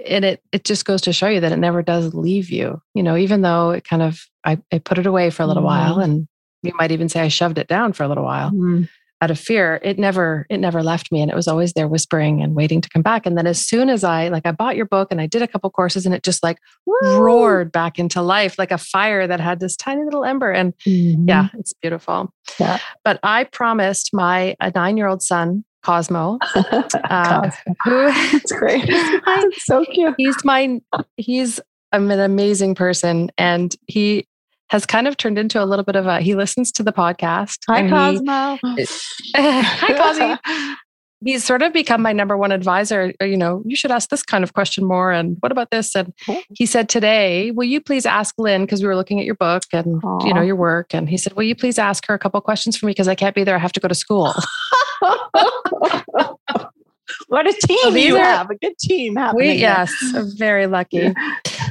and 0.06 0.25
it 0.25 0.41
it 0.51 0.63
just 0.63 0.86
goes 0.86 1.01
to 1.01 1.13
show 1.13 1.27
you 1.27 1.39
that 1.39 1.51
it 1.51 1.58
never 1.58 1.82
does 1.82 2.13
leave 2.13 2.49
you 2.49 2.82
you 2.93 3.03
know 3.03 3.17
even 3.17 3.41
though 3.41 3.71
it 3.71 3.84
kind 3.84 4.01
of 4.01 4.25
i, 4.43 4.58
I 4.71 4.80
put 4.80 4.97
it 4.97 5.06
away 5.06 5.30
for 5.30 5.43
a 5.43 5.47
little 5.47 5.63
mm-hmm. 5.63 5.93
while 5.93 5.99
and 5.99 6.27
you 6.63 6.73
might 6.75 6.91
even 6.91 7.10
say 7.10 7.21
i 7.21 7.27
shoved 7.30 7.58
it 7.58 7.67
down 7.67 7.93
for 7.93 8.03
a 8.03 8.08
little 8.08 8.25
while 8.25 8.51
mm-hmm 8.51 8.84
out 9.21 9.32
of 9.32 9.39
fear 9.39 9.80
it 9.84 9.97
never 9.97 10.45
it 10.49 10.60
never 10.60 10.84
left 10.84 11.12
me 11.12 11.21
and 11.21 11.32
it 11.32 11.36
was 11.36 11.47
always 11.47 11.73
there 11.73 11.88
whispering 11.88 12.41
and 12.41 12.56
waiting 12.56 12.82
to 12.82 12.89
come 12.89 13.01
back 13.01 13.25
and 13.25 13.38
then 13.38 13.47
as 13.47 13.60
soon 13.65 13.89
as 13.89 14.03
i 14.03 14.27
like 14.27 14.45
i 14.45 14.51
bought 14.51 14.75
your 14.75 14.86
book 14.86 15.08
and 15.12 15.19
i 15.19 15.25
did 15.25 15.41
a 15.41 15.47
couple 15.47 15.69
courses 15.69 16.06
and 16.06 16.13
it 16.13 16.23
just 16.23 16.43
like 16.43 16.60
Woo! 16.86 17.17
roared 17.17 17.71
back 17.71 17.97
into 17.97 18.21
life 18.21 18.58
like 18.58 18.71
a 18.71 18.77
fire 18.77 19.25
that 19.25 19.39
had 19.39 19.60
this 19.60 19.75
tiny 19.75 20.03
little 20.03 20.23
ember 20.23 20.51
and 20.51 20.73
mm-hmm. 20.86 21.27
yeah 21.27 21.49
it's 21.58 21.73
beautiful 21.73 22.32
yeah. 22.60 22.80
but 23.03 23.19
i 23.23 23.43
promised 23.45 24.13
my 24.13 24.56
a 24.60 24.71
nine 24.75 24.97
year 24.97 25.08
old 25.08 25.21
son 25.21 25.63
Cosmo, 25.84 26.38
uh, 26.56 27.49
who 27.86 28.08
it's 28.36 28.51
great. 28.51 28.84
It's 28.88 29.65
so 29.65 29.86
cute. 29.86 30.15
He's 30.17 30.36
my 30.43 30.82
he's 31.15 31.62
I'm 31.93 32.12
an 32.12 32.19
amazing 32.19 32.75
person, 32.75 33.32
and 33.38 33.73
he 33.88 34.27
has 34.69 34.86
kind 34.86 35.08
of 35.08 35.17
turned 35.17 35.38
into 35.38 35.63
a 35.63 35.65
little 35.65 35.86
bit 35.86 35.95
of 35.95 36.06
a 36.06 36.19
he 36.21 36.36
listens 36.36 36.71
to 36.73 36.84
the 36.84 36.93
podcast. 36.93 37.60
Hi 37.67 37.88
Cosmo. 37.88 38.58
He, 38.75 38.86
hi 39.36 39.93
Cosmo. 39.93 40.75
He's 41.25 41.43
sort 41.43 41.63
of 41.63 41.73
become 41.73 42.03
my 42.03 42.13
number 42.13 42.38
one 42.38 42.51
advisor. 42.51 43.12
Uh, 43.19 43.25
you 43.25 43.38
know, 43.38 43.63
you 43.65 43.75
should 43.75 43.89
ask 43.89 44.10
this 44.10 44.21
kind 44.21 44.43
of 44.43 44.53
question 44.53 44.86
more. 44.86 45.12
And 45.12 45.38
what 45.39 45.51
about 45.51 45.71
this? 45.71 45.95
And 45.95 46.13
he 46.53 46.67
said 46.67 46.89
today, 46.89 47.49
will 47.49 47.63
you 47.63 47.82
please 47.82 48.06
ask 48.06 48.36
Lynn 48.38 48.65
because 48.65 48.84
we 48.84 48.88
were 48.88 48.95
looking 48.95 49.19
at 49.19 49.25
your 49.25 49.34
book 49.34 49.63
and 49.73 49.99
Aww. 50.03 50.27
you 50.27 50.34
know 50.34 50.43
your 50.43 50.56
work. 50.56 50.93
And 50.93 51.10
he 51.10 51.17
said, 51.17 51.34
will 51.34 51.43
you 51.43 51.56
please 51.56 51.80
ask 51.80 52.06
her 52.06 52.13
a 52.13 52.19
couple 52.19 52.39
questions 52.41 52.77
for 52.77 52.86
me 52.86 52.91
because 52.91 53.08
I 53.08 53.15
can't 53.15 53.34
be 53.34 53.43
there. 53.43 53.56
I 53.56 53.60
have 53.60 53.73
to 53.73 53.80
go 53.80 53.88
to 53.88 53.95
school. 53.95 54.32
what 57.27 57.47
a 57.47 57.53
team 57.53 57.77
so 57.82 57.89
you 57.95 58.15
are, 58.17 58.23
have! 58.23 58.51
A 58.51 58.56
good 58.56 58.77
team 58.77 59.15
happening. 59.15 59.47
We, 59.47 59.53
yes, 59.53 59.91
very 60.38 60.67
lucky. 60.67 61.13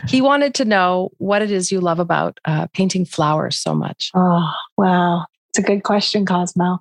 He 0.07 0.21
wanted 0.21 0.55
to 0.55 0.65
know 0.65 1.11
what 1.19 1.43
it 1.43 1.51
is 1.51 1.71
you 1.73 1.81
love 1.81 1.99
about 1.99 2.39
uh, 2.45 2.67
painting 2.73 3.05
flowers 3.05 3.59
so 3.59 3.75
much. 3.75 4.11
Oh, 4.15 4.51
wow. 4.77 5.27
It's 5.51 5.59
a 5.59 5.63
good 5.63 5.83
question, 5.83 6.27
Cosmo. 6.27 6.79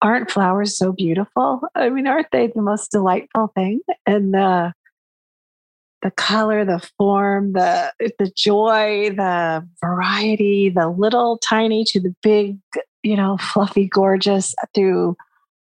Aren't 0.00 0.30
flowers 0.30 0.76
so 0.76 0.92
beautiful? 0.92 1.62
I 1.74 1.88
mean, 1.88 2.06
aren't 2.06 2.30
they 2.32 2.48
the 2.48 2.62
most 2.62 2.90
delightful 2.90 3.52
thing? 3.54 3.80
And 4.06 4.34
the 4.34 4.72
the 6.02 6.10
color, 6.10 6.64
the 6.64 6.80
form, 6.98 7.52
the 7.52 7.92
the 8.18 8.30
joy, 8.36 9.10
the 9.16 9.66
variety, 9.80 10.68
the 10.68 10.88
little 10.88 11.38
tiny 11.38 11.84
to 11.88 12.00
the 12.00 12.14
big, 12.22 12.58
you 13.04 13.16
know, 13.16 13.36
fluffy, 13.36 13.86
gorgeous 13.86 14.54
through 14.74 15.16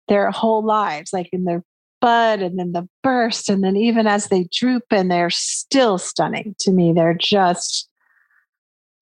their 0.08 0.30
whole 0.30 0.64
lives, 0.64 1.12
like 1.14 1.30
in 1.32 1.46
their 1.46 1.64
bud 2.02 2.42
and 2.42 2.58
then 2.58 2.72
the 2.72 2.88
burst 3.04 3.50
and 3.50 3.64
then 3.64 3.76
even 3.76 4.08
as 4.08 4.28
they 4.28 4.48
droop 4.52 4.84
and 4.92 5.12
they're 5.12 5.30
still 5.30 5.98
stunning 5.98 6.56
to 6.60 6.72
me 6.72 6.94
they're 6.94 7.14
just 7.14 7.88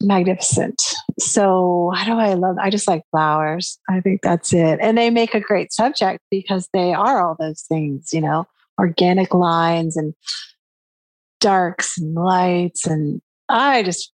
magnificent. 0.02 0.80
So 1.18 1.92
how 1.96 2.06
do 2.06 2.20
i 2.20 2.36
love 2.36 2.58
i 2.62 2.70
just 2.70 2.88
like 2.88 3.04
flowers. 3.12 3.80
I 3.90 4.00
think 4.02 4.22
that's 4.22 4.54
it. 4.54 4.80
And 4.82 4.98
they 4.98 5.10
make 5.10 5.34
a 5.34 5.40
great 5.40 5.74
subject 5.74 6.24
because 6.30 6.70
they 6.74 6.94
are 6.94 7.26
all 7.26 7.36
those 7.40 7.64
things 7.64 8.14
you 8.14 8.22
know 8.22 8.46
organic 8.80 9.34
lines 9.34 9.98
and 9.98 10.14
darks 11.40 11.98
and 11.98 12.16
lights 12.16 12.86
and 12.86 13.22
i 13.50 13.84
just 13.84 14.12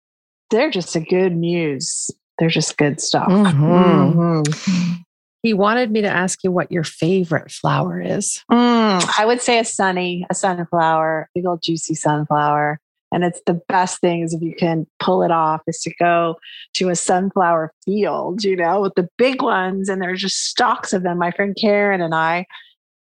they're 0.53 0.69
just 0.69 0.95
a 0.95 0.99
good 0.99 1.35
muse. 1.35 2.11
They're 2.37 2.49
just 2.49 2.77
good 2.77 3.01
stuff. 3.01 3.27
Mm-hmm. 3.27 4.19
Mm-hmm. 4.19 5.01
He 5.43 5.53
wanted 5.53 5.91
me 5.91 6.01
to 6.01 6.09
ask 6.09 6.41
you 6.43 6.51
what 6.51 6.71
your 6.71 6.85
favorite 6.85 7.51
flower 7.51 8.01
is. 8.01 8.41
Mm, 8.49 9.19
I 9.19 9.25
would 9.25 9.41
say 9.41 9.59
a 9.59 9.65
sunny, 9.65 10.25
a 10.29 10.33
sunflower, 10.33 11.29
big 11.35 11.45
old 11.45 11.61
juicy 11.61 11.95
sunflower. 11.95 12.79
And 13.11 13.23
it's 13.23 13.41
the 13.45 13.61
best 13.67 13.99
things 13.99 14.33
if 14.33 14.41
you 14.41 14.55
can 14.55 14.87
pull 14.99 15.21
it 15.21 15.31
off 15.31 15.61
is 15.67 15.79
to 15.81 15.93
go 15.99 16.37
to 16.75 16.89
a 16.89 16.95
sunflower 16.95 17.71
field, 17.85 18.43
you 18.43 18.55
know, 18.55 18.81
with 18.81 18.93
the 18.95 19.07
big 19.17 19.43
ones. 19.43 19.89
And 19.89 20.01
there's 20.01 20.21
just 20.21 20.45
stalks 20.45 20.93
of 20.93 21.03
them. 21.03 21.19
My 21.19 21.29
friend 21.31 21.55
Karen 21.59 22.01
and 22.01 22.15
I, 22.15 22.45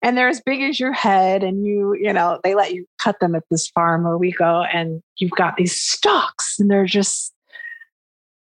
and 0.02 0.16
they're 0.16 0.28
as 0.28 0.40
big 0.40 0.62
as 0.62 0.80
your 0.80 0.92
head. 0.92 1.44
And 1.44 1.64
you, 1.64 1.94
you 2.00 2.12
know, 2.12 2.40
they 2.42 2.54
let 2.54 2.72
you 2.72 2.86
cut 2.98 3.20
them 3.20 3.34
at 3.34 3.44
this 3.50 3.68
farm 3.68 4.04
where 4.04 4.18
we 4.18 4.32
go, 4.32 4.62
and 4.62 5.02
you've 5.18 5.30
got 5.30 5.56
these 5.56 5.80
stalks, 5.80 6.58
and 6.58 6.70
they're 6.70 6.86
just 6.86 7.32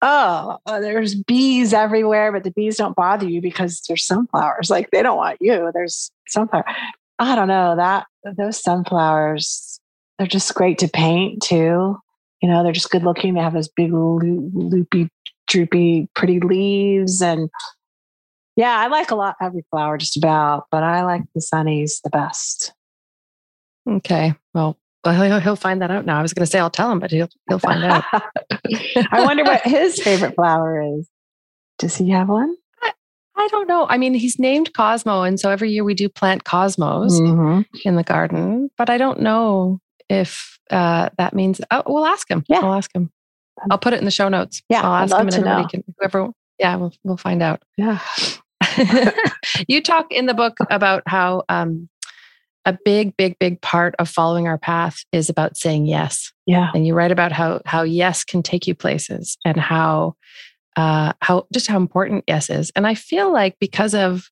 oh, 0.03 0.59
uh, 0.67 0.81
there's 0.81 1.15
bees 1.15 1.73
everywhere, 1.73 2.33
but 2.33 2.45
the 2.45 2.51
bees 2.51 2.77
don't 2.77 2.97
bother 2.97 3.29
you 3.29 3.41
because 3.41 3.81
there's 3.89 4.05
sunflowers. 4.05 4.69
Like 4.69 4.91
they 4.91 5.03
don't 5.03 5.17
want 5.17 5.39
you. 5.41 5.71
There's 5.73 6.11
sunflower. 6.29 6.65
I 7.19 7.35
don't 7.37 7.49
know 7.49 7.77
that 7.77 8.07
those 8.37 8.63
sunflowers, 8.63 9.81
they're 10.19 10.27
just 10.27 10.55
great 10.55 10.79
to 10.79 10.89
paint 10.89 11.43
too. 11.43 11.97
You 12.41 12.49
know, 12.49 12.65
they're 12.65 12.73
just 12.73 12.91
good 12.91 13.05
looking. 13.05 13.35
They 13.35 13.41
have 13.41 13.55
those 13.55 13.69
big 13.69 13.93
loopy, 13.93 15.09
droopy, 15.47 16.09
pretty 16.15 16.41
leaves. 16.41 17.23
And 17.23 17.49
yeah, 18.57 18.77
I 18.77 18.89
like 18.89 19.13
a 19.13 19.15
lot 19.15 19.37
every 19.41 19.65
flower 19.71 19.97
just 19.99 20.17
about, 20.17 20.67
but 20.73 20.83
I 20.83 21.05
like 21.05 21.23
the 21.35 21.41
sunnies 21.41 22.03
the 22.03 22.11
best. 22.11 22.73
Okay. 23.89 24.35
Well, 24.53 24.77
well, 25.05 25.23
he'll, 25.23 25.41
he'll 25.41 25.57
find 25.57 25.83
that 25.83 25.91
out 25.91 26.07
now. 26.07 26.19
I 26.19 26.23
was 26.23 26.33
going 26.33 26.45
to 26.45 26.51
say 26.51 26.59
I'll 26.59 26.71
tell 26.71 26.91
him, 26.91 26.99
but 26.99 27.11
he'll 27.11 27.29
he'll 27.49 27.59
find 27.59 27.83
out. 27.85 28.05
I 28.13 29.25
wonder 29.25 29.45
what 29.45 29.63
his 29.63 30.01
favorite 30.01 30.35
flower 30.35 30.99
is. 30.99 31.09
Does 31.79 31.97
he 31.97 32.11
have 32.11 32.29
one? 32.29 32.55
I, 32.83 32.93
I, 33.37 33.49
don't 33.49 33.67
know. 33.67 33.87
I 33.89 33.99
mean, 33.99 34.15
he's 34.15 34.39
named 34.39 34.73
Cosmo, 34.75 35.23
and 35.23 35.41
so 35.41 35.51
every 35.51 35.71
year 35.71 35.83
we 35.85 35.95
do 35.95 36.09
plant 36.09 36.45
cosmos 36.45 37.21
mm-hmm. 37.21 37.63
in 37.85 37.97
the 37.97 38.05
garden. 38.05 38.71
But 38.79 38.91
I 38.91 38.99
don't 38.99 39.21
know 39.21 39.81
if 40.09 40.59
uh, 40.71 41.09
that 41.19 41.35
means. 41.35 41.61
Oh, 41.71 41.83
we'll 41.87 42.07
ask 42.07 42.31
him. 42.31 42.45
Yeah, 42.49 42.61
I'll 42.61 42.75
ask 42.75 42.95
him. 42.95 43.11
I'll 43.71 43.79
put 43.79 43.93
it 43.93 43.99
in 43.99 44.05
the 44.05 44.11
show 44.11 44.29
notes. 44.29 44.63
Yeah, 44.69 44.83
I'll 44.83 44.95
ask 44.95 45.15
him, 45.15 45.27
and 45.27 45.35
everybody 45.35 45.69
can 45.69 45.85
whoever. 45.99 46.31
Yeah, 46.59 46.77
we'll 46.77 46.95
we'll 47.03 47.17
find 47.17 47.43
out. 47.43 47.63
Yeah. 47.77 47.99
you 49.69 49.83
talk 49.83 50.13
in 50.13 50.27
the 50.27 50.35
book 50.35 50.57
about 50.71 51.03
how 51.07 51.43
um, 51.49 51.89
a 52.65 52.79
big, 52.85 53.17
big, 53.17 53.39
big 53.39 53.61
part 53.61 53.95
of 53.99 54.09
following 54.09 54.47
our 54.47 54.59
path 54.59 55.05
is 55.13 55.29
about 55.29 55.57
saying 55.57 55.87
yes. 55.87 56.33
Yeah. 56.47 56.71
And 56.75 56.87
you 56.87 56.95
write 56.95 57.13
about 57.13 57.33
how 57.33 57.61
how 57.67 57.83
yes 57.83 58.25
can 58.25 58.43
take 58.43 58.67
you 58.67 58.75
places 58.75 59.37
and 59.45 59.57
how 59.57 60.15
uh 60.77 61.13
how 61.21 61.47
just 61.53 61.67
how 61.67 61.77
important 61.77 62.25
yes 62.27 62.51
is. 62.51 62.71
And 62.77 62.87
I 62.87 62.95
feel 62.95 63.33
like 63.33 63.57
because 63.59 63.95
of 63.95 64.31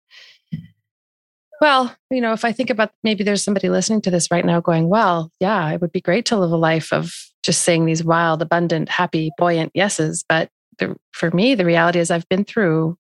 well, 1.61 1.95
you 2.11 2.23
know, 2.23 2.33
if 2.33 2.45
I 2.45 2.53
think 2.53 2.71
about 2.71 2.91
maybe 3.05 3.23
there's 3.23 3.45
somebody 3.45 3.69
listening 3.69 4.01
to 4.03 4.11
this 4.11 4.31
right 4.31 4.47
now 4.47 4.61
going, 4.61 4.89
well, 4.89 5.31
yeah, 5.41 5.71
it 5.71 5.81
would 5.83 5.93
be 5.93 6.01
great 6.01 6.25
to 6.27 6.39
live 6.39 6.53
a 6.53 6.57
life 6.57 6.91
of 6.91 7.13
just 7.43 7.63
saying 7.63 7.85
these 7.85 8.03
wild, 8.03 8.41
abundant, 8.41 8.89
happy, 8.89 9.31
buoyant 9.37 9.71
yeses. 9.75 10.25
But 10.27 10.49
the, 10.79 10.97
for 11.13 11.31
me, 11.33 11.55
the 11.55 11.67
reality 11.67 11.99
is 11.99 12.11
I've 12.11 12.29
been 12.31 12.45
through 12.45 12.97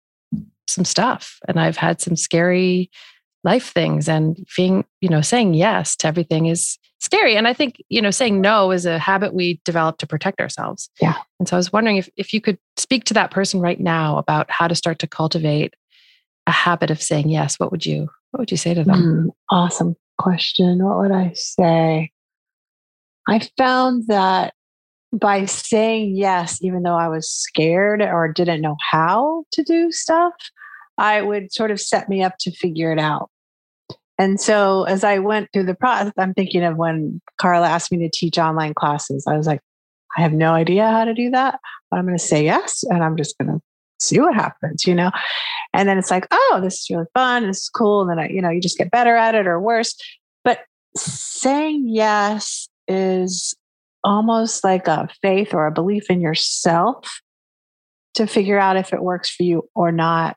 some 0.68 0.84
stuff 0.84 1.38
and 1.48 1.58
I've 1.58 1.78
had 1.78 2.02
some 2.02 2.16
scary 2.16 2.90
life 3.44 3.72
things 3.72 4.08
and 4.08 4.36
being, 4.56 4.84
you 5.00 5.08
know, 5.08 5.20
saying 5.20 5.54
yes 5.54 5.96
to 5.96 6.06
everything 6.06 6.46
is 6.46 6.78
scary. 6.98 7.36
And 7.36 7.48
I 7.48 7.54
think, 7.54 7.82
you 7.88 8.02
know, 8.02 8.10
saying 8.10 8.40
no 8.40 8.70
is 8.70 8.84
a 8.84 8.98
habit 8.98 9.34
we 9.34 9.60
develop 9.64 9.98
to 9.98 10.06
protect 10.06 10.40
ourselves. 10.40 10.90
Yeah. 11.00 11.16
And 11.38 11.48
so 11.48 11.56
I 11.56 11.58
was 11.58 11.72
wondering 11.72 11.96
if, 11.96 12.08
if 12.16 12.34
you 12.34 12.40
could 12.40 12.58
speak 12.76 13.04
to 13.04 13.14
that 13.14 13.30
person 13.30 13.60
right 13.60 13.80
now 13.80 14.18
about 14.18 14.50
how 14.50 14.68
to 14.68 14.74
start 14.74 14.98
to 15.00 15.06
cultivate 15.06 15.74
a 16.46 16.50
habit 16.50 16.90
of 16.90 17.02
saying 17.02 17.28
yes, 17.28 17.58
what 17.58 17.70
would 17.70 17.86
you 17.86 18.08
what 18.30 18.40
would 18.40 18.50
you 18.50 18.56
say 18.56 18.74
to 18.74 18.84
them? 18.84 19.02
Mm, 19.02 19.30
awesome 19.50 19.96
question. 20.18 20.84
What 20.84 20.98
would 20.98 21.12
I 21.12 21.32
say? 21.34 22.12
I 23.28 23.40
found 23.56 24.04
that 24.06 24.54
by 25.12 25.44
saying 25.46 26.16
yes, 26.16 26.62
even 26.62 26.82
though 26.82 26.96
I 26.96 27.08
was 27.08 27.28
scared 27.30 28.02
or 28.02 28.32
didn't 28.32 28.60
know 28.60 28.76
how 28.90 29.44
to 29.52 29.62
do 29.62 29.90
stuff, 29.90 30.32
I 31.00 31.22
would 31.22 31.52
sort 31.52 31.70
of 31.70 31.80
set 31.80 32.08
me 32.08 32.22
up 32.22 32.34
to 32.40 32.52
figure 32.52 32.92
it 32.92 32.98
out. 32.98 33.30
And 34.18 34.38
so 34.38 34.84
as 34.84 35.02
I 35.02 35.18
went 35.18 35.48
through 35.50 35.64
the 35.64 35.74
process, 35.74 36.12
I'm 36.18 36.34
thinking 36.34 36.62
of 36.62 36.76
when 36.76 37.22
Carla 37.38 37.66
asked 37.66 37.90
me 37.90 37.98
to 37.98 38.10
teach 38.10 38.38
online 38.38 38.74
classes. 38.74 39.24
I 39.26 39.34
was 39.34 39.46
like, 39.46 39.60
I 40.16 40.20
have 40.20 40.34
no 40.34 40.52
idea 40.52 40.86
how 40.90 41.06
to 41.06 41.14
do 41.14 41.30
that, 41.30 41.58
but 41.90 41.98
I'm 41.98 42.04
going 42.04 42.18
to 42.18 42.22
say 42.22 42.44
yes 42.44 42.84
and 42.84 43.02
I'm 43.02 43.16
just 43.16 43.38
going 43.38 43.48
to 43.48 43.62
see 43.98 44.20
what 44.20 44.34
happens, 44.34 44.86
you 44.86 44.94
know? 44.94 45.10
And 45.72 45.88
then 45.88 45.96
it's 45.96 46.10
like, 46.10 46.26
oh, 46.30 46.60
this 46.62 46.80
is 46.80 46.90
really 46.90 47.06
fun. 47.14 47.46
This 47.46 47.62
is 47.62 47.70
cool. 47.70 48.02
And 48.02 48.10
then, 48.10 48.18
I, 48.18 48.28
you 48.28 48.42
know, 48.42 48.50
you 48.50 48.60
just 48.60 48.76
get 48.76 48.90
better 48.90 49.16
at 49.16 49.34
it 49.34 49.46
or 49.46 49.58
worse. 49.58 49.94
But 50.44 50.60
saying 50.96 51.84
yes 51.88 52.68
is 52.88 53.54
almost 54.04 54.64
like 54.64 54.86
a 54.86 55.08
faith 55.22 55.54
or 55.54 55.66
a 55.66 55.72
belief 55.72 56.10
in 56.10 56.20
yourself 56.20 57.22
to 58.14 58.26
figure 58.26 58.58
out 58.58 58.76
if 58.76 58.92
it 58.92 59.02
works 59.02 59.30
for 59.30 59.44
you 59.44 59.68
or 59.74 59.92
not. 59.92 60.36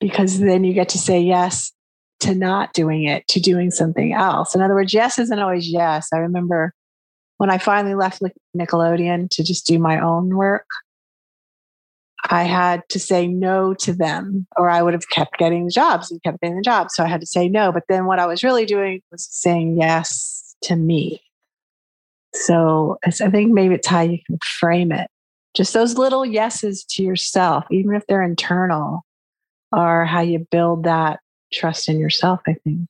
Because 0.00 0.38
then 0.38 0.64
you 0.64 0.72
get 0.74 0.88
to 0.90 0.98
say 0.98 1.20
yes 1.20 1.72
to 2.20 2.34
not 2.34 2.72
doing 2.72 3.04
it, 3.04 3.26
to 3.28 3.40
doing 3.40 3.70
something 3.70 4.12
else. 4.12 4.54
In 4.54 4.60
other 4.60 4.74
words, 4.74 4.94
yes 4.94 5.18
isn't 5.18 5.38
always 5.38 5.68
yes. 5.68 6.08
I 6.12 6.18
remember 6.18 6.74
when 7.38 7.50
I 7.50 7.58
finally 7.58 7.94
left 7.94 8.22
Nickelodeon 8.56 9.28
to 9.30 9.44
just 9.44 9.66
do 9.66 9.78
my 9.78 10.00
own 10.00 10.34
work, 10.36 10.66
I 12.28 12.44
had 12.44 12.82
to 12.88 12.98
say 12.98 13.26
no 13.26 13.74
to 13.74 13.92
them, 13.92 14.46
or 14.56 14.68
I 14.70 14.82
would 14.82 14.94
have 14.94 15.08
kept 15.10 15.38
getting 15.38 15.66
the 15.66 15.70
jobs 15.70 16.10
and 16.10 16.22
kept 16.22 16.40
getting 16.40 16.56
the 16.56 16.62
jobs. 16.62 16.94
So 16.94 17.04
I 17.04 17.08
had 17.08 17.20
to 17.20 17.26
say 17.26 17.48
no. 17.48 17.72
But 17.72 17.84
then 17.88 18.06
what 18.06 18.18
I 18.18 18.26
was 18.26 18.42
really 18.42 18.66
doing 18.66 19.00
was 19.12 19.28
saying 19.30 19.76
yes 19.78 20.56
to 20.62 20.76
me. 20.76 21.22
So 22.34 22.98
I 23.04 23.10
think 23.10 23.52
maybe 23.52 23.74
it's 23.74 23.86
how 23.86 24.00
you 24.00 24.18
can 24.26 24.38
frame 24.58 24.92
it. 24.92 25.08
Just 25.54 25.72
those 25.72 25.96
little 25.96 26.26
yeses 26.26 26.84
to 26.90 27.02
yourself, 27.02 27.64
even 27.70 27.94
if 27.94 28.06
they're 28.06 28.22
internal, 28.22 29.05
are 29.72 30.04
how 30.04 30.20
you 30.20 30.46
build 30.50 30.84
that 30.84 31.20
trust 31.52 31.88
in 31.88 31.98
yourself, 31.98 32.40
I 32.46 32.54
think. 32.64 32.88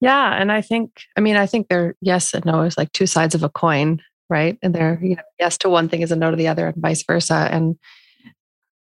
Yeah. 0.00 0.40
And 0.40 0.52
I 0.52 0.60
think, 0.60 0.90
I 1.16 1.20
mean, 1.20 1.36
I 1.36 1.46
think 1.46 1.68
they're 1.68 1.94
yes 2.00 2.34
and 2.34 2.44
no 2.44 2.62
is 2.62 2.76
like 2.76 2.92
two 2.92 3.06
sides 3.06 3.34
of 3.34 3.42
a 3.42 3.48
coin, 3.48 4.02
right? 4.28 4.58
And 4.62 4.74
they're, 4.74 4.98
you 5.02 5.16
know, 5.16 5.22
yes 5.38 5.56
to 5.58 5.70
one 5.70 5.88
thing 5.88 6.02
is 6.02 6.12
a 6.12 6.16
no 6.16 6.30
to 6.30 6.36
the 6.36 6.48
other 6.48 6.68
and 6.68 6.76
vice 6.76 7.02
versa. 7.02 7.48
And 7.50 7.78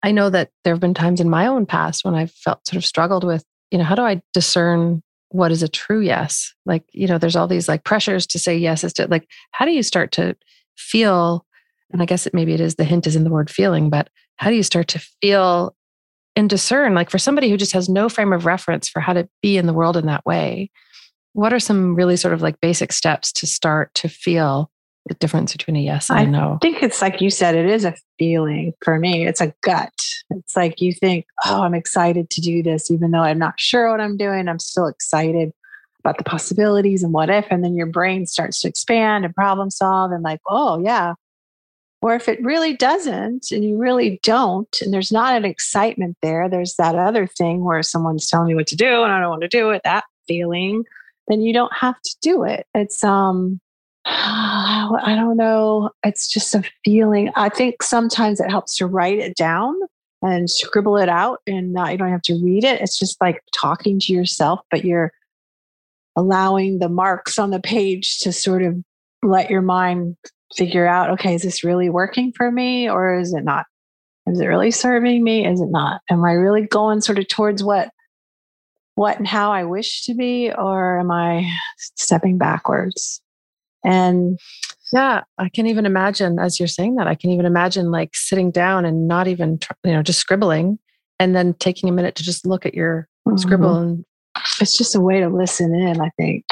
I 0.02 0.10
know 0.10 0.28
that 0.30 0.50
there 0.64 0.74
have 0.74 0.80
been 0.80 0.94
times 0.94 1.20
in 1.20 1.30
my 1.30 1.46
own 1.46 1.66
past 1.66 2.04
when 2.04 2.14
I've 2.14 2.32
felt 2.32 2.66
sort 2.66 2.76
of 2.76 2.84
struggled 2.84 3.24
with, 3.24 3.44
you 3.70 3.78
know, 3.78 3.84
how 3.84 3.94
do 3.94 4.02
I 4.02 4.22
discern 4.32 5.02
what 5.30 5.50
is 5.50 5.62
a 5.62 5.68
true 5.68 6.00
yes? 6.00 6.52
Like, 6.66 6.84
you 6.92 7.06
know, 7.06 7.18
there's 7.18 7.36
all 7.36 7.48
these 7.48 7.68
like 7.68 7.84
pressures 7.84 8.26
to 8.28 8.38
say 8.38 8.56
yes 8.56 8.84
as 8.84 8.92
to 8.94 9.06
like, 9.06 9.28
how 9.52 9.64
do 9.64 9.72
you 9.72 9.82
start 9.82 10.12
to 10.12 10.36
feel? 10.76 11.46
And 11.92 12.02
I 12.02 12.06
guess 12.06 12.26
it 12.26 12.34
maybe 12.34 12.54
it 12.54 12.60
is 12.60 12.74
the 12.74 12.84
hint 12.84 13.06
is 13.06 13.16
in 13.16 13.24
the 13.24 13.30
word 13.30 13.50
feeling, 13.50 13.88
but 13.88 14.10
how 14.36 14.50
do 14.50 14.56
you 14.56 14.62
start 14.62 14.88
to 14.88 14.98
feel 15.22 15.74
and 16.36 16.50
discern 16.50 16.94
like 16.94 17.10
for 17.10 17.18
somebody 17.18 17.48
who 17.48 17.56
just 17.56 17.72
has 17.72 17.88
no 17.88 18.08
frame 18.08 18.32
of 18.32 18.46
reference 18.46 18.88
for 18.88 19.00
how 19.00 19.12
to 19.12 19.28
be 19.42 19.56
in 19.56 19.66
the 19.66 19.72
world 19.72 19.96
in 19.96 20.06
that 20.06 20.24
way 20.26 20.70
what 21.34 21.52
are 21.52 21.60
some 21.60 21.94
really 21.94 22.16
sort 22.16 22.32
of 22.32 22.42
like 22.42 22.60
basic 22.60 22.92
steps 22.92 23.32
to 23.32 23.46
start 23.46 23.92
to 23.94 24.08
feel 24.08 24.70
the 25.06 25.14
difference 25.14 25.52
between 25.52 25.76
a 25.76 25.80
yes 25.80 26.08
and 26.08 26.18
I 26.18 26.22
a 26.22 26.26
no? 26.26 26.54
I 26.54 26.58
think 26.62 26.82
it's 26.82 27.02
like 27.02 27.20
you 27.20 27.28
said, 27.28 27.54
it 27.54 27.66
is 27.66 27.84
a 27.84 27.94
feeling 28.18 28.72
for 28.82 28.98
me. 28.98 29.26
It's 29.26 29.40
a 29.40 29.52
gut. 29.62 29.92
It's 30.30 30.56
like 30.56 30.80
you 30.80 30.94
think, 30.94 31.26
oh, 31.44 31.62
I'm 31.62 31.74
excited 31.74 32.30
to 32.30 32.40
do 32.40 32.62
this, 32.62 32.90
even 32.90 33.10
though 33.10 33.20
I'm 33.20 33.38
not 33.38 33.60
sure 33.60 33.90
what 33.90 34.00
I'm 34.00 34.16
doing. 34.16 34.48
I'm 34.48 34.58
still 34.58 34.86
excited 34.86 35.52
about 36.00 36.18
the 36.18 36.24
possibilities 36.24 37.02
and 37.02 37.12
what 37.12 37.30
if. 37.30 37.46
And 37.50 37.62
then 37.62 37.74
your 37.74 37.86
brain 37.86 38.26
starts 38.26 38.60
to 38.60 38.68
expand 38.68 39.24
and 39.24 39.34
problem 39.34 39.70
solve 39.70 40.12
and 40.12 40.22
like, 40.22 40.40
oh, 40.48 40.82
yeah. 40.82 41.14
Or 42.04 42.14
if 42.14 42.28
it 42.28 42.42
really 42.44 42.76
doesn't 42.76 43.46
and 43.50 43.64
you 43.64 43.78
really 43.78 44.20
don't, 44.22 44.68
and 44.82 44.92
there's 44.92 45.10
not 45.10 45.34
an 45.34 45.46
excitement 45.46 46.18
there, 46.20 46.50
there's 46.50 46.74
that 46.74 46.94
other 46.94 47.26
thing 47.26 47.64
where 47.64 47.82
someone's 47.82 48.28
telling 48.28 48.48
me 48.48 48.54
what 48.54 48.66
to 48.66 48.76
do 48.76 49.02
and 49.02 49.10
I 49.10 49.20
don't 49.20 49.30
want 49.30 49.40
to 49.40 49.48
do 49.48 49.70
it, 49.70 49.80
that 49.84 50.04
feeling 50.28 50.84
then 51.28 51.40
you 51.40 51.52
don't 51.54 51.72
have 51.72 52.00
to 52.00 52.16
do 52.20 52.44
it. 52.44 52.66
It's 52.74 53.02
um 53.02 53.60
I 54.06 55.14
don't 55.16 55.38
know. 55.38 55.90
It's 56.04 56.30
just 56.30 56.54
a 56.54 56.62
feeling. 56.84 57.30
I 57.36 57.48
think 57.48 57.82
sometimes 57.82 58.38
it 58.38 58.50
helps 58.50 58.76
to 58.76 58.86
write 58.86 59.18
it 59.18 59.34
down 59.34 59.74
and 60.20 60.50
scribble 60.50 60.96
it 60.98 61.08
out, 61.08 61.40
and 61.46 61.72
not, 61.72 61.92
you 61.92 61.98
don't 61.98 62.10
have 62.10 62.22
to 62.22 62.40
read 62.42 62.64
it. 62.64 62.80
It's 62.80 62.98
just 62.98 63.20
like 63.20 63.42
talking 63.58 63.98
to 64.00 64.12
yourself, 64.12 64.60
but 64.70 64.84
you're 64.84 65.12
allowing 66.16 66.78
the 66.78 66.88
marks 66.88 67.38
on 67.38 67.50
the 67.50 67.60
page 67.60 68.18
to 68.20 68.32
sort 68.32 68.62
of 68.62 68.76
let 69.22 69.50
your 69.50 69.62
mind 69.62 70.16
figure 70.56 70.86
out 70.86 71.10
okay, 71.10 71.34
is 71.34 71.42
this 71.42 71.64
really 71.64 71.90
working 71.90 72.32
for 72.36 72.50
me 72.50 72.88
or 72.88 73.18
is 73.18 73.32
it 73.32 73.44
not? 73.44 73.66
Is 74.26 74.40
it 74.40 74.46
really 74.46 74.70
serving 74.70 75.22
me? 75.22 75.46
Is 75.46 75.60
it 75.60 75.70
not? 75.70 76.00
Am 76.10 76.24
I 76.24 76.32
really 76.32 76.66
going 76.66 77.00
sort 77.00 77.18
of 77.18 77.28
towards 77.28 77.62
what 77.62 77.90
what 78.94 79.18
and 79.18 79.26
how 79.26 79.52
I 79.52 79.64
wish 79.64 80.04
to 80.04 80.14
be, 80.14 80.52
or 80.52 81.00
am 81.00 81.10
I 81.10 81.50
stepping 81.76 82.38
backwards? 82.38 83.20
And 83.84 84.38
yeah, 84.92 85.22
I 85.38 85.48
can 85.48 85.66
even 85.66 85.86
imagine 85.86 86.38
as 86.38 86.58
you're 86.58 86.68
saying 86.68 86.94
that, 86.96 87.08
I 87.08 87.14
can 87.14 87.30
even 87.30 87.46
imagine 87.46 87.90
like 87.90 88.10
sitting 88.14 88.50
down 88.50 88.84
and 88.84 89.08
not 89.08 89.26
even, 89.26 89.58
you 89.84 89.92
know, 89.92 90.02
just 90.02 90.20
scribbling 90.20 90.78
and 91.18 91.34
then 91.34 91.54
taking 91.54 91.88
a 91.88 91.92
minute 91.92 92.14
to 92.16 92.22
just 92.22 92.46
look 92.46 92.64
at 92.64 92.74
your 92.74 93.08
mm-hmm. 93.26 93.36
scribble. 93.36 93.76
And 93.76 94.04
it's 94.60 94.78
just 94.78 94.94
a 94.94 95.00
way 95.00 95.20
to 95.20 95.28
listen 95.28 95.74
in, 95.74 96.00
I 96.00 96.10
think. 96.16 96.44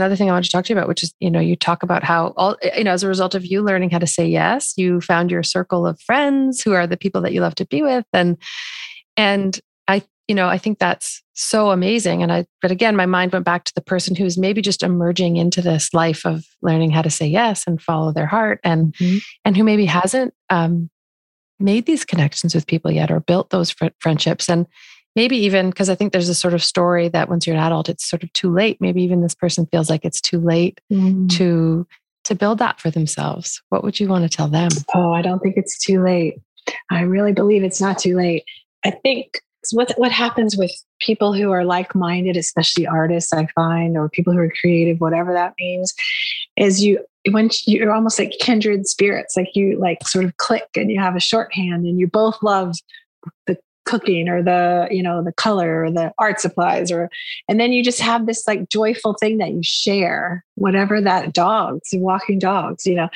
Another 0.00 0.16
thing 0.16 0.30
I 0.30 0.32
want 0.32 0.44
to 0.44 0.50
talk 0.50 0.64
to 0.64 0.72
you 0.72 0.78
about, 0.78 0.88
which 0.88 1.02
is, 1.02 1.14
you 1.20 1.30
know, 1.30 1.40
you 1.40 1.56
talk 1.56 1.82
about 1.82 2.02
how 2.02 2.32
all, 2.36 2.56
you 2.76 2.84
know, 2.84 2.92
as 2.92 3.02
a 3.02 3.08
result 3.08 3.34
of 3.34 3.44
you 3.44 3.62
learning 3.62 3.90
how 3.90 3.98
to 3.98 4.06
say 4.06 4.26
yes, 4.26 4.74
you 4.76 5.00
found 5.00 5.30
your 5.30 5.42
circle 5.42 5.86
of 5.86 6.00
friends 6.00 6.62
who 6.62 6.72
are 6.72 6.86
the 6.86 6.96
people 6.96 7.20
that 7.22 7.32
you 7.32 7.40
love 7.40 7.54
to 7.56 7.66
be 7.66 7.82
with. 7.82 8.06
And, 8.12 8.36
and 9.16 9.58
I 9.88 10.02
you 10.30 10.34
know, 10.36 10.48
I 10.48 10.58
think 10.58 10.78
that's 10.78 11.24
so 11.34 11.72
amazing. 11.72 12.22
And 12.22 12.30
I, 12.30 12.46
but 12.62 12.70
again, 12.70 12.94
my 12.94 13.04
mind 13.04 13.32
went 13.32 13.44
back 13.44 13.64
to 13.64 13.74
the 13.74 13.80
person 13.80 14.14
who's 14.14 14.38
maybe 14.38 14.62
just 14.62 14.84
emerging 14.84 15.38
into 15.38 15.60
this 15.60 15.92
life 15.92 16.24
of 16.24 16.44
learning 16.62 16.92
how 16.92 17.02
to 17.02 17.10
say 17.10 17.26
yes 17.26 17.64
and 17.66 17.82
follow 17.82 18.12
their 18.12 18.28
heart, 18.28 18.60
and 18.62 18.94
mm-hmm. 18.94 19.18
and 19.44 19.56
who 19.56 19.64
maybe 19.64 19.86
hasn't 19.86 20.32
um, 20.48 20.88
made 21.58 21.84
these 21.84 22.04
connections 22.04 22.54
with 22.54 22.68
people 22.68 22.92
yet 22.92 23.10
or 23.10 23.18
built 23.18 23.50
those 23.50 23.72
fr- 23.72 23.86
friendships, 23.98 24.48
and 24.48 24.68
maybe 25.16 25.36
even 25.38 25.70
because 25.70 25.90
I 25.90 25.94
think 25.94 26.12
there's 26.12 26.28
a 26.28 26.34
sort 26.34 26.54
of 26.54 26.62
story 26.62 27.08
that 27.08 27.28
once 27.28 27.46
you're 27.46 27.56
an 27.56 27.62
adult, 27.62 27.88
it's 27.88 28.08
sort 28.08 28.22
of 28.22 28.32
too 28.32 28.52
late. 28.52 28.80
Maybe 28.80 29.02
even 29.02 29.22
this 29.22 29.34
person 29.34 29.66
feels 29.66 29.90
like 29.90 30.04
it's 30.04 30.20
too 30.20 30.38
late 30.38 30.80
mm-hmm. 30.92 31.26
to 31.28 31.86
to 32.24 32.34
build 32.34 32.58
that 32.58 32.80
for 32.80 32.90
themselves. 32.90 33.62
What 33.70 33.82
would 33.82 33.98
you 33.98 34.08
want 34.08 34.30
to 34.30 34.36
tell 34.36 34.48
them? 34.48 34.70
Oh, 34.94 35.12
I 35.12 35.22
don't 35.22 35.40
think 35.40 35.56
it's 35.56 35.78
too 35.78 36.02
late. 36.02 36.40
I 36.90 37.02
really 37.02 37.32
believe 37.32 37.64
it's 37.64 37.80
not 37.80 37.98
too 37.98 38.16
late. 38.16 38.44
I 38.84 38.90
think 38.90 39.40
what 39.72 39.92
what 39.96 40.12
happens 40.12 40.56
with 40.56 40.72
people 41.00 41.32
who 41.34 41.50
are 41.50 41.64
like-minded 41.64 42.36
especially 42.36 42.86
artists 42.86 43.32
i 43.32 43.46
find 43.54 43.96
or 43.96 44.08
people 44.08 44.32
who 44.32 44.38
are 44.38 44.52
creative 44.60 45.00
whatever 45.00 45.32
that 45.32 45.54
means 45.58 45.92
is 46.56 46.82
you 46.82 46.98
when 47.30 47.50
you're 47.66 47.92
almost 47.92 48.18
like 48.18 48.32
kindred 48.40 48.86
spirits 48.86 49.36
like 49.36 49.50
you 49.54 49.78
like 49.78 49.98
sort 50.06 50.24
of 50.24 50.36
click 50.38 50.66
and 50.76 50.90
you 50.90 50.98
have 50.98 51.14
a 51.14 51.20
shorthand 51.20 51.84
and 51.84 51.98
you 51.98 52.06
both 52.06 52.42
love 52.42 52.74
cooking 53.90 54.28
or 54.28 54.40
the 54.40 54.86
you 54.88 55.02
know 55.02 55.20
the 55.20 55.32
color 55.32 55.84
or 55.84 55.90
the 55.90 56.12
art 56.18 56.40
supplies 56.40 56.92
or 56.92 57.10
and 57.48 57.58
then 57.58 57.72
you 57.72 57.82
just 57.82 58.00
have 58.00 58.26
this 58.26 58.46
like 58.46 58.68
joyful 58.68 59.14
thing 59.14 59.38
that 59.38 59.50
you 59.50 59.62
share 59.64 60.44
whatever 60.54 61.00
that 61.00 61.32
dogs 61.32 61.88
walking 61.94 62.38
dogs 62.38 62.86
you 62.86 62.94
know 62.94 63.08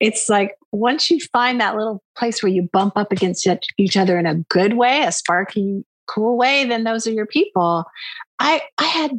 it's 0.00 0.30
like 0.30 0.56
once 0.72 1.10
you 1.10 1.20
find 1.30 1.60
that 1.60 1.76
little 1.76 2.02
place 2.16 2.42
where 2.42 2.50
you 2.50 2.62
bump 2.72 2.96
up 2.96 3.12
against 3.12 3.46
each 3.76 3.98
other 3.98 4.18
in 4.18 4.24
a 4.24 4.36
good 4.48 4.78
way 4.78 5.02
a 5.02 5.12
sparky 5.12 5.84
cool 6.06 6.38
way 6.38 6.64
then 6.64 6.84
those 6.84 7.06
are 7.06 7.12
your 7.12 7.26
people 7.26 7.84
i 8.38 8.62
i 8.78 8.84
had 8.84 9.10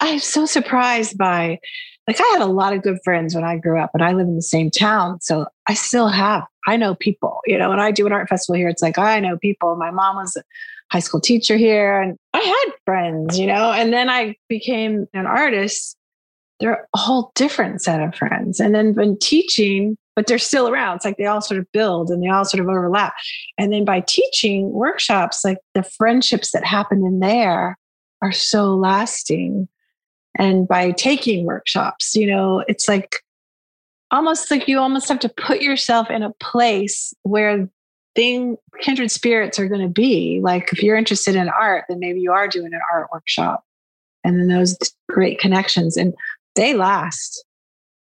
i'm 0.00 0.18
so 0.18 0.46
surprised 0.46 1.16
by 1.16 1.60
like 2.08 2.18
I 2.22 2.24
had 2.32 2.40
a 2.40 2.46
lot 2.46 2.72
of 2.72 2.82
good 2.82 2.98
friends 3.04 3.34
when 3.34 3.44
I 3.44 3.58
grew 3.58 3.78
up, 3.78 3.90
and 3.92 4.02
I 4.02 4.12
live 4.12 4.26
in 4.26 4.34
the 4.34 4.42
same 4.42 4.70
town. 4.70 5.20
So 5.20 5.46
I 5.68 5.74
still 5.74 6.08
have, 6.08 6.44
I 6.66 6.76
know 6.76 6.94
people, 6.94 7.40
you 7.46 7.58
know, 7.58 7.68
when 7.68 7.80
I 7.80 7.90
do 7.90 8.06
an 8.06 8.12
art 8.12 8.28
festival 8.28 8.56
here, 8.56 8.68
it's 8.68 8.82
like 8.82 8.98
I 8.98 9.20
know 9.20 9.36
people. 9.36 9.76
My 9.76 9.90
mom 9.90 10.16
was 10.16 10.36
a 10.36 10.42
high 10.90 11.00
school 11.00 11.20
teacher 11.20 11.56
here, 11.56 12.00
and 12.00 12.16
I 12.32 12.38
had 12.38 12.72
friends, 12.84 13.38
you 13.38 13.46
know, 13.46 13.70
and 13.72 13.92
then 13.92 14.08
I 14.08 14.34
became 14.48 15.06
an 15.12 15.26
artist. 15.26 15.96
They're 16.58 16.88
a 16.94 16.98
whole 16.98 17.30
different 17.34 17.82
set 17.82 18.00
of 18.00 18.14
friends. 18.14 18.58
And 18.58 18.74
then 18.74 18.94
when 18.94 19.18
teaching, 19.18 19.96
but 20.16 20.26
they're 20.26 20.38
still 20.38 20.68
around. 20.68 20.96
It's 20.96 21.04
like 21.04 21.18
they 21.18 21.26
all 21.26 21.40
sort 21.40 21.60
of 21.60 21.70
build 21.72 22.10
and 22.10 22.22
they 22.22 22.28
all 22.28 22.44
sort 22.44 22.60
of 22.60 22.68
overlap. 22.68 23.14
And 23.58 23.72
then 23.72 23.84
by 23.84 24.00
teaching 24.00 24.72
workshops, 24.72 25.44
like 25.44 25.58
the 25.74 25.84
friendships 25.84 26.50
that 26.50 26.64
happen 26.64 27.06
in 27.06 27.20
there 27.20 27.76
are 28.22 28.32
so 28.32 28.74
lasting 28.74 29.68
and 30.38 30.66
by 30.66 30.92
taking 30.92 31.44
workshops 31.44 32.14
you 32.14 32.26
know 32.26 32.64
it's 32.68 32.88
like 32.88 33.16
almost 34.10 34.50
like 34.50 34.68
you 34.68 34.78
almost 34.78 35.08
have 35.08 35.18
to 35.20 35.28
put 35.28 35.60
yourself 35.60 36.10
in 36.10 36.22
a 36.22 36.32
place 36.40 37.12
where 37.22 37.68
thing 38.14 38.56
kindred 38.80 39.10
spirits 39.10 39.58
are 39.58 39.68
going 39.68 39.80
to 39.80 39.88
be. 39.88 40.40
Like 40.42 40.72
if 40.72 40.82
you're 40.82 40.96
interested 40.96 41.36
in 41.36 41.48
art 41.48 41.84
then 41.88 41.98
maybe 41.98 42.20
you 42.20 42.32
are 42.32 42.48
doing 42.48 42.72
an 42.72 42.80
art 42.92 43.08
workshop. 43.12 43.64
And 44.24 44.38
then 44.38 44.48
those 44.48 44.76
great 45.08 45.38
connections 45.38 45.96
and 45.96 46.14
they 46.54 46.74
last. 46.74 47.44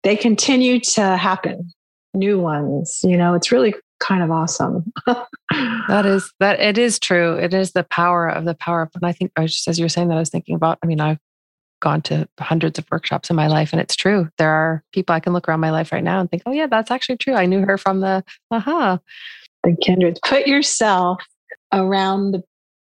They 0.03 0.17
continue 0.17 0.81
to 0.81 1.17
happen. 1.17 1.71
New 2.13 2.41
ones 2.41 3.01
you 3.05 3.17
know 3.17 3.35
it's 3.35 3.53
really 3.53 3.75
kind 4.01 4.23
of 4.23 4.31
awesome. 4.31 4.93
That 5.89 6.07
is 6.07 6.33
that 6.39 6.61
it 6.61 6.79
is 6.79 7.01
true. 7.01 7.35
It 7.35 7.53
is 7.53 7.73
the 7.73 7.83
power 7.83 8.29
of 8.29 8.45
the 8.45 8.55
power 8.55 8.89
and 8.95 9.05
i 9.05 9.13
think 9.13 9.33
i 9.37 9.47
just 9.47 9.67
as 9.67 9.79
you 9.79 9.85
were 9.85 9.89
saying 9.89 10.07
that 10.09 10.17
i 10.17 10.21
was 10.21 10.31
thinking 10.31 10.55
about 10.55 10.79
i 10.83 10.87
mean 10.87 11.01
i've 11.01 11.19
gone 11.81 12.03
to 12.03 12.29
hundreds 12.39 12.79
of 12.79 12.87
workshops 12.91 13.31
in 13.31 13.37
my 13.37 13.47
life 13.47 13.73
and 13.73 13.81
it's 13.81 13.97
true. 13.97 14.29
There 14.39 14.51
are 14.51 14.85
people 14.93 15.15
i 15.15 15.21
can 15.21 15.33
look 15.33 15.49
around 15.49 15.61
my 15.61 15.71
life 15.71 15.93
right 15.93 16.05
now 16.05 16.21
and 16.21 16.31
think 16.31 16.43
oh 16.47 16.53
yeah 16.53 16.67
that's 16.67 16.91
actually 16.91 17.17
true. 17.17 17.35
I 17.35 17.47
knew 17.47 17.65
her 17.65 17.79
from 17.79 18.01
the 18.01 18.25
aha. 18.51 18.71
Uh-huh. 18.71 18.99
the 19.65 19.77
kindred 19.77 20.19
put 20.25 20.47
yourself 20.47 21.23
around 21.73 22.33
the 22.33 22.43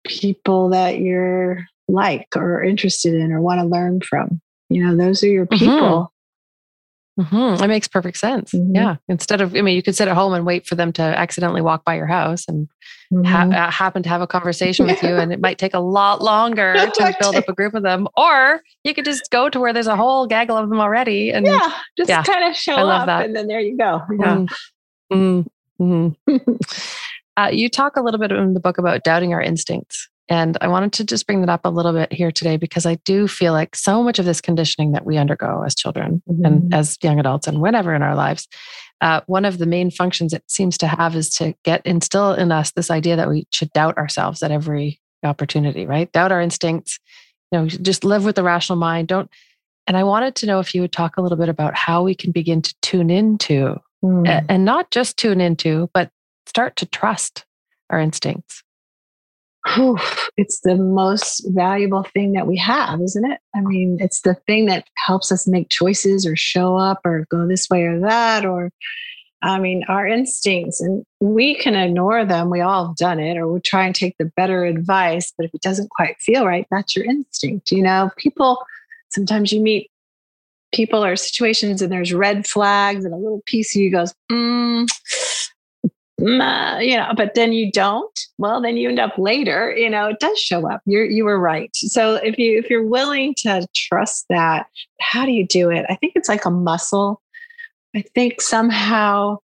people 0.05 0.69
that 0.69 0.99
you're 0.99 1.65
like 1.87 2.27
or 2.35 2.63
interested 2.63 3.13
in 3.13 3.31
or 3.31 3.41
want 3.41 3.59
to 3.59 3.65
learn 3.65 4.01
from. 4.01 4.41
You 4.69 4.85
know 4.85 4.95
those 4.95 5.23
are 5.23 5.27
your 5.27 5.45
mm-hmm. 5.45 5.65
people 5.65 6.11
Mm-hmm. 7.19 7.63
It 7.63 7.67
makes 7.67 7.87
perfect 7.87 8.17
sense. 8.17 8.51
Mm-hmm. 8.51 8.75
Yeah. 8.75 8.95
Instead 9.07 9.39
of, 9.39 9.55
I 9.55 9.61
mean, 9.61 9.75
you 9.75 9.83
could 9.83 9.95
sit 9.95 10.07
at 10.07 10.15
home 10.15 10.33
and 10.33 10.45
wait 10.45 10.67
for 10.67 10.75
them 10.75 10.91
to 10.93 11.01
accidentally 11.01 11.61
walk 11.61 11.85
by 11.85 11.95
your 11.95 12.07
house 12.07 12.45
and 12.47 12.67
mm-hmm. 13.11 13.23
ha- 13.23 13.67
uh, 13.67 13.71
happen 13.71 14.03
to 14.03 14.09
have 14.09 14.21
a 14.21 14.27
conversation 14.27 14.85
with 14.85 15.01
you, 15.01 15.15
and 15.15 15.31
it 15.31 15.39
might 15.41 15.57
take 15.57 15.73
a 15.73 15.79
lot 15.79 16.21
longer 16.21 16.73
to 16.73 17.15
build 17.19 17.35
up 17.35 17.47
a 17.47 17.53
group 17.53 17.73
of 17.73 17.83
them. 17.83 18.07
Or 18.17 18.61
you 18.83 18.93
could 18.93 19.05
just 19.05 19.29
go 19.31 19.49
to 19.49 19.59
where 19.59 19.71
there's 19.71 19.87
a 19.87 19.95
whole 19.95 20.27
gaggle 20.27 20.57
of 20.57 20.69
them 20.69 20.79
already, 20.79 21.31
and 21.31 21.45
yeah, 21.45 21.71
just 21.97 22.09
yeah, 22.09 22.23
kind 22.23 22.49
of 22.49 22.55
show 22.55 22.75
I 22.75 22.83
love 22.83 23.01
up, 23.01 23.07
that. 23.07 23.25
and 23.25 23.35
then 23.35 23.47
there 23.47 23.61
you 23.61 23.77
go. 23.77 24.01
Yeah. 24.19 24.45
Mm-hmm. 25.13 25.83
mm-hmm. 25.83 26.53
uh, 27.37 27.49
you 27.51 27.69
talk 27.69 27.95
a 27.95 28.01
little 28.01 28.19
bit 28.19 28.31
in 28.31 28.53
the 28.53 28.59
book 28.59 28.77
about 28.77 29.03
doubting 29.03 29.33
our 29.33 29.41
instincts. 29.41 30.09
And 30.27 30.57
I 30.59 30.67
wanted 30.67 30.93
to 30.93 31.03
just 31.03 31.27
bring 31.27 31.41
that 31.41 31.49
up 31.49 31.65
a 31.65 31.69
little 31.69 31.93
bit 31.93 32.11
here 32.11 32.31
today 32.31 32.57
because 32.57 32.85
I 32.85 32.95
do 33.05 33.27
feel 33.27 33.53
like 33.53 33.75
so 33.75 34.01
much 34.01 34.17
of 34.17 34.25
this 34.25 34.41
conditioning 34.41 34.93
that 34.93 35.05
we 35.05 35.17
undergo 35.17 35.63
as 35.63 35.75
children 35.75 36.23
mm-hmm. 36.27 36.45
and 36.45 36.73
as 36.73 36.97
young 37.03 37.19
adults 37.19 37.47
and 37.47 37.61
whenever 37.61 37.93
in 37.93 38.01
our 38.01 38.15
lives, 38.15 38.47
uh, 39.01 39.21
one 39.27 39.45
of 39.45 39.59
the 39.59 39.65
main 39.67 39.91
functions 39.91 40.33
it 40.33 40.43
seems 40.47 40.77
to 40.79 40.87
have 40.87 41.15
is 41.15 41.29
to 41.29 41.53
get 41.63 41.85
instill 41.85 42.33
in 42.33 42.51
us 42.51 42.71
this 42.71 42.89
idea 42.89 43.15
that 43.15 43.29
we 43.29 43.45
should 43.51 43.71
doubt 43.73 43.97
ourselves 43.97 44.41
at 44.41 44.51
every 44.51 44.99
opportunity, 45.23 45.85
right? 45.85 46.11
Doubt 46.11 46.31
our 46.31 46.41
instincts, 46.41 46.99
you 47.51 47.59
know, 47.59 47.67
just 47.67 48.03
live 48.03 48.25
with 48.25 48.35
the 48.35 48.43
rational 48.43 48.79
mind. 48.79 49.07
Don't. 49.07 49.29
And 49.85 49.95
I 49.95 50.03
wanted 50.03 50.33
to 50.35 50.47
know 50.47 50.59
if 50.59 50.73
you 50.73 50.81
would 50.81 50.91
talk 50.91 51.17
a 51.17 51.21
little 51.21 51.37
bit 51.37 51.49
about 51.49 51.75
how 51.75 52.01
we 52.01 52.15
can 52.15 52.31
begin 52.31 52.63
to 52.63 52.73
tune 52.81 53.11
into 53.11 53.75
mm. 54.03 54.45
and 54.49 54.65
not 54.65 54.89
just 54.89 55.17
tune 55.17 55.39
into, 55.39 55.89
but 55.93 56.09
start 56.47 56.75
to 56.77 56.87
trust 56.87 57.45
our 57.91 57.99
instincts 57.99 58.63
it's 60.37 60.59
the 60.61 60.75
most 60.75 61.43
valuable 61.47 62.03
thing 62.13 62.33
that 62.33 62.47
we 62.47 62.57
have, 62.57 63.01
isn't 63.01 63.31
it? 63.31 63.39
I 63.55 63.61
mean, 63.61 63.97
it's 63.99 64.21
the 64.21 64.35
thing 64.47 64.65
that 64.67 64.87
helps 64.95 65.31
us 65.31 65.47
make 65.47 65.69
choices 65.69 66.25
or 66.25 66.35
show 66.35 66.77
up 66.77 67.01
or 67.05 67.25
go 67.29 67.47
this 67.47 67.69
way 67.69 67.83
or 67.83 67.99
that, 68.01 68.45
or 68.45 68.71
I 69.41 69.59
mean, 69.59 69.83
our 69.87 70.07
instincts, 70.07 70.81
and 70.81 71.03
we 71.19 71.55
can 71.55 71.75
ignore 71.75 72.25
them. 72.25 72.49
We 72.49 72.61
all 72.61 72.87
have 72.87 72.95
done 72.95 73.19
it, 73.19 73.37
or 73.37 73.47
we 73.51 73.59
try 73.59 73.85
and 73.85 73.93
take 73.93 74.15
the 74.17 74.31
better 74.35 74.65
advice. 74.65 75.33
But 75.37 75.45
if 75.45 75.53
it 75.53 75.61
doesn't 75.61 75.91
quite 75.91 76.17
feel 76.19 76.45
right, 76.45 76.65
that's 76.71 76.95
your 76.95 77.05
instinct. 77.05 77.71
You 77.71 77.83
know, 77.83 78.09
people, 78.17 78.65
sometimes 79.09 79.51
you 79.51 79.61
meet 79.61 79.91
people 80.73 81.03
or 81.03 81.15
situations 81.15 81.81
and 81.81 81.91
there's 81.91 82.13
red 82.13 82.47
flags, 82.47 83.05
and 83.05 83.13
a 83.13 83.17
little 83.17 83.43
piece 83.45 83.75
of 83.75 83.81
you 83.81 83.91
goes, 83.91 84.13
mm, 84.31 84.89
Mm, 86.19 86.39
uh, 86.39 86.79
you 86.79 86.95
know, 86.95 87.11
but 87.15 87.35
then 87.35 87.51
you 87.51 87.71
don't. 87.71 88.19
Well, 88.37 88.61
then 88.61 88.77
you 88.77 88.87
end 88.89 88.99
up 88.99 89.17
later. 89.17 89.75
You 89.75 89.89
know, 89.89 90.07
it 90.07 90.19
does 90.19 90.39
show 90.39 90.69
up. 90.69 90.81
You're, 90.85 91.05
you 91.05 91.25
were 91.25 91.39
right. 91.39 91.69
So 91.75 92.15
if 92.15 92.37
you 92.39 92.57
if 92.57 92.69
you're 92.69 92.87
willing 92.87 93.35
to 93.39 93.67
trust 93.75 94.25
that, 94.29 94.67
how 95.01 95.25
do 95.25 95.31
you 95.31 95.45
do 95.45 95.69
it? 95.69 95.85
I 95.89 95.95
think 95.95 96.13
it's 96.15 96.29
like 96.29 96.45
a 96.45 96.51
muscle. 96.51 97.21
I 97.95 98.03
think 98.13 98.41
somehow. 98.41 99.37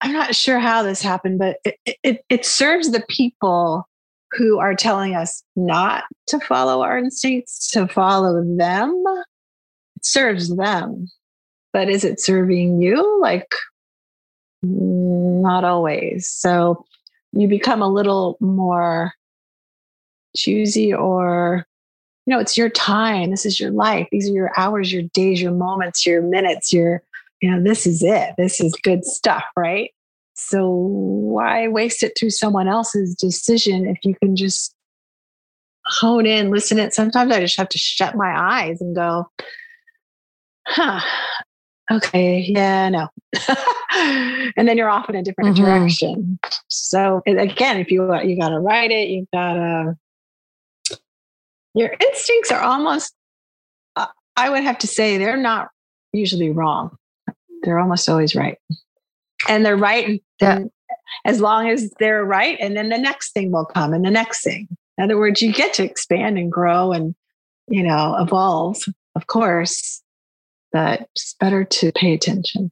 I'm 0.00 0.12
not 0.12 0.36
sure 0.36 0.60
how 0.60 0.84
this 0.84 1.02
happened, 1.02 1.40
but 1.40 1.56
it, 1.64 1.98
it, 2.04 2.24
it 2.28 2.46
serves 2.46 2.92
the 2.92 3.04
people 3.08 3.84
who 4.30 4.60
are 4.60 4.74
telling 4.74 5.16
us 5.16 5.42
not 5.56 6.04
to 6.28 6.38
follow 6.38 6.82
our 6.82 6.98
instincts, 6.98 7.68
to 7.72 7.88
follow 7.88 8.44
them. 8.44 9.02
It 9.96 10.04
serves 10.04 10.54
them. 10.54 11.08
But 11.72 11.88
is 11.90 12.04
it 12.04 12.20
serving 12.20 12.80
you? 12.80 13.20
Like, 13.20 13.52
not 15.42 15.64
always. 15.64 16.28
So 16.28 16.84
you 17.32 17.48
become 17.48 17.82
a 17.82 17.88
little 17.88 18.36
more 18.40 19.12
choosy 20.36 20.92
or 20.92 21.66
you 22.26 22.34
know 22.34 22.40
it's 22.40 22.56
your 22.56 22.68
time 22.68 23.30
this 23.30 23.46
is 23.46 23.58
your 23.58 23.70
life 23.70 24.06
these 24.12 24.28
are 24.28 24.34
your 24.34 24.52
hours 24.56 24.92
your 24.92 25.02
days 25.14 25.40
your 25.40 25.52
moments 25.52 26.04
your 26.04 26.20
minutes 26.22 26.72
your 26.72 27.02
you 27.40 27.50
know 27.50 27.62
this 27.62 27.86
is 27.86 28.02
it 28.02 28.34
this 28.36 28.60
is 28.60 28.74
good 28.82 29.04
stuff 29.04 29.44
right 29.56 29.92
so 30.34 30.68
why 30.68 31.66
waste 31.66 32.02
it 32.02 32.12
through 32.16 32.30
someone 32.30 32.68
else's 32.68 33.14
decision 33.14 33.86
if 33.86 33.98
you 34.04 34.14
can 34.22 34.36
just 34.36 34.74
hone 35.86 36.26
in 36.26 36.50
listen 36.50 36.78
it 36.78 36.92
sometimes 36.92 37.32
i 37.32 37.40
just 37.40 37.56
have 37.56 37.68
to 37.68 37.78
shut 37.78 38.14
my 38.14 38.34
eyes 38.36 38.80
and 38.80 38.94
go 38.94 39.24
huh 40.66 41.00
okay, 41.90 42.44
yeah, 42.48 42.88
no. 42.88 43.08
and 44.56 44.68
then 44.68 44.76
you're 44.76 44.88
off 44.88 45.08
in 45.08 45.16
a 45.16 45.22
different 45.22 45.56
mm-hmm. 45.56 45.64
direction. 45.64 46.38
So 46.68 47.22
again, 47.26 47.78
if 47.78 47.90
you 47.90 48.14
you 48.22 48.38
got 48.38 48.50
to 48.50 48.58
write 48.58 48.90
it, 48.90 49.08
you 49.08 49.26
got 49.32 49.54
to. 49.54 49.96
Your 51.74 51.94
instincts 52.00 52.50
are 52.50 52.60
almost. 52.60 53.14
Uh, 53.96 54.06
I 54.36 54.50
would 54.50 54.62
have 54.62 54.78
to 54.78 54.86
say 54.86 55.18
they're 55.18 55.36
not 55.36 55.68
usually 56.12 56.50
wrong. 56.50 56.96
They're 57.62 57.78
almost 57.78 58.08
always 58.08 58.34
right, 58.34 58.58
and 59.48 59.64
they're 59.64 59.76
right. 59.76 60.22
Yeah. 60.40 60.60
As 61.24 61.40
long 61.40 61.68
as 61.68 61.90
they're 61.98 62.24
right, 62.24 62.58
and 62.60 62.76
then 62.76 62.90
the 62.90 62.98
next 62.98 63.32
thing 63.32 63.50
will 63.50 63.64
come, 63.64 63.92
and 63.94 64.04
the 64.04 64.10
next 64.10 64.42
thing. 64.42 64.68
In 64.98 65.04
other 65.04 65.18
words, 65.18 65.40
you 65.40 65.52
get 65.52 65.72
to 65.74 65.84
expand 65.84 66.38
and 66.38 66.50
grow, 66.50 66.92
and 66.92 67.14
you 67.68 67.82
know 67.82 68.16
evolve, 68.18 68.78
of 69.14 69.26
course 69.26 70.02
that 70.72 71.08
it's 71.14 71.34
better 71.38 71.64
to 71.64 71.92
pay 71.92 72.12
attention. 72.14 72.70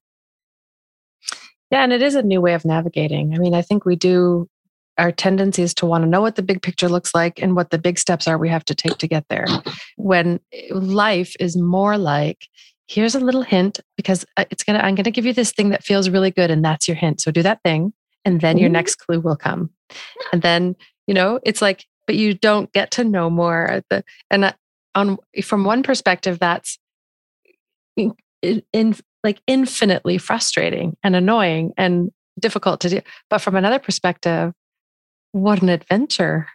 Yeah, 1.70 1.82
and 1.82 1.92
it 1.92 2.02
is 2.02 2.14
a 2.14 2.22
new 2.22 2.40
way 2.40 2.54
of 2.54 2.64
navigating. 2.64 3.34
I 3.34 3.38
mean, 3.38 3.54
I 3.54 3.62
think 3.62 3.84
we 3.84 3.96
do 3.96 4.48
our 4.98 5.12
tendency 5.12 5.62
is 5.62 5.74
to 5.74 5.86
want 5.86 6.02
to 6.02 6.08
know 6.08 6.20
what 6.20 6.36
the 6.36 6.42
big 6.42 6.62
picture 6.62 6.88
looks 6.88 7.14
like 7.14 7.40
and 7.42 7.54
what 7.54 7.70
the 7.70 7.78
big 7.78 7.98
steps 7.98 8.26
are 8.26 8.38
we 8.38 8.48
have 8.48 8.64
to 8.64 8.74
take 8.74 8.98
to 8.98 9.06
get 9.06 9.26
there. 9.28 9.46
When 9.96 10.40
life 10.70 11.36
is 11.38 11.56
more 11.56 11.98
like, 11.98 12.48
here's 12.88 13.14
a 13.14 13.20
little 13.20 13.42
hint 13.42 13.80
because 13.96 14.24
uh, 14.36 14.44
it's 14.50 14.62
going 14.64 14.78
to, 14.78 14.84
I'm 14.84 14.94
going 14.94 15.04
to 15.04 15.10
give 15.10 15.26
you 15.26 15.34
this 15.34 15.52
thing 15.52 15.70
that 15.70 15.84
feels 15.84 16.08
really 16.08 16.30
good. 16.30 16.50
And 16.50 16.64
that's 16.64 16.88
your 16.88 16.96
hint. 16.96 17.20
So 17.20 17.30
do 17.30 17.42
that 17.42 17.62
thing. 17.62 17.92
And 18.24 18.40
then 18.40 18.58
your 18.58 18.70
next 18.70 18.96
clue 18.96 19.20
will 19.20 19.36
come. 19.36 19.70
And 20.32 20.42
then, 20.42 20.76
you 21.06 21.14
know, 21.14 21.40
it's 21.44 21.62
like, 21.62 21.84
but 22.06 22.16
you 22.16 22.34
don't 22.34 22.72
get 22.72 22.90
to 22.92 23.04
know 23.04 23.28
more. 23.28 23.82
The, 23.90 24.02
and 24.30 24.46
uh, 24.46 24.52
on, 24.94 25.18
from 25.44 25.64
one 25.64 25.82
perspective, 25.82 26.38
that's 26.38 26.78
in, 27.96 28.94
like 29.24 29.40
infinitely 29.46 30.18
frustrating 30.18 30.96
and 31.02 31.16
annoying 31.16 31.72
and 31.76 32.10
difficult 32.38 32.80
to 32.80 32.88
do. 32.88 33.00
But 33.28 33.38
from 33.38 33.56
another 33.56 33.78
perspective, 33.78 34.52
what 35.32 35.62
an 35.62 35.68
adventure. 35.68 36.48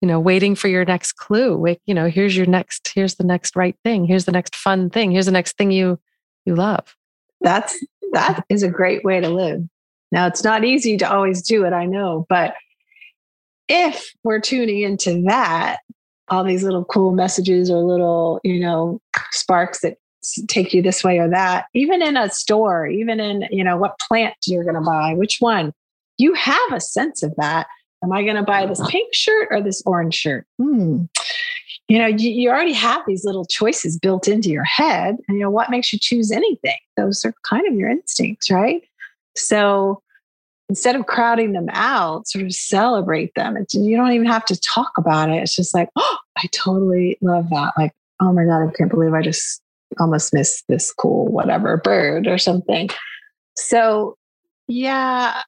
You 0.00 0.08
know, 0.08 0.20
waiting 0.20 0.54
for 0.54 0.68
your 0.68 0.84
next 0.84 1.12
clue. 1.12 1.56
Wait, 1.56 1.80
you 1.86 1.94
know, 1.94 2.10
here's 2.10 2.36
your 2.36 2.44
next, 2.44 2.92
here's 2.94 3.14
the 3.14 3.24
next 3.24 3.56
right 3.56 3.76
thing. 3.84 4.04
Here's 4.04 4.26
the 4.26 4.32
next 4.32 4.54
fun 4.54 4.90
thing. 4.90 5.10
Here's 5.10 5.24
the 5.24 5.32
next 5.32 5.56
thing 5.56 5.70
you 5.70 5.98
you 6.44 6.54
love. 6.54 6.94
That's 7.40 7.78
that 8.12 8.44
is 8.50 8.62
a 8.62 8.68
great 8.68 9.02
way 9.02 9.20
to 9.20 9.28
live. 9.28 9.62
Now 10.12 10.26
it's 10.26 10.44
not 10.44 10.64
easy 10.64 10.96
to 10.98 11.10
always 11.10 11.42
do 11.42 11.64
it, 11.64 11.72
I 11.72 11.86
know, 11.86 12.26
but 12.28 12.54
if 13.68 14.12
we're 14.22 14.40
tuning 14.40 14.82
into 14.82 15.22
that, 15.22 15.78
all 16.28 16.44
these 16.44 16.62
little 16.62 16.84
cool 16.84 17.12
messages 17.12 17.70
or 17.70 17.78
little, 17.78 18.40
you 18.44 18.60
know, 18.60 19.00
sparks 19.32 19.80
that 19.80 19.96
take 20.48 20.72
you 20.72 20.82
this 20.82 21.04
way 21.04 21.18
or 21.18 21.28
that 21.28 21.66
even 21.74 22.02
in 22.02 22.16
a 22.16 22.30
store 22.30 22.86
even 22.86 23.20
in 23.20 23.46
you 23.50 23.62
know 23.62 23.76
what 23.76 23.98
plant 24.08 24.34
you're 24.46 24.64
going 24.64 24.74
to 24.74 24.80
buy 24.80 25.14
which 25.14 25.38
one 25.40 25.72
you 26.18 26.34
have 26.34 26.72
a 26.72 26.80
sense 26.80 27.22
of 27.22 27.34
that. 27.36 27.66
Am 28.02 28.12
i 28.12 28.22
going 28.22 28.36
to 28.36 28.42
buy 28.42 28.66
this 28.66 28.82
pink 28.88 29.14
shirt 29.14 29.48
or 29.50 29.62
this 29.62 29.82
orange 29.86 30.14
shirt? 30.14 30.46
Hmm. 30.58 31.04
you 31.88 31.98
know 31.98 32.06
you, 32.06 32.30
you 32.30 32.50
already 32.50 32.72
have 32.74 33.02
these 33.06 33.24
little 33.24 33.46
choices 33.46 33.98
built 33.98 34.28
into 34.28 34.50
your 34.50 34.64
head 34.64 35.16
and 35.26 35.36
you 35.36 35.42
know 35.42 35.50
what 35.50 35.70
makes 35.70 35.92
you 35.92 35.98
choose 35.98 36.30
anything? 36.30 36.76
Those 36.96 37.24
are 37.24 37.34
kind 37.48 37.66
of 37.66 37.74
your 37.74 37.88
instincts 37.88 38.50
right? 38.50 38.82
So 39.36 40.02
instead 40.68 40.96
of 40.96 41.06
crowding 41.06 41.52
them 41.52 41.68
out 41.72 42.26
sort 42.26 42.44
of 42.44 42.52
celebrate 42.52 43.34
them. 43.34 43.56
It's, 43.56 43.74
you 43.74 43.96
don't 43.96 44.12
even 44.12 44.26
have 44.26 44.44
to 44.46 44.60
talk 44.60 44.92
about 44.96 45.30
it. 45.30 45.42
It's 45.42 45.56
just 45.56 45.74
like 45.74 45.88
oh 45.96 46.16
i 46.36 46.46
totally 46.52 47.16
love 47.22 47.48
that. 47.50 47.72
Like 47.78 47.92
oh 48.20 48.32
my 48.32 48.44
god 48.44 48.68
i 48.68 48.70
can't 48.76 48.90
believe 48.90 49.14
i 49.14 49.22
just 49.22 49.62
almost 49.98 50.34
miss 50.34 50.62
this 50.68 50.92
cool 50.92 51.26
whatever 51.26 51.76
bird 51.78 52.26
or 52.26 52.38
something. 52.38 52.88
So, 53.56 54.16
yeah, 54.66 55.42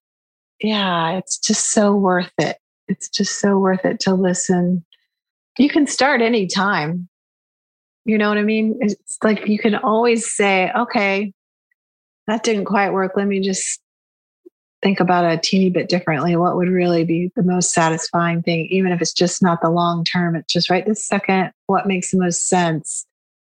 yeah, 0.61 1.19
it's 1.19 1.39
just 1.39 1.71
so 1.71 1.95
worth 1.95 2.33
it. 2.39 2.59
It's 2.89 3.09
just 3.09 3.41
so 3.41 3.59
worth 3.59 3.85
it 3.85 4.01
to 4.01 4.15
listen. 4.15 4.85
You 5.59 5.69
can 5.69 5.87
start 5.87 6.23
anytime. 6.23 7.09
You 8.05 8.19
know 8.19 8.29
what 8.29 8.39
I 8.39 8.43
mean? 8.43 8.79
It's 8.81 9.19
like 9.25 9.49
you 9.49 9.59
can 9.59 9.75
always 9.75 10.33
say, 10.33 10.71
okay, 10.77 11.33
that 12.27 12.45
didn't 12.45 12.67
quite 12.67 12.93
work. 12.93 13.13
Let 13.17 13.27
me 13.27 13.41
just 13.41 13.81
think 14.83 15.01
about 15.01 15.25
it 15.25 15.39
a 15.39 15.41
teeny 15.41 15.71
bit 15.71 15.89
differently. 15.89 16.37
What 16.37 16.57
would 16.57 16.69
really 16.69 17.05
be 17.05 17.33
the 17.35 17.43
most 17.43 17.73
satisfying 17.73 18.43
thing, 18.43 18.67
even 18.67 18.93
if 18.93 19.01
it's 19.01 19.13
just 19.13 19.43
not 19.43 19.61
the 19.61 19.71
long 19.71 20.05
term? 20.05 20.37
It's 20.37 20.53
just 20.53 20.71
right 20.71 20.87
this 20.87 21.05
second, 21.05 21.51
what 21.67 21.89
makes 21.89 22.13
the 22.13 22.19
most 22.19 22.49
sense? 22.49 23.05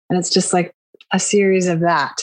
And 0.08 0.18
it's 0.18 0.30
just 0.30 0.54
like 0.54 0.72
a 1.12 1.18
series 1.18 1.66
of 1.66 1.80
that. 1.80 2.16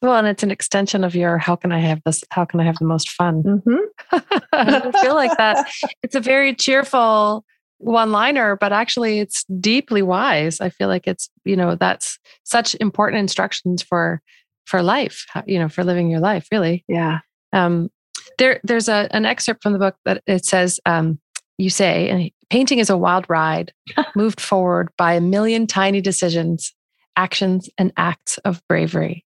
Well, 0.00 0.16
and 0.16 0.26
it's 0.26 0.42
an 0.42 0.50
extension 0.50 1.04
of 1.04 1.14
your 1.14 1.38
how 1.38 1.54
can 1.54 1.70
I 1.70 1.78
have 1.78 2.00
this? 2.04 2.24
How 2.30 2.44
can 2.44 2.58
I 2.58 2.64
have 2.64 2.76
the 2.78 2.84
most 2.84 3.10
fun? 3.10 3.42
Mm-hmm. 3.42 4.18
I 4.52 4.90
feel 5.00 5.14
like 5.14 5.36
that. 5.38 5.70
It's 6.02 6.16
a 6.16 6.20
very 6.20 6.54
cheerful 6.54 7.44
one 7.78 8.12
liner, 8.12 8.56
but 8.56 8.72
actually 8.72 9.20
it's 9.20 9.44
deeply 9.44 10.02
wise. 10.02 10.60
I 10.60 10.70
feel 10.70 10.88
like 10.88 11.06
it's, 11.06 11.28
you 11.44 11.56
know, 11.56 11.76
that's 11.76 12.18
such 12.44 12.74
important 12.80 13.20
instructions 13.20 13.82
for 13.82 14.20
for 14.66 14.82
life, 14.82 15.26
you 15.46 15.58
know, 15.58 15.68
for 15.68 15.84
living 15.84 16.10
your 16.10 16.20
life, 16.20 16.46
really. 16.52 16.84
Yeah. 16.88 17.18
Um, 17.52 17.90
there 18.38 18.60
there's 18.64 18.88
a, 18.88 19.08
an 19.10 19.24
excerpt 19.26 19.62
from 19.62 19.72
the 19.72 19.78
book 19.78 19.96
that 20.04 20.22
it 20.26 20.44
says, 20.44 20.80
um, 20.86 21.20
you 21.58 21.70
say, 21.70 22.32
painting 22.50 22.78
is 22.78 22.90
a 22.90 22.96
wild 22.96 23.26
ride, 23.28 23.72
moved 24.16 24.40
forward 24.40 24.90
by 24.96 25.14
a 25.14 25.20
million 25.20 25.66
tiny 25.66 26.00
decisions, 26.00 26.72
actions, 27.16 27.68
and 27.78 27.92
acts 27.96 28.38
of 28.38 28.62
bravery. 28.68 29.24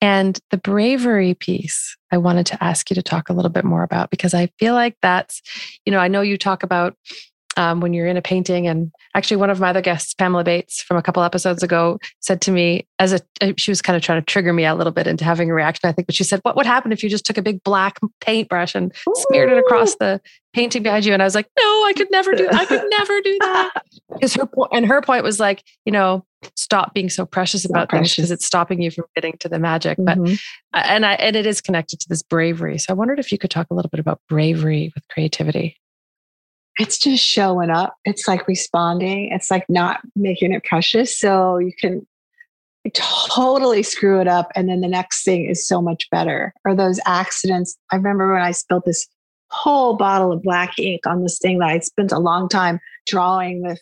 And 0.00 0.38
the 0.50 0.58
bravery 0.58 1.34
piece, 1.34 1.96
I 2.12 2.18
wanted 2.18 2.46
to 2.46 2.62
ask 2.62 2.90
you 2.90 2.94
to 2.94 3.02
talk 3.02 3.28
a 3.28 3.32
little 3.32 3.50
bit 3.50 3.64
more 3.64 3.82
about 3.82 4.10
because 4.10 4.34
I 4.34 4.50
feel 4.58 4.74
like 4.74 4.96
that's, 5.00 5.40
you 5.86 5.92
know, 5.92 5.98
I 5.98 6.08
know 6.08 6.20
you 6.20 6.36
talk 6.36 6.62
about 6.62 6.94
um, 7.56 7.80
when 7.80 7.92
you're 7.92 8.06
in 8.06 8.16
a 8.16 8.22
painting. 8.22 8.66
And 8.66 8.92
actually, 9.14 9.36
one 9.36 9.50
of 9.50 9.60
my 9.60 9.70
other 9.70 9.80
guests, 9.80 10.14
Pamela 10.14 10.44
Bates, 10.44 10.82
from 10.82 10.96
a 10.96 11.02
couple 11.02 11.22
episodes 11.22 11.62
ago, 11.62 11.98
said 12.20 12.40
to 12.42 12.50
me, 12.50 12.86
as 12.98 13.12
a 13.12 13.20
uh, 13.40 13.52
she 13.56 13.70
was 13.70 13.82
kind 13.82 13.96
of 13.96 14.02
trying 14.02 14.20
to 14.20 14.26
trigger 14.26 14.52
me 14.52 14.64
a 14.64 14.74
little 14.74 14.92
bit 14.92 15.06
into 15.06 15.24
having 15.24 15.50
a 15.50 15.54
reaction, 15.54 15.88
I 15.88 15.92
think, 15.92 16.06
but 16.06 16.14
she 16.14 16.24
said, 16.24 16.40
"What 16.42 16.56
would 16.56 16.66
happen 16.66 16.92
if 16.92 17.02
you 17.02 17.08
just 17.08 17.26
took 17.26 17.38
a 17.38 17.42
big 17.42 17.62
black 17.64 17.98
paintbrush 18.20 18.74
and 18.74 18.94
Ooh. 19.08 19.14
smeared 19.28 19.50
it 19.50 19.58
across 19.58 19.96
the 19.96 20.20
painting 20.52 20.82
behind 20.82 21.04
you?" 21.04 21.12
And 21.12 21.22
I 21.22 21.26
was 21.26 21.34
like, 21.34 21.48
"No, 21.58 21.64
I 21.84 21.92
could 21.96 22.10
never 22.10 22.32
do. 22.32 22.48
I 22.50 22.64
could 22.64 22.82
never 22.90 23.20
do 23.20 23.36
that." 23.40 23.72
Because 24.12 24.34
her 24.34 24.46
and 24.70 24.86
her 24.86 25.00
point 25.00 25.24
was 25.24 25.40
like, 25.40 25.64
you 25.84 25.90
know, 25.90 26.24
stop 26.54 26.94
being 26.94 27.10
so 27.10 27.26
precious 27.26 27.64
about 27.64 27.90
things 27.90 28.14
because 28.14 28.30
it's 28.30 28.46
stopping 28.46 28.80
you 28.80 28.90
from 28.92 29.06
getting 29.16 29.36
to 29.38 29.48
the 29.48 29.58
magic. 29.58 29.98
Mm-hmm. 29.98 30.34
But 30.72 30.86
and 30.86 31.04
I 31.04 31.14
and 31.14 31.34
it 31.34 31.46
is 31.46 31.60
connected 31.60 31.98
to 32.00 32.08
this 32.08 32.22
bravery. 32.22 32.78
So 32.78 32.92
I 32.92 32.94
wondered 32.94 33.18
if 33.18 33.32
you 33.32 33.38
could 33.38 33.50
talk 33.50 33.66
a 33.70 33.74
little 33.74 33.88
bit 33.88 33.98
about 33.98 34.20
bravery 34.28 34.92
with 34.94 35.08
creativity 35.08 35.80
it's 36.78 36.98
just 36.98 37.24
showing 37.24 37.70
up. 37.70 37.96
It's 38.04 38.26
like 38.26 38.48
responding. 38.48 39.30
It's 39.32 39.50
like 39.50 39.64
not 39.68 40.00
making 40.16 40.52
it 40.52 40.64
precious. 40.64 41.16
So 41.16 41.58
you 41.58 41.72
can 41.78 42.06
totally 42.92 43.82
screw 43.82 44.20
it 44.20 44.28
up. 44.28 44.50
And 44.54 44.68
then 44.68 44.80
the 44.80 44.88
next 44.88 45.24
thing 45.24 45.46
is 45.46 45.66
so 45.66 45.80
much 45.80 46.10
better. 46.10 46.52
Or 46.64 46.74
those 46.74 47.00
accidents. 47.06 47.76
I 47.92 47.96
remember 47.96 48.32
when 48.32 48.42
I 48.42 48.50
spilled 48.50 48.84
this 48.84 49.06
whole 49.50 49.94
bottle 49.94 50.32
of 50.32 50.42
black 50.42 50.78
ink 50.78 51.06
on 51.06 51.22
this 51.22 51.38
thing 51.38 51.58
that 51.58 51.68
I 51.68 51.78
spent 51.78 52.12
a 52.12 52.18
long 52.18 52.48
time 52.48 52.80
drawing 53.06 53.62
with 53.62 53.80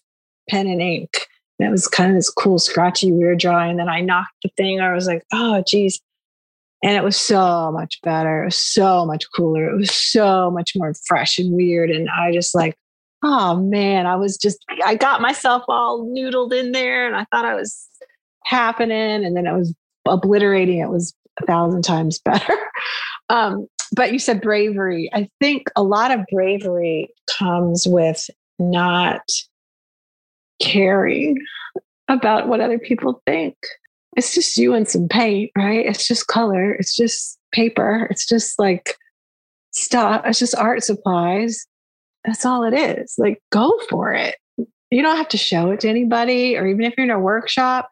pen 0.49 0.67
and 0.67 0.83
ink. 0.83 1.27
And 1.59 1.69
it 1.69 1.71
was 1.71 1.89
kind 1.89 2.11
of 2.11 2.17
this 2.17 2.31
cool, 2.31 2.59
scratchy, 2.59 3.11
weird 3.11 3.39
drawing. 3.39 3.71
And 3.71 3.81
then 3.81 3.89
I 3.89 4.01
knocked 4.01 4.35
the 4.43 4.51
thing. 4.57 4.81
I 4.81 4.93
was 4.93 5.07
like, 5.07 5.23
oh, 5.33 5.63
geez. 5.67 6.01
And 6.85 6.97
it 6.97 7.05
was 7.05 7.17
so 7.17 7.71
much 7.73 8.01
better. 8.03 8.43
It 8.43 8.47
was 8.47 8.57
so 8.57 9.07
much 9.07 9.25
cooler. 9.35 9.71
It 9.71 9.77
was 9.77 9.95
so 9.95 10.51
much 10.51 10.73
more 10.75 10.93
fresh 11.07 11.39
and 11.39 11.55
weird. 11.55 11.91
And 11.91 12.11
I 12.11 12.33
just 12.33 12.55
like 12.55 12.77
oh 13.23 13.57
man, 13.57 14.07
I 14.07 14.17
was 14.17 14.37
just, 14.37 14.65
I 14.85 14.95
got 14.95 15.21
myself 15.21 15.63
all 15.69 16.05
noodled 16.05 16.53
in 16.53 16.73
there 16.73 17.07
and 17.07 17.15
I 17.15 17.25
thought 17.31 17.45
I 17.45 17.55
was 17.55 17.89
happening 18.45 19.25
and 19.25 19.37
then 19.37 19.47
it 19.47 19.53
was 19.53 19.75
obliterating. 20.07 20.79
It 20.79 20.91
was 20.91 21.15
a 21.41 21.47
thousand 21.47 21.83
times 21.83 22.19
better. 22.25 22.57
Um, 23.29 23.67
but 23.95 24.13
you 24.13 24.19
said 24.19 24.41
bravery. 24.41 25.11
I 25.13 25.29
think 25.41 25.69
a 25.77 25.83
lot 25.83 26.11
of 26.11 26.21
bravery 26.31 27.11
comes 27.39 27.87
with 27.87 28.29
not 28.59 29.23
caring 30.61 31.39
about 32.09 32.49
what 32.49 32.61
other 32.61 32.79
people 32.79 33.23
think. 33.27 33.57
It's 34.17 34.35
just 34.35 34.57
you 34.57 34.75
and 34.75 34.89
some 34.89 35.09
paint, 35.09 35.51
right? 35.57 35.87
It's 35.87 36.07
just 36.07 36.27
color. 36.27 36.73
It's 36.73 36.95
just 36.95 37.39
paper. 37.53 38.07
It's 38.11 38.27
just 38.27 38.59
like 38.59 38.97
stuff. 39.73 40.23
It's 40.27 40.39
just 40.39 40.57
art 40.57 40.85
supplies. 40.85 41.67
That's 42.25 42.47
all 42.47 42.65
it 42.65 42.75
is. 42.75 43.15
Like, 43.19 43.43
go 43.51 43.79
for 43.89 44.13
it. 44.13 44.37
You 44.91 45.03
don't 45.03 45.17
have 45.17 45.29
to 45.31 45.39
show 45.39 45.71
it 45.71 45.81
to 45.81 45.89
anybody, 45.89 46.57
or 46.57 46.67
even 46.67 46.85
if 46.85 46.95
you're 46.97 47.05
in 47.05 47.11
a 47.11 47.19
workshop, 47.19 47.89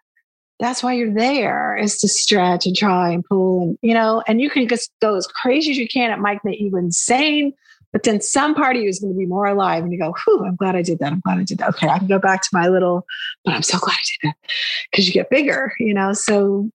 that's 0.60 0.82
why 0.82 0.92
you're 0.92 1.12
there 1.12 1.76
is 1.76 1.98
to 1.98 2.08
stretch 2.08 2.66
and 2.66 2.76
try 2.76 3.10
and 3.10 3.24
pull 3.24 3.62
and 3.62 3.78
you 3.82 3.94
know 3.94 4.22
and 4.28 4.40
you 4.40 4.50
can 4.50 4.68
just 4.68 4.92
go 5.00 5.16
as 5.16 5.26
crazy 5.26 5.72
as 5.72 5.78
you 5.78 5.88
can 5.88 6.10
it 6.10 6.18
might 6.18 6.44
make 6.44 6.60
you 6.60 6.76
insane 6.76 7.52
but 7.92 8.04
then 8.04 8.20
some 8.20 8.54
part 8.54 8.76
of 8.76 8.82
you 8.82 8.88
is 8.88 9.00
going 9.00 9.12
to 9.12 9.18
be 9.18 9.26
more 9.26 9.46
alive 9.46 9.82
and 9.82 9.92
you 9.92 9.98
go 9.98 10.14
whew 10.24 10.44
i'm 10.44 10.56
glad 10.56 10.76
i 10.76 10.82
did 10.82 10.98
that 10.98 11.12
i'm 11.12 11.20
glad 11.20 11.38
i 11.38 11.42
did 11.42 11.58
that 11.58 11.70
okay 11.70 11.88
i 11.88 11.98
can 11.98 12.06
go 12.06 12.18
back 12.18 12.42
to 12.42 12.50
my 12.52 12.68
little 12.68 13.04
but 13.44 13.54
i'm 13.54 13.62
so 13.62 13.78
glad 13.78 13.94
i 13.94 14.02
did 14.02 14.28
that 14.28 14.50
because 14.90 15.06
you 15.06 15.12
get 15.12 15.30
bigger 15.30 15.72
you 15.80 15.94
know 15.94 16.12
so 16.12 16.70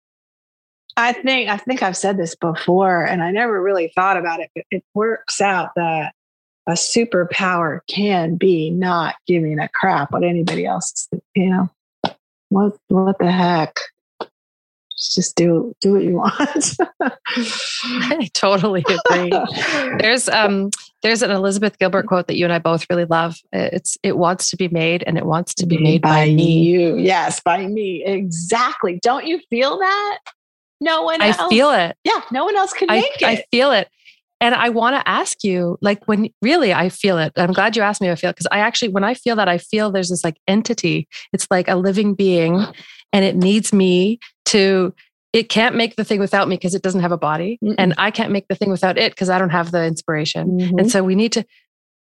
i 0.98 1.14
think 1.14 1.50
i 1.50 1.58
think 1.58 1.84
i've 1.84 1.98
said 1.98 2.18
this 2.18 2.36
before 2.36 3.04
and 3.04 3.24
i 3.24 3.32
never 3.32 3.62
really 3.62 3.92
thought 3.96 4.18
about 4.18 4.40
it 4.40 4.50
but 4.56 4.66
it 4.72 4.84
works 4.94 5.40
out 5.40 5.70
that 5.76 6.14
a 6.68 6.74
superpower 6.74 7.80
can 7.88 8.36
be 8.36 8.72
not 8.72 9.16
giving 9.28 9.60
a 9.60 9.70
crap 9.70 10.12
what 10.12 10.24
anybody 10.24 10.66
else, 10.66 11.08
you 11.36 11.50
know, 11.50 11.70
what, 12.50 12.78
what 12.88 13.18
the 13.20 13.32
heck? 13.32 13.78
Just 14.98 15.36
do 15.36 15.76
do 15.82 15.94
what 15.94 16.04
you 16.04 16.14
want. 16.14 16.40
I 17.02 18.30
totally 18.34 18.84
agree. 18.88 19.32
There's 20.00 20.30
um 20.30 20.70
there's 21.04 21.22
an 21.22 21.32
Elizabeth 21.32 21.78
Gilbert 21.78 22.08
quote 22.08 22.28
that 22.28 22.38
you 22.38 22.46
and 22.46 22.54
I 22.54 22.60
both 22.60 22.86
really 22.90 23.06
love. 23.06 23.36
It's 23.52 23.98
it 24.04 24.18
wants 24.18 24.50
to 24.52 24.56
be 24.56 24.70
made 24.70 25.04
and 25.06 25.18
it 25.18 25.26
wants 25.26 25.54
to 25.56 25.66
be 25.66 25.78
made 25.78 26.02
by, 26.02 26.28
by 26.28 26.34
me. 26.34 26.64
You. 26.64 26.98
Yes, 26.98 27.42
by 27.42 27.68
me. 27.68 28.04
Exactly. 28.06 29.00
Don't 29.02 29.28
you 29.28 29.40
feel 29.50 29.78
that? 29.78 30.20
No 30.80 31.04
one 31.04 31.22
else. 31.22 31.38
I 31.40 31.50
feel 31.50 31.72
it. 31.72 31.98
Yeah, 32.04 32.22
no 32.32 32.46
one 32.46 32.56
else 32.56 32.74
can 32.74 32.90
I, 32.90 32.96
make 32.96 33.22
it. 33.22 33.26
I 33.26 33.44
feel 33.52 33.72
it. 33.72 33.90
And 34.46 34.54
I 34.54 34.70
want 34.70 34.96
to 34.96 35.10
ask 35.10 35.44
you, 35.44 35.76
like, 35.82 36.08
when 36.08 36.30
really 36.44 36.72
I 36.72 36.90
feel 36.90 37.18
it. 37.18 37.34
I'm 37.36 37.52
glad 37.52 37.76
you 37.76 37.82
asked 37.82 38.00
me. 38.00 38.12
I 38.12 38.16
feel 38.16 38.30
it 38.30 38.36
because 38.36 38.48
I 38.52 38.60
actually, 38.60 38.90
when 38.90 39.04
I 39.04 39.16
feel 39.16 39.36
that, 39.38 39.50
I 39.50 39.58
feel 39.58 39.92
there's 39.92 40.12
this 40.12 40.24
like 40.24 40.38
entity. 40.48 41.08
It's 41.34 41.48
like 41.50 41.68
a 41.68 41.76
living 41.76 42.14
being, 42.14 42.64
and 43.12 43.26
it 43.26 43.36
needs 43.36 43.74
me 43.74 44.20
to. 44.46 44.94
It 45.34 45.50
can't 45.50 45.76
make 45.76 45.96
the 45.96 46.04
thing 46.04 46.20
without 46.20 46.48
me 46.48 46.58
because 46.58 46.76
it 46.76 46.84
doesn't 46.84 47.02
have 47.02 47.12
a 47.12 47.18
body, 47.18 47.58
Mm-mm. 47.64 47.74
and 47.80 47.96
I 47.98 48.12
can't 48.12 48.32
make 48.32 48.48
the 48.48 48.54
thing 48.54 48.70
without 48.70 49.00
it 49.00 49.14
because 49.14 49.32
I 49.32 49.40
don't 49.40 49.50
have 49.50 49.72
the 49.72 49.84
inspiration. 49.84 50.60
Mm-hmm. 50.60 50.78
And 50.78 50.92
so 50.92 51.04
we 51.04 51.16
need 51.16 51.32
to. 51.32 51.44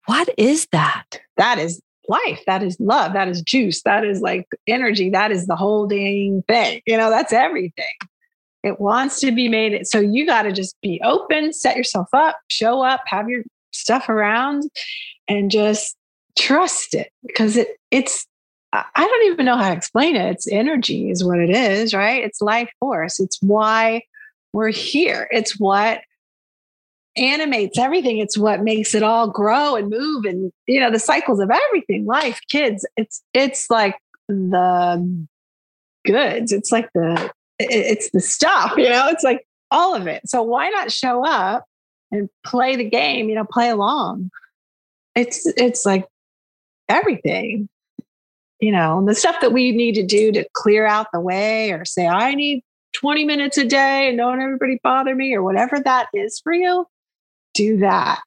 What 0.05 0.29
is 0.37 0.69
that? 0.71 1.23
That 1.39 1.59
is 1.59 1.81
life. 2.11 2.43
That 2.47 2.63
is 2.63 2.77
love. 2.79 3.15
That 3.15 3.29
is 3.29 3.41
juice. 3.41 3.81
That 3.85 4.05
is 4.05 4.21
like 4.21 4.47
energy. 4.67 5.09
That 5.09 5.33
is 5.33 5.47
the 5.47 5.57
whole 5.57 5.87
dang 5.87 6.45
thing. 6.47 6.83
You 6.85 6.99
know, 6.99 7.09
that's 7.09 7.33
everything. 7.33 7.87
It 8.65 8.81
wants 8.81 9.21
to 9.21 9.31
be 9.31 9.49
made. 9.49 9.87
So 9.87 10.01
you 10.01 10.27
got 10.27 10.43
to 10.43 10.53
just 10.53 10.75
be 10.81 10.99
open, 11.05 11.53
set 11.53 11.77
yourself 11.77 12.09
up, 12.15 12.39
show 12.49 12.83
up, 12.83 13.03
have 13.07 13.29
your 13.29 13.43
stuff 13.73 14.09
around, 14.09 14.65
and 15.29 15.51
just 15.51 15.95
trust 16.37 16.95
it 16.95 17.11
because 17.25 17.57
it 17.59 17.77
it's 17.91 18.27
I 18.73 19.07
don't 19.07 19.33
even 19.33 19.45
know 19.47 19.57
how 19.57 19.69
to 19.69 19.77
explain 19.77 20.17
it. 20.17 20.31
It's 20.33 20.51
energy 20.51 21.11
is 21.11 21.23
what 21.23 21.39
it 21.39 21.51
is, 21.51 21.95
right? 21.95 22.25
It's 22.25 22.41
life 22.41 22.71
force. 22.81 23.21
It's 23.21 23.39
why 23.41 24.03
we're 24.53 24.73
here. 24.73 25.29
It's 25.31 25.61
what 25.61 26.01
animates 27.17 27.79
everything. 27.79 28.19
It's 28.19 28.37
what 28.37 28.63
makes 28.63 28.95
it 28.95 29.03
all 29.03 29.29
grow 29.29 29.77
and 29.77 29.91
move 29.91 30.25
and 30.25 30.51
you 30.67 30.81
know 30.81 30.91
the 30.91 30.99
cycles 30.99 31.39
of 31.39 31.51
everything. 31.51 32.07
Life, 32.07 32.41
kids. 32.51 32.87
It's 32.97 33.23
it's 33.35 33.71
like 33.71 33.97
the 34.29 35.27
goods. 36.07 36.51
It's 36.51 36.73
like 36.73 36.89
the 36.95 37.31
it's 37.59 38.11
the 38.11 38.21
stuff, 38.21 38.75
you 38.77 38.89
know, 38.89 39.09
it's 39.09 39.25
like 39.25 39.47
all 39.71 39.95
of 39.95 40.07
it. 40.07 40.29
So 40.29 40.43
why 40.43 40.69
not 40.71 40.91
show 40.91 41.25
up 41.25 41.65
and 42.11 42.29
play 42.45 42.77
the 42.77 42.89
game, 42.89 43.29
you 43.29 43.35
know, 43.35 43.45
play 43.45 43.71
along? 43.71 44.31
It's 45.15 45.47
it's 45.57 45.87
like 45.87 46.07
everything. 46.89 47.69
You 48.61 48.73
know, 48.73 49.05
the 49.05 49.15
stuff 49.15 49.37
that 49.41 49.53
we 49.53 49.73
need 49.73 49.95
to 49.97 50.07
do 50.07 50.33
to 50.33 50.47
clear 50.55 50.87
out 50.87 51.09
the 51.13 51.21
way 51.21 51.73
or 51.73 51.85
say, 51.85 52.07
I 52.07 52.35
need 52.35 52.63
20 52.95 53.25
minutes 53.25 53.59
a 53.59 53.65
day 53.65 54.09
and 54.09 54.17
don't 54.17 54.41
everybody 54.41 54.79
bother 54.83 55.15
me 55.15 55.35
or 55.35 55.43
whatever 55.43 55.81
that 55.81 56.07
is 56.15 56.41
for 56.43 56.53
you, 56.53 56.87
do 57.53 57.77
that. 57.79 58.23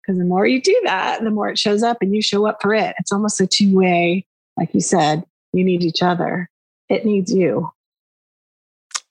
Because 0.00 0.18
the 0.18 0.24
more 0.24 0.46
you 0.46 0.60
do 0.60 0.78
that, 0.84 1.22
the 1.24 1.30
more 1.30 1.48
it 1.48 1.58
shows 1.58 1.82
up 1.82 1.98
and 2.00 2.14
you 2.14 2.22
show 2.22 2.46
up 2.46 2.58
for 2.60 2.74
it. 2.74 2.94
It's 2.98 3.12
almost 3.12 3.40
a 3.40 3.46
two 3.46 3.74
way, 3.74 4.26
like 4.56 4.74
you 4.74 4.80
said, 4.80 5.24
you 5.52 5.64
need 5.64 5.82
each 5.82 6.02
other. 6.02 6.48
It 6.88 7.04
needs 7.04 7.32
you. 7.32 7.70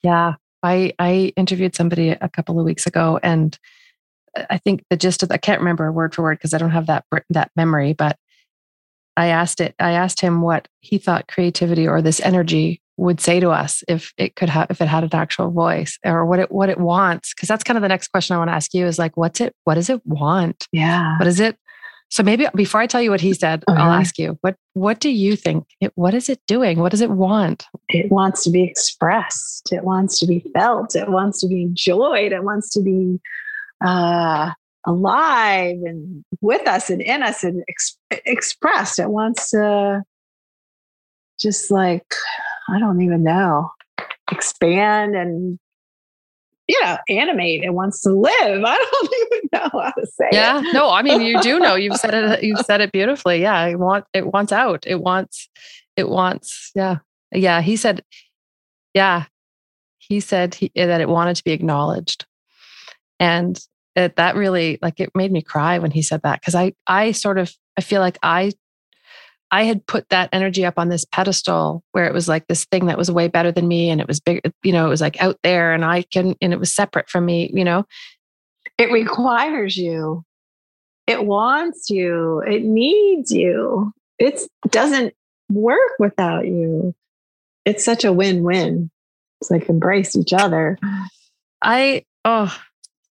Yeah. 0.04 0.36
I, 0.64 0.94
I 1.00 1.34
interviewed 1.36 1.76
somebody 1.76 2.10
a 2.10 2.30
couple 2.30 2.60
of 2.60 2.66
weeks 2.66 2.86
ago 2.86 3.20
and 3.24 3.58
uh, 4.38 4.46
I 4.50 4.58
think 4.58 4.84
the 4.90 4.98
gist 4.98 5.24
of 5.24 5.32
I 5.32 5.38
can't 5.38 5.60
remember 5.60 5.92
word 5.92 6.14
for 6.14 6.22
word 6.22 6.38
because 6.38 6.54
I 6.54 6.58
don't 6.58 6.72
have 6.72 6.88
that 6.88 7.06
that 7.30 7.52
memory, 7.56 7.94
but 7.94 8.18
I 9.18 9.28
asked 9.28 9.60
it. 9.60 9.76
I 9.80 9.92
asked 9.92 10.22
him 10.22 10.42
what 10.42 10.68
he 10.80 10.98
thought 10.98 11.28
creativity 11.28 11.88
or 11.88 12.02
this 12.02 12.22
energy 12.22 12.82
would 12.98 13.20
say 13.20 13.40
to 13.40 13.50
us 13.50 13.84
if 13.88 14.14
it 14.18 14.36
could 14.36 14.50
have 14.50 14.68
if 14.70 14.80
it 14.82 14.88
had 14.88 15.04
an 15.04 15.10
actual 15.14 15.50
voice 15.50 15.98
or 16.06 16.26
what 16.26 16.40
it 16.40 16.52
what 16.52 16.70
it 16.70 16.80
wants. 16.80 17.34
Because 17.34 17.50
that's 17.50 17.64
kind 17.64 17.78
of 17.78 17.82
the 17.82 17.90
next 17.90 18.10
question 18.10 18.36
I 18.36 18.40
want 18.40 18.50
to 18.50 18.56
ask 18.56 18.74
you 18.74 18.86
is 18.86 19.00
like, 19.00 19.18
what's 19.18 19.42
it? 19.42 19.54
What 19.64 19.76
does 19.76 19.90
it 19.90 20.06
want? 20.06 20.68
Yeah. 20.72 21.18
What 21.18 21.28
is 21.28 21.40
it? 21.40 21.58
So 22.12 22.24
maybe 22.24 22.46
before 22.54 22.82
I 22.82 22.88
tell 22.88 23.02
you 23.02 23.10
what 23.10 23.22
he 23.22 23.34
said, 23.34 23.64
uh-huh. 23.68 23.82
I'll 23.82 23.92
ask 23.92 24.20
you 24.20 24.38
what 24.42 24.58
what 24.74 25.00
do 25.00 25.10
you 25.10 25.38
think? 25.38 25.66
It, 25.80 25.94
what 25.96 26.14
is 26.14 26.28
it 26.28 26.42
doing? 26.46 26.80
What 26.80 26.92
does 26.92 27.02
it 27.02 27.10
want? 27.10 27.66
It 27.88 28.12
wants 28.12 28.44
to 28.44 28.52
be 28.52 28.64
expressed. 28.64 29.72
It 29.72 29.86
wants 29.86 30.20
to 30.20 30.28
be 30.28 30.46
felt. 30.54 30.94
It 30.94 31.10
wants 31.10 31.40
to 31.42 31.48
be 31.48 31.64
enjoyed. 31.64 32.34
It 32.34 32.44
wants 32.44 32.70
to 32.72 32.82
be 32.82 33.20
uh, 33.84 34.52
alive 34.86 35.78
and 35.86 36.26
with 36.42 36.68
us 36.68 36.90
and 36.90 37.02
in 37.02 37.24
us 37.24 37.46
and 37.46 37.64
ex- 37.70 37.98
expressed. 38.26 39.00
It 39.00 39.10
wants 39.10 39.52
to 39.52 40.04
just 41.40 41.72
like, 41.72 42.14
I 42.70 42.78
don't 42.78 43.02
even 43.02 43.24
know, 43.24 43.72
expand 44.32 45.16
and 45.16 45.60
you 46.72 46.82
know, 46.84 46.98
animate. 47.10 47.64
It 47.64 47.74
wants 47.74 48.02
to 48.02 48.10
live. 48.10 48.32
I 48.66 48.78
don't 48.78 49.14
even 49.34 49.50
know 49.54 49.82
how 49.82 49.92
to 49.92 50.06
say 50.06 50.30
yeah. 50.32 50.60
it. 50.60 50.66
Yeah. 50.66 50.72
No, 50.72 50.90
I 50.90 51.02
mean 51.02 51.22
you 51.22 51.42
do 51.42 51.60
know. 51.60 51.76
You've 51.76 51.98
said 51.98 52.14
it 52.14 52.44
you've 52.44 52.60
said 52.60 52.82
it 52.82 52.92
beautifully. 52.92 53.42
Yeah. 53.42 53.66
It 53.66 53.80
want 53.80 54.06
it 54.14 54.28
wants 54.28 54.52
out. 54.52 54.86
It 54.88 55.02
wants 55.02 55.50
it 55.98 56.10
wants, 56.10 56.72
yeah. 56.76 56.98
Yeah. 57.32 57.62
He 57.62 57.76
said, 57.76 58.04
yeah. 58.94 59.26
He 59.98 60.20
said 60.20 60.56
he, 60.56 60.72
that 60.76 61.02
it 61.02 61.10
wanted 61.10 61.36
to 61.38 61.44
be 61.44 61.52
acknowledged. 61.52 62.26
And 63.20 63.60
it, 63.96 64.16
that 64.16 64.36
really 64.36 64.80
like 64.82 65.00
it 65.00 65.12
made 65.16 65.32
me 65.32 65.42
cry 65.42 65.78
when 65.80 65.92
he 65.92 66.02
said 66.02 66.22
that 66.24 66.40
because 66.40 66.56
I 66.56 66.74
I 66.88 67.12
sort 67.12 67.38
of 67.38 67.54
I 67.78 67.82
feel 67.82 68.02
like 68.02 68.18
I 68.24 68.54
I 69.52 69.64
had 69.64 69.86
put 69.86 70.08
that 70.10 70.30
energy 70.32 70.66
up 70.66 70.80
on 70.80 70.88
this 70.88 71.04
pedestal 71.04 71.84
where 71.92 72.06
it 72.06 72.14
was 72.14 72.30
like 72.30 72.48
this 72.48 72.66
thing 72.66 72.86
that 72.86 72.98
was 72.98 73.12
way 73.12 73.28
better 73.28 73.52
than 73.52 73.68
me 73.68 73.90
and 73.90 74.00
it 74.00 74.08
was 74.08 74.22
big, 74.22 74.42
you 74.64 74.72
know, 74.72 74.86
it 74.86 74.90
was 74.90 75.02
like 75.02 75.22
out 75.22 75.38
there 75.44 75.74
and 75.74 75.84
I 75.84 76.04
can, 76.04 76.36
and 76.42 76.54
it 76.54 76.60
was 76.60 76.74
separate 76.74 77.10
from 77.10 77.26
me, 77.26 77.52
you 77.54 77.66
know. 77.66 77.86
It 78.78 78.92
requires 78.92 79.76
you. 79.76 80.24
It 81.06 81.26
wants 81.26 81.90
you. 81.90 82.40
It 82.48 82.64
needs 82.64 83.32
you. 83.32 83.92
It 84.18 84.42
doesn't 84.70 85.14
work 85.50 85.92
without 86.00 86.48
you. 86.48 86.96
It's 87.66 87.84
such 87.84 88.06
a 88.06 88.14
win 88.14 88.44
win. 88.44 88.90
It's 89.42 89.52
like 89.52 89.68
embrace 89.68 90.16
each 90.16 90.32
other. 90.32 90.78
I, 91.62 92.06
oh, 92.24 92.56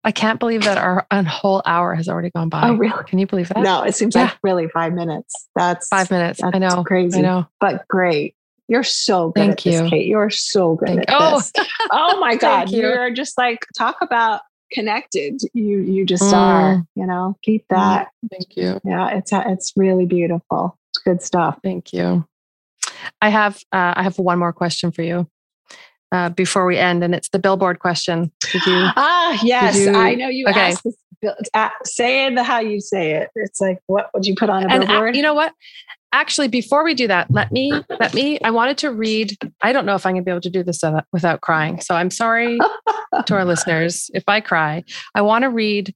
I 0.05 0.12
can't 0.12 0.38
believe 0.38 0.64
that 0.64 0.76
our 0.76 1.07
a 1.11 1.24
whole 1.24 1.62
hour 1.64 1.94
has 1.94 2.09
already 2.09 2.30
gone 2.30 2.50
by. 2.50 2.68
Oh, 2.68 2.74
really? 2.74 3.05
Can 3.05 3.18
you 3.18 3.26
believe 3.26 3.48
that? 3.48 3.61
No, 3.61 3.82
it 3.82 3.94
seems 3.94 4.14
yeah. 4.14 4.24
like 4.24 4.38
really 4.42 4.68
five 4.68 4.92
minutes. 4.92 5.48
That's 5.57 5.88
five 5.88 6.11
minutes. 6.11 6.40
That's 6.42 6.55
I 6.55 6.59
know. 6.59 6.84
Crazy. 6.84 7.20
I 7.20 7.22
know. 7.22 7.46
But 7.59 7.88
great. 7.88 8.34
You're 8.68 8.82
so 8.82 9.30
good 9.30 9.40
Thank 9.40 9.52
at 9.52 9.66
you. 9.66 9.72
this, 9.72 9.90
Kate. 9.90 10.07
You're 10.07 10.30
so 10.30 10.74
good 10.74 10.88
Thank 10.88 11.00
at 11.02 11.09
oh. 11.11 11.38
this. 11.38 11.52
Oh 11.90 12.18
my 12.20 12.36
God. 12.36 12.70
you. 12.70 12.80
You're 12.80 13.11
just 13.11 13.38
like 13.38 13.66
talk 13.76 13.96
about 14.02 14.42
connected. 14.72 15.40
You 15.55 15.80
you 15.80 16.05
just 16.05 16.22
mm. 16.22 16.34
are, 16.34 16.84
you 16.94 17.07
know, 17.07 17.36
keep 17.42 17.64
that. 17.70 18.09
Thank 18.30 18.57
you. 18.57 18.80
Yeah, 18.84 19.09
it's 19.16 19.30
it's 19.32 19.72
really 19.76 20.07
beautiful. 20.07 20.78
It's 20.90 20.98
good 20.98 21.22
stuff. 21.22 21.59
Thank 21.62 21.92
you. 21.92 22.26
I 23.22 23.30
have 23.30 23.57
uh, 23.72 23.94
I 23.96 24.02
have 24.02 24.18
one 24.18 24.38
more 24.38 24.52
question 24.52 24.92
for 24.92 25.02
you 25.02 25.28
uh, 26.12 26.28
before 26.30 26.66
we 26.66 26.78
end, 26.78 27.02
and 27.02 27.14
it's 27.14 27.28
the 27.28 27.38
billboard 27.38 27.78
question. 27.78 28.32
Did 28.55 28.66
you? 28.66 28.86
Ah, 28.96 29.40
yes, 29.42 29.76
you, 29.76 29.92
I 29.92 30.14
know 30.14 30.28
you 30.28 30.46
okay. 30.46 30.61
asked 30.61 30.84
this. 30.84 30.94
Uh, 31.55 31.70
say 31.84 32.26
it 32.26 32.38
how 32.38 32.61
you 32.61 32.80
say 32.80 33.14
it. 33.14 33.30
It's 33.34 33.61
like, 33.61 33.80
what 33.86 34.11
would 34.14 34.26
you 34.26 34.36
put 34.36 34.48
on 34.48 34.62
a 34.62 34.68
and 34.68 34.86
billboard? 34.86 35.16
you 35.16 35.22
know 35.22 35.34
what? 35.34 35.52
Actually, 36.12 36.46
before 36.46 36.84
we 36.84 36.94
do 36.94 37.09
that, 37.09 37.28
let 37.32 37.50
me 37.50 37.72
let 37.98 38.14
me. 38.14 38.38
I 38.44 38.52
wanted 38.52 38.78
to 38.78 38.92
read. 38.92 39.36
I 39.61 39.72
don't 39.72 39.86
know 39.86 39.96
if 39.96 40.07
I'm 40.07 40.12
going 40.12 40.22
to 40.22 40.24
be 40.24 40.30
able 40.30 40.42
to 40.42 40.50
do 40.50 40.62
this 40.62 40.84
without 41.12 41.40
crying, 41.40 41.80
so 41.80 41.96
I'm 41.96 42.11
sorry 42.12 42.61
to 43.26 43.34
our 43.34 43.44
listeners 43.44 44.09
if 44.14 44.22
I 44.28 44.40
cry. 44.40 44.84
I 45.16 45.22
want 45.22 45.42
to 45.42 45.50
read. 45.50 45.92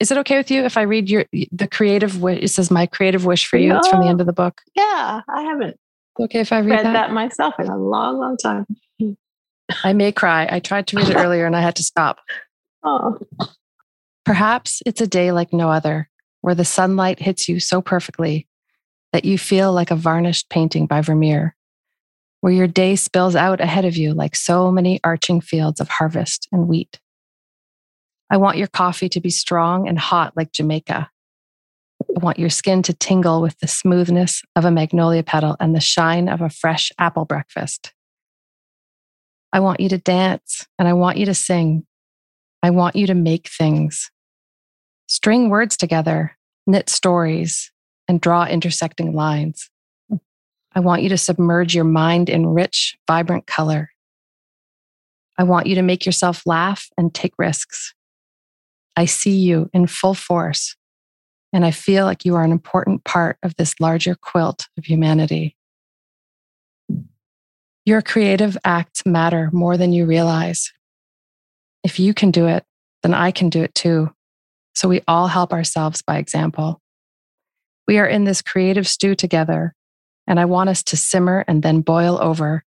Is 0.00 0.10
it 0.10 0.18
okay 0.18 0.38
with 0.38 0.50
you 0.50 0.64
if 0.64 0.76
I 0.76 0.82
read 0.82 1.08
your 1.08 1.26
the 1.52 1.68
creative 1.68 2.20
wish? 2.20 2.42
It 2.42 2.48
says 2.48 2.68
my 2.68 2.86
creative 2.86 3.24
wish 3.24 3.46
for 3.46 3.58
you. 3.58 3.68
No. 3.68 3.78
It's 3.78 3.88
from 3.88 4.00
the 4.00 4.08
end 4.08 4.20
of 4.20 4.26
the 4.26 4.32
book. 4.32 4.60
Yeah, 4.74 5.20
I 5.28 5.42
haven't. 5.42 5.78
Okay, 6.18 6.40
if 6.40 6.52
I 6.52 6.58
read, 6.58 6.70
read 6.70 6.86
that? 6.86 6.92
that 6.94 7.12
myself 7.12 7.54
in 7.60 7.68
a 7.68 7.76
long, 7.76 8.18
long 8.18 8.36
time. 8.36 8.66
I 9.84 9.92
may 9.92 10.12
cry. 10.12 10.48
I 10.50 10.60
tried 10.60 10.86
to 10.88 10.96
read 10.96 11.08
it 11.08 11.16
earlier 11.16 11.46
and 11.46 11.56
I 11.56 11.60
had 11.60 11.76
to 11.76 11.82
stop. 11.82 12.18
Oh. 12.88 13.18
Perhaps 14.24 14.80
it's 14.86 15.00
a 15.00 15.08
day 15.08 15.32
like 15.32 15.52
no 15.52 15.72
other, 15.72 16.08
where 16.40 16.54
the 16.54 16.64
sunlight 16.64 17.18
hits 17.18 17.48
you 17.48 17.58
so 17.58 17.82
perfectly 17.82 18.46
that 19.12 19.24
you 19.24 19.38
feel 19.38 19.72
like 19.72 19.90
a 19.90 19.96
varnished 19.96 20.50
painting 20.50 20.86
by 20.86 21.00
Vermeer, 21.00 21.56
where 22.42 22.52
your 22.52 22.68
day 22.68 22.94
spills 22.94 23.34
out 23.34 23.60
ahead 23.60 23.84
of 23.84 23.96
you 23.96 24.14
like 24.14 24.36
so 24.36 24.70
many 24.70 25.00
arching 25.02 25.40
fields 25.40 25.80
of 25.80 25.88
harvest 25.88 26.46
and 26.52 26.68
wheat. 26.68 27.00
I 28.30 28.36
want 28.36 28.58
your 28.58 28.68
coffee 28.68 29.08
to 29.08 29.20
be 29.20 29.30
strong 29.30 29.88
and 29.88 29.98
hot 29.98 30.36
like 30.36 30.52
Jamaica. 30.52 31.10
I 32.16 32.20
want 32.20 32.38
your 32.38 32.50
skin 32.50 32.82
to 32.82 32.92
tingle 32.92 33.42
with 33.42 33.58
the 33.58 33.66
smoothness 33.66 34.42
of 34.54 34.64
a 34.64 34.70
magnolia 34.70 35.24
petal 35.24 35.56
and 35.58 35.74
the 35.74 35.80
shine 35.80 36.28
of 36.28 36.40
a 36.40 36.50
fresh 36.50 36.92
apple 36.98 37.24
breakfast. 37.24 37.92
I 39.56 39.60
want 39.60 39.80
you 39.80 39.88
to 39.88 39.96
dance 39.96 40.66
and 40.78 40.86
I 40.86 40.92
want 40.92 41.16
you 41.16 41.24
to 41.24 41.32
sing. 41.32 41.86
I 42.62 42.68
want 42.68 42.94
you 42.94 43.06
to 43.06 43.14
make 43.14 43.48
things. 43.48 44.10
String 45.08 45.48
words 45.48 45.78
together, 45.78 46.36
knit 46.66 46.90
stories, 46.90 47.72
and 48.06 48.20
draw 48.20 48.44
intersecting 48.44 49.14
lines. 49.14 49.70
I 50.74 50.80
want 50.80 51.04
you 51.04 51.08
to 51.08 51.16
submerge 51.16 51.74
your 51.74 51.84
mind 51.84 52.28
in 52.28 52.48
rich, 52.48 52.98
vibrant 53.06 53.46
color. 53.46 53.88
I 55.38 55.44
want 55.44 55.68
you 55.68 55.74
to 55.76 55.82
make 55.82 56.04
yourself 56.04 56.42
laugh 56.44 56.90
and 56.98 57.14
take 57.14 57.32
risks. 57.38 57.94
I 58.94 59.06
see 59.06 59.38
you 59.38 59.70
in 59.72 59.86
full 59.86 60.12
force, 60.12 60.76
and 61.54 61.64
I 61.64 61.70
feel 61.70 62.04
like 62.04 62.26
you 62.26 62.34
are 62.34 62.44
an 62.44 62.52
important 62.52 63.04
part 63.04 63.38
of 63.42 63.56
this 63.56 63.80
larger 63.80 64.16
quilt 64.16 64.66
of 64.76 64.84
humanity. 64.84 65.55
Your 67.86 68.02
creative 68.02 68.58
acts 68.64 69.06
matter 69.06 69.48
more 69.52 69.76
than 69.76 69.92
you 69.92 70.06
realize. 70.06 70.72
If 71.84 72.00
you 72.00 72.14
can 72.14 72.32
do 72.32 72.48
it, 72.48 72.64
then 73.04 73.14
I 73.14 73.30
can 73.30 73.48
do 73.48 73.62
it 73.62 73.76
too. 73.76 74.10
So 74.74 74.88
we 74.88 75.02
all 75.06 75.28
help 75.28 75.52
ourselves 75.52 76.02
by 76.02 76.18
example. 76.18 76.80
We 77.86 77.98
are 77.98 78.06
in 78.06 78.24
this 78.24 78.42
creative 78.42 78.88
stew 78.88 79.14
together, 79.14 79.72
and 80.26 80.40
I 80.40 80.46
want 80.46 80.68
us 80.68 80.82
to 80.82 80.96
simmer 80.96 81.44
and 81.46 81.62
then 81.62 81.80
boil 81.80 82.20
over, 82.20 82.64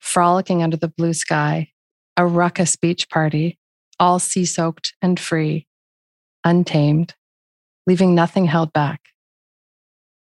frolicking 0.00 0.64
under 0.64 0.76
the 0.76 0.88
blue 0.88 1.12
sky, 1.12 1.70
a 2.16 2.26
ruckus 2.26 2.74
beach 2.74 3.08
party, 3.08 3.60
all 4.00 4.18
sea 4.18 4.44
soaked 4.44 4.94
and 5.00 5.18
free, 5.20 5.68
untamed, 6.42 7.14
leaving 7.86 8.16
nothing 8.16 8.46
held 8.46 8.72
back. 8.72 9.00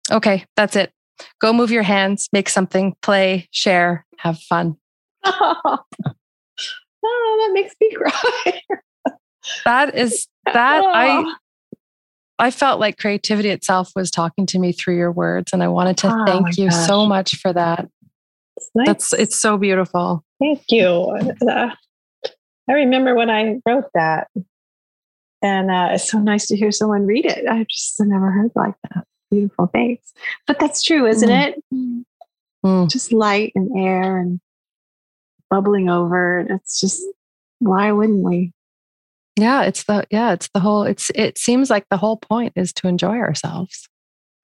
Okay, 0.09 0.45
that's 0.55 0.77
it. 0.77 0.93
Go 1.39 1.53
move 1.53 1.71
your 1.71 1.83
hands, 1.83 2.29
make 2.31 2.49
something, 2.49 2.95
play, 3.01 3.47
share, 3.51 4.05
have 4.17 4.39
fun. 4.39 4.77
Oh, 5.23 5.55
oh 7.03 7.37
that 7.41 7.53
makes 7.53 7.75
me 7.81 7.93
cry. 7.93 8.61
that 9.65 9.95
is 9.95 10.27
that 10.45 10.83
oh. 10.83 10.91
I 10.93 11.33
I 12.39 12.51
felt 12.51 12.79
like 12.79 12.97
creativity 12.97 13.49
itself 13.49 13.91
was 13.95 14.09
talking 14.09 14.45
to 14.47 14.59
me 14.59 14.71
through 14.71 14.97
your 14.97 15.11
words 15.11 15.53
and 15.53 15.61
I 15.63 15.67
wanted 15.67 15.97
to 15.97 16.07
oh 16.07 16.25
thank 16.25 16.57
you 16.57 16.69
gosh. 16.69 16.87
so 16.87 17.05
much 17.05 17.35
for 17.35 17.53
that. 17.53 17.87
Nice. 18.75 18.87
That's 18.87 19.13
it's 19.13 19.39
so 19.39 19.57
beautiful. 19.57 20.23
Thank 20.39 20.63
you. 20.69 21.17
Uh, 21.47 21.69
I 22.69 22.73
remember 22.73 23.15
when 23.15 23.29
I 23.29 23.59
wrote 23.65 23.85
that. 23.93 24.27
And 25.43 25.71
uh, 25.71 25.89
it's 25.93 26.11
so 26.11 26.19
nice 26.19 26.45
to 26.47 26.55
hear 26.55 26.71
someone 26.71 27.07
read 27.07 27.25
it. 27.25 27.47
I 27.47 27.65
just 27.67 27.99
never 27.99 28.29
heard 28.29 28.51
like 28.55 28.75
that 28.83 29.05
beautiful 29.31 29.67
things. 29.67 29.99
But 30.45 30.59
that's 30.59 30.83
true, 30.83 31.07
isn't 31.07 31.29
mm. 31.29 31.47
it? 31.47 32.05
Mm. 32.63 32.89
Just 32.91 33.11
light 33.11 33.53
and 33.55 33.71
air 33.75 34.19
and 34.19 34.39
bubbling 35.49 35.89
over. 35.89 36.45
It's 36.49 36.79
just 36.79 37.01
why 37.59 37.91
wouldn't 37.91 38.23
we? 38.23 38.53
Yeah, 39.37 39.63
it's 39.63 39.83
the 39.85 40.05
yeah, 40.11 40.33
it's 40.33 40.49
the 40.53 40.59
whole 40.59 40.83
it's 40.83 41.09
it 41.15 41.37
seems 41.37 41.69
like 41.69 41.85
the 41.89 41.97
whole 41.97 42.17
point 42.17 42.53
is 42.55 42.73
to 42.73 42.87
enjoy 42.87 43.17
ourselves. 43.17 43.87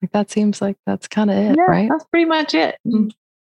Like 0.02 0.12
that 0.12 0.30
seems 0.30 0.62
like 0.62 0.76
that's 0.86 1.08
kind 1.08 1.30
of 1.30 1.36
it, 1.36 1.56
yeah, 1.56 1.64
right? 1.64 1.88
That's 1.88 2.04
pretty 2.06 2.24
much 2.24 2.54
it. 2.54 2.76
Mm. 2.86 3.10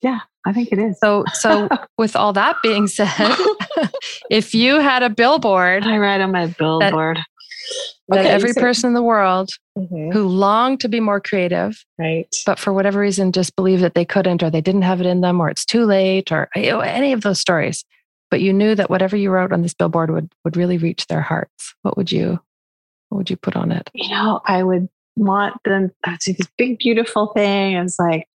Yeah, 0.01 0.21
I 0.47 0.53
think 0.53 0.71
it 0.73 0.79
is. 0.79 0.99
So 1.01 1.25
so 1.35 1.69
with 1.99 2.17
all 2.17 2.33
that 2.33 2.57
being 2.63 2.87
said, 2.87 3.11
if 4.31 4.55
you 4.55 4.81
had 4.81 5.03
a 5.03 5.11
billboard 5.11 5.85
I 5.85 5.99
write 5.99 6.21
on 6.21 6.33
my 6.33 6.47
billboard. 6.47 7.19
Okay, 8.11 8.27
every 8.27 8.53
so, 8.53 8.61
person 8.61 8.89
in 8.89 8.95
the 8.95 9.03
world 9.03 9.51
mm-hmm. 9.77 10.11
who 10.11 10.27
longed 10.27 10.81
to 10.81 10.89
be 10.89 11.01
more 11.01 11.21
creative, 11.21 11.85
right? 11.99 12.35
But 12.47 12.59
for 12.59 12.73
whatever 12.73 13.01
reason, 13.01 13.33
just 13.33 13.55
believed 13.55 13.83
that 13.83 13.95
they 13.95 14.05
couldn't, 14.05 14.43
or 14.43 14.51
they 14.51 14.61
didn't 14.61 14.83
have 14.83 15.01
it 15.01 15.07
in 15.07 15.21
them, 15.21 15.41
or 15.41 15.51
it's 15.51 15.65
too 15.65 15.85
late, 15.85 16.33
or 16.33 16.49
you 16.57 16.71
know, 16.71 16.81
any 16.81 17.13
of 17.13 17.21
those 17.21 17.39
stories. 17.39 17.85
But 18.31 18.41
you 18.41 18.53
knew 18.53 18.75
that 18.75 18.91
whatever 18.91 19.17
you 19.17 19.31
wrote 19.31 19.53
on 19.53 19.63
this 19.63 19.75
billboard 19.75 20.11
would 20.11 20.33
would 20.45 20.57
really 20.57 20.79
reach 20.79 21.07
their 21.07 21.21
hearts. 21.21 21.75
What 21.83 21.97
would 21.97 22.11
you, 22.11 22.41
what 23.09 23.19
would 23.19 23.31
you 23.31 23.37
put 23.37 23.57
on 23.57 23.73
it? 23.73 23.91
You 23.93 24.09
know, 24.09 24.41
I 24.47 24.63
would 24.63 24.89
want 25.17 25.57
them 25.65 25.91
to 26.05 26.17
see 26.21 26.33
this 26.33 26.49
big, 26.57 26.79
beautiful 26.79 27.29
thing. 27.29 27.77
It's 27.77 27.99
like 27.99 28.27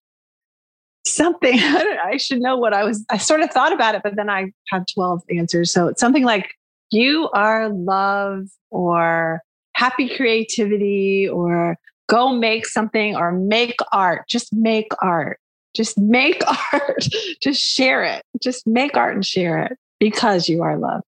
something. 1.06 1.58
I 1.58 2.16
should 2.16 2.40
know 2.40 2.56
what 2.56 2.74
I 2.74 2.84
was. 2.84 3.04
I 3.10 3.18
sort 3.18 3.40
of 3.40 3.50
thought 3.50 3.72
about 3.72 3.96
it, 3.96 4.02
but 4.04 4.14
then 4.14 4.30
I 4.30 4.52
had 4.68 4.84
twelve 4.92 5.22
answers. 5.34 5.72
So 5.72 5.88
it's 5.88 6.00
something 6.00 6.24
like 6.24 6.54
you 6.90 7.28
are 7.34 7.68
love 7.68 8.46
or 8.70 9.40
happy 9.74 10.14
creativity 10.16 11.28
or 11.28 11.76
go 12.08 12.32
make 12.32 12.66
something 12.66 13.16
or 13.16 13.32
make 13.32 13.76
art. 13.92 14.28
Just 14.28 14.52
make 14.52 14.88
art. 15.02 15.38
Just 15.74 15.98
make 15.98 16.42
art. 16.72 17.06
Just 17.42 17.60
share 17.60 18.04
it. 18.04 18.22
Just 18.42 18.66
make 18.66 18.96
art 18.96 19.14
and 19.14 19.24
share 19.24 19.64
it 19.64 19.78
because 19.98 20.48
you 20.48 20.62
are 20.62 20.78
love. 20.78 21.02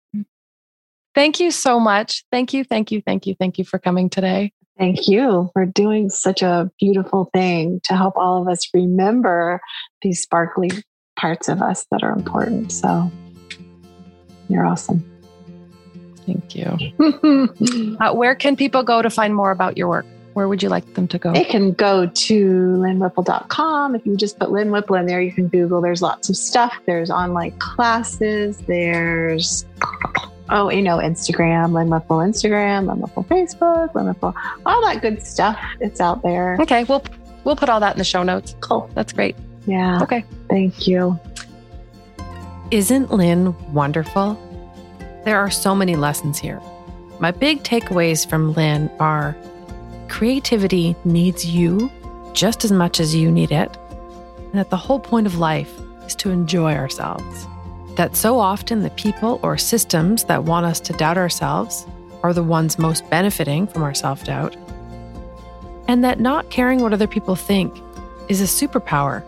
Thank 1.15 1.39
you 1.39 1.51
so 1.51 1.79
much. 1.79 2.25
Thank 2.33 2.53
you, 2.53 2.65
thank 2.65 2.91
you, 2.91 3.01
thank 3.01 3.27
you, 3.27 3.37
thank 3.39 3.57
you 3.57 3.65
for 3.65 3.79
coming 3.79 4.11
today. 4.11 4.53
Thank 4.77 5.07
you 5.07 5.51
for 5.53 5.65
doing 5.65 6.11
such 6.11 6.43
a 6.43 6.69
beautiful 6.81 7.31
thing 7.33 7.81
to 7.85 7.95
help 7.95 8.15
all 8.17 8.43
of 8.43 8.49
us 8.49 8.69
remember 8.75 9.61
these 10.03 10.21
sparkly 10.21 10.71
parts 11.17 11.49
of 11.49 11.63
us 11.63 11.87
that 11.93 12.03
are 12.03 12.11
important. 12.11 12.73
So 12.73 13.13
you're 14.49 14.67
awesome. 14.67 15.14
Thank 16.27 16.55
you. 16.55 17.97
uh, 18.01 18.15
where 18.15 18.35
can 18.35 18.57
people 18.57 18.83
go 18.83 19.03
to 19.03 19.11
find 19.11 19.35
more 19.35 19.51
about 19.51 19.77
your 19.77 19.89
work? 19.89 20.07
Where 20.35 20.49
would 20.49 20.63
you 20.63 20.69
like 20.69 20.95
them 20.95 21.07
to 21.09 21.19
go? 21.19 21.33
They 21.33 21.45
can 21.45 21.73
go 21.73 22.07
to 22.07 22.45
lynnwhipple.com. 22.45 23.95
If 23.95 24.05
you 24.05 24.17
just 24.17 24.39
put 24.39 24.51
Lynn 24.51 24.73
Whipple 24.73 24.97
in 24.97 25.07
there, 25.07 25.23
you 25.23 25.33
can 25.33 25.47
Google. 25.47 25.81
There's 25.81 26.03
lots 26.03 26.29
of 26.29 26.37
stuff. 26.37 26.75
There's 26.87 27.09
online 27.09 27.53
classes. 27.59 28.59
There's 28.67 29.65
oh, 30.51 30.71
you 30.71 30.83
know, 30.83 30.99
Instagram, 30.99 31.73
Lynn 31.73 31.89
Whipple 31.89 32.19
Instagram, 32.19 32.89
Lynn 32.89 33.01
Whipple 33.01 33.25
Facebook, 33.25 33.95
Lynn 33.95 34.07
Whipple, 34.07 34.35
all 34.67 34.83
that 34.83 35.03
good 35.03 35.25
stuff. 35.25 35.59
It's 35.81 36.01
out 36.01 36.23
there. 36.23 36.57
Okay, 36.61 36.83
we'll 36.85 37.05
we'll 37.45 37.57
put 37.57 37.69
all 37.69 37.79
that 37.81 37.95
in 37.95 37.99
the 37.99 38.05
show 38.05 38.25
notes. 38.25 38.57
Cool. 38.61 38.91
That's 38.95 39.13
great. 39.13 39.37
Yeah. 39.67 40.03
Okay. 40.03 40.25
Thank 40.49 40.89
you. 40.89 41.19
Isn't 42.71 43.13
Lynn 43.13 43.55
wonderful? 43.73 44.39
There 45.25 45.39
are 45.39 45.51
so 45.51 45.75
many 45.75 45.97
lessons 45.97 46.39
here. 46.39 46.61
My 47.19 47.31
big 47.31 47.63
takeaways 47.63 48.29
from 48.29 48.53
Lynn 48.53 48.91
are 49.01 49.37
creativity 50.09 50.95
needs 51.05 51.47
you 51.47 51.91
just 52.33 52.65
as 52.65 52.73
much 52.73 53.01
as 53.01 53.15
you 53.15 53.31
need 53.31 53.51
it, 53.51 53.77
and 54.39 54.55
that 54.55 54.71
the 54.71 54.77
whole 54.77 55.01
point 55.01 55.27
of 55.27 55.39
life 55.39 55.73
is 56.07 56.15
to 56.17 56.31
enjoy 56.31 56.75
ourselves 56.75 57.47
that 57.97 58.17
so 58.17 58.39
often 58.39 58.83
the 58.83 58.91
people 58.91 59.39
or 59.43 59.57
systems 59.57 60.25
that 60.25 60.45
want 60.45 60.67
us 60.67 60.81
to 60.81 60.93
doubt 60.95 61.17
ourselves 61.17 61.87
are 62.23 62.33
the 62.33 62.43
ones 62.43 62.79
most 62.79 63.09
benefiting 63.11 63.67
from 63.67 63.83
our 63.83 63.95
self 63.95 64.25
doubt, 64.25 64.57
and 65.89 66.03
that 66.05 66.21
not 66.21 66.51
caring 66.51 66.81
what 66.81 66.93
other 66.93 67.07
people 67.07 67.37
think 67.37 67.75
is 68.29 68.41
a 68.41 68.45
superpower, 68.45 69.23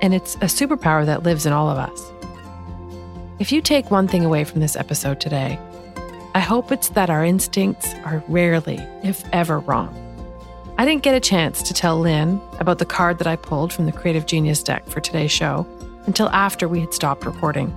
and 0.00 0.14
it's 0.14 0.36
a 0.36 0.46
superpower 0.46 1.04
that 1.06 1.22
lives 1.22 1.46
in 1.46 1.52
all 1.52 1.68
of 1.68 1.78
us. 1.78 2.12
If 3.38 3.52
you 3.52 3.62
take 3.62 3.92
one 3.92 4.08
thing 4.08 4.24
away 4.24 4.42
from 4.42 4.58
this 4.58 4.74
episode 4.74 5.20
today, 5.20 5.60
I 6.34 6.40
hope 6.40 6.72
it's 6.72 6.88
that 6.90 7.08
our 7.08 7.24
instincts 7.24 7.94
are 8.04 8.24
rarely, 8.26 8.78
if 9.04 9.22
ever, 9.32 9.60
wrong. 9.60 9.94
I 10.76 10.84
didn't 10.84 11.04
get 11.04 11.14
a 11.14 11.20
chance 11.20 11.62
to 11.62 11.72
tell 11.72 12.00
Lynn 12.00 12.40
about 12.58 12.78
the 12.78 12.84
card 12.84 13.18
that 13.18 13.28
I 13.28 13.36
pulled 13.36 13.72
from 13.72 13.86
the 13.86 13.92
Creative 13.92 14.26
Genius 14.26 14.60
deck 14.64 14.88
for 14.88 15.00
today's 15.00 15.30
show 15.30 15.64
until 16.06 16.28
after 16.30 16.66
we 16.66 16.80
had 16.80 16.92
stopped 16.92 17.24
recording. 17.24 17.72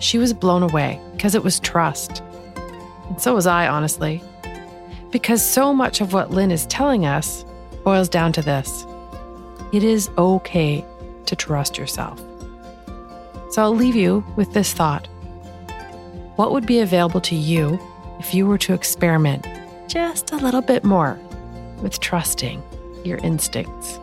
She 0.00 0.18
was 0.18 0.32
blown 0.32 0.64
away 0.64 1.00
because 1.12 1.36
it 1.36 1.44
was 1.44 1.60
trust. 1.60 2.20
And 3.08 3.22
so 3.22 3.36
was 3.36 3.46
I, 3.46 3.68
honestly. 3.68 4.20
Because 5.12 5.48
so 5.48 5.72
much 5.72 6.00
of 6.00 6.12
what 6.12 6.32
Lynn 6.32 6.50
is 6.50 6.66
telling 6.66 7.06
us 7.06 7.44
boils 7.84 8.08
down 8.08 8.32
to 8.32 8.42
this 8.42 8.84
it 9.72 9.84
is 9.84 10.10
okay 10.18 10.84
to 11.26 11.36
trust 11.36 11.78
yourself. 11.78 12.20
So 13.50 13.62
I'll 13.62 13.74
leave 13.74 13.96
you 13.96 14.24
with 14.36 14.52
this 14.52 14.72
thought 14.72 15.06
What 16.36 16.52
would 16.52 16.66
be 16.66 16.80
available 16.80 17.20
to 17.22 17.34
you 17.34 17.80
if 18.18 18.34
you 18.34 18.46
were 18.46 18.58
to 18.58 18.74
experiment 18.74 19.46
just 19.88 20.32
a 20.32 20.36
little 20.36 20.60
bit 20.60 20.84
more 20.84 21.18
with 21.82 22.00
trusting 22.00 22.62
your 23.04 23.18
instincts? 23.18 23.98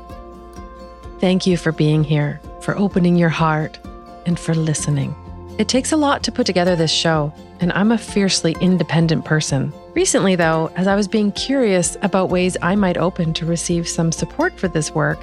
Thank 1.19 1.47
you 1.47 1.57
for 1.57 1.71
being 1.71 2.03
here, 2.03 2.41
for 2.61 2.77
opening 2.77 3.15
your 3.15 3.29
heart, 3.29 3.79
and 4.25 4.39
for 4.39 4.53
listening. 4.53 5.15
It 5.57 5.69
takes 5.69 5.91
a 5.93 5.97
lot 5.97 6.23
to 6.23 6.31
put 6.31 6.45
together 6.45 6.75
this 6.75 6.91
show, 6.91 7.33
and 7.61 7.71
I'm 7.73 7.91
a 7.91 7.97
fiercely 7.97 8.55
independent 8.59 9.23
person. 9.23 9.71
Recently, 9.93 10.35
though, 10.35 10.69
as 10.75 10.87
I 10.87 10.95
was 10.95 11.07
being 11.07 11.31
curious 11.31 11.95
about 12.01 12.29
ways 12.29 12.57
I 12.61 12.75
might 12.75 12.97
open 12.97 13.33
to 13.35 13.45
receive 13.45 13.87
some 13.87 14.11
support 14.11 14.59
for 14.59 14.67
this 14.67 14.91
work, 14.93 15.19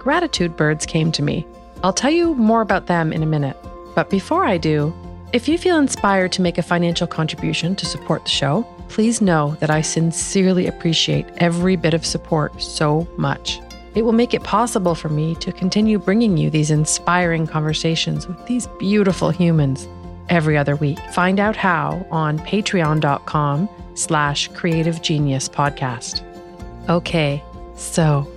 gratitude 0.00 0.56
birds 0.56 0.86
came 0.86 1.12
to 1.12 1.22
me. 1.22 1.46
I'll 1.82 1.92
tell 1.92 2.10
you 2.10 2.34
more 2.34 2.60
about 2.60 2.86
them 2.86 3.12
in 3.12 3.22
a 3.22 3.26
minute. 3.26 3.56
But 3.94 4.10
before 4.10 4.44
I 4.44 4.58
do, 4.58 4.94
if 5.32 5.48
you 5.48 5.58
feel 5.58 5.78
inspired 5.78 6.32
to 6.32 6.42
make 6.42 6.58
a 6.58 6.62
financial 6.62 7.06
contribution 7.06 7.74
to 7.76 7.86
support 7.86 8.24
the 8.24 8.30
show, 8.30 8.62
please 8.88 9.20
know 9.20 9.56
that 9.60 9.70
I 9.70 9.80
sincerely 9.80 10.66
appreciate 10.66 11.26
every 11.38 11.76
bit 11.76 11.94
of 11.94 12.06
support 12.06 12.62
so 12.62 13.06
much. 13.16 13.60
It 13.94 14.04
will 14.04 14.12
make 14.12 14.34
it 14.34 14.42
possible 14.42 14.94
for 14.94 15.08
me 15.08 15.34
to 15.36 15.52
continue 15.52 15.98
bringing 15.98 16.36
you 16.36 16.50
these 16.50 16.70
inspiring 16.70 17.46
conversations 17.46 18.28
with 18.28 18.44
these 18.46 18.66
beautiful 18.78 19.30
humans 19.30 19.88
every 20.28 20.56
other 20.56 20.76
week. 20.76 20.98
Find 21.12 21.40
out 21.40 21.56
how 21.56 22.06
on 22.10 22.38
patreon.com 22.38 23.68
slash 23.94 24.48
creative 24.48 25.02
genius 25.02 25.48
podcast. 25.48 26.22
Okay, 26.88 27.42
so 27.74 28.30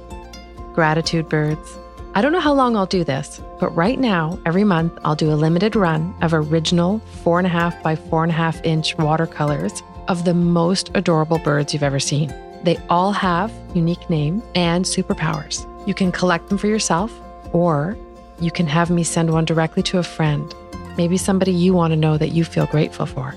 gratitude 0.74 1.28
birds. 1.30 1.78
I 2.16 2.22
don't 2.22 2.32
know 2.32 2.40
how 2.40 2.54
long 2.54 2.76
I'll 2.76 2.88
do 2.88 3.04
this, 3.04 3.40
but 3.60 3.70
right 3.76 4.00
now, 4.00 4.40
every 4.44 4.64
month, 4.64 4.98
I'll 5.06 5.16
do 5.16 5.32
a 5.32 5.36
limited 5.36 5.76
run 5.76 6.16
of 6.22 6.34
original 6.34 7.00
four 7.24 7.38
and 7.40 7.46
a 7.46 7.50
half 7.50 7.82
by 7.84 7.96
four 7.96 8.24
and 8.24 8.32
a 8.32 8.36
half 8.36 8.64
inch 8.66 8.98
watercolors 8.98 9.84
of 10.08 10.26
the 10.26 10.34
most 10.34 10.90
adorable 10.96 11.38
birds 11.38 11.72
you've 11.72 11.84
ever 11.84 12.00
seen. 12.00 12.34
They 12.64 12.78
all 12.90 13.12
have 13.12 13.54
unique 13.76 14.10
names 14.10 14.44
and 14.56 14.86
superpowers. 14.86 15.66
You 15.88 15.94
can 15.94 16.12
collect 16.12 16.50
them 16.50 16.58
for 16.58 16.66
yourself, 16.68 17.14
or 17.54 17.96
you 18.42 18.50
can 18.50 18.66
have 18.66 18.90
me 18.90 19.04
send 19.04 19.32
one 19.32 19.46
directly 19.46 19.84
to 19.84 20.00
a 20.00 20.04
friend, 20.04 20.54
maybe 20.98 21.16
somebody 21.16 21.52
you 21.52 21.76
want 21.76 21.92
to 21.92 21.98
know 21.98 22.18
that 22.18 22.30
you 22.30 22.44
feel 22.44 22.66
grateful 22.66 23.06
for. 23.06 23.36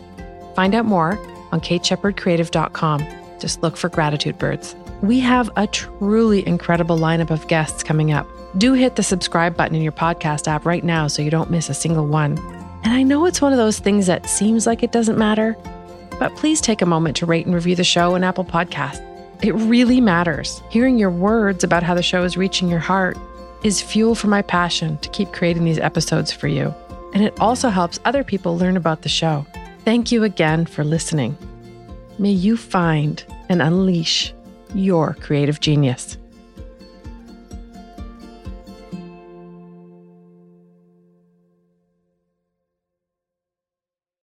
Find 0.54 0.74
out 0.74 0.86
more 0.86 1.18
on 1.52 1.60
kateshepardcreative.com. 1.60 3.06
Just 3.38 3.62
look 3.62 3.76
for 3.76 3.90
gratitude 3.90 4.38
birds. 4.38 4.74
We 5.02 5.20
have 5.20 5.50
a 5.56 5.66
truly 5.66 6.46
incredible 6.46 6.96
lineup 6.96 7.30
of 7.30 7.46
guests 7.48 7.82
coming 7.82 8.12
up. 8.12 8.26
Do 8.58 8.74
hit 8.74 8.96
the 8.96 9.02
subscribe 9.02 9.56
button 9.56 9.74
in 9.74 9.82
your 9.82 9.92
podcast 9.92 10.46
app 10.46 10.66
right 10.66 10.84
now 10.84 11.06
so 11.06 11.22
you 11.22 11.30
don't 11.30 11.50
miss 11.50 11.70
a 11.70 11.74
single 11.74 12.06
one. 12.06 12.38
And 12.84 12.92
I 12.92 13.02
know 13.02 13.24
it's 13.24 13.40
one 13.40 13.52
of 13.52 13.58
those 13.58 13.78
things 13.78 14.06
that 14.06 14.28
seems 14.28 14.66
like 14.66 14.82
it 14.82 14.92
doesn't 14.92 15.16
matter, 15.16 15.56
but 16.18 16.36
please 16.36 16.60
take 16.60 16.82
a 16.82 16.86
moment 16.86 17.16
to 17.16 17.26
rate 17.26 17.46
and 17.46 17.54
review 17.54 17.76
the 17.76 17.84
show 17.84 18.14
on 18.14 18.24
Apple 18.24 18.44
Podcasts. 18.44 19.02
It 19.42 19.54
really 19.54 20.00
matters. 20.00 20.62
Hearing 20.68 20.98
your 20.98 21.10
words 21.10 21.64
about 21.64 21.82
how 21.82 21.94
the 21.94 22.02
show 22.02 22.24
is 22.24 22.36
reaching 22.36 22.68
your 22.68 22.78
heart 22.78 23.16
is 23.64 23.80
fuel 23.80 24.14
for 24.14 24.28
my 24.28 24.42
passion 24.42 24.98
to 24.98 25.08
keep 25.08 25.32
creating 25.32 25.64
these 25.64 25.78
episodes 25.78 26.30
for 26.30 26.48
you. 26.48 26.74
And 27.14 27.24
it 27.24 27.38
also 27.40 27.70
helps 27.70 28.00
other 28.04 28.22
people 28.22 28.58
learn 28.58 28.76
about 28.76 29.02
the 29.02 29.08
show. 29.08 29.46
Thank 29.84 30.12
you 30.12 30.24
again 30.24 30.66
for 30.66 30.84
listening. 30.84 31.36
May 32.18 32.30
you 32.30 32.56
find 32.56 33.24
and 33.48 33.62
unleash 33.62 34.34
your 34.74 35.14
creative 35.14 35.60
genius. 35.60 36.18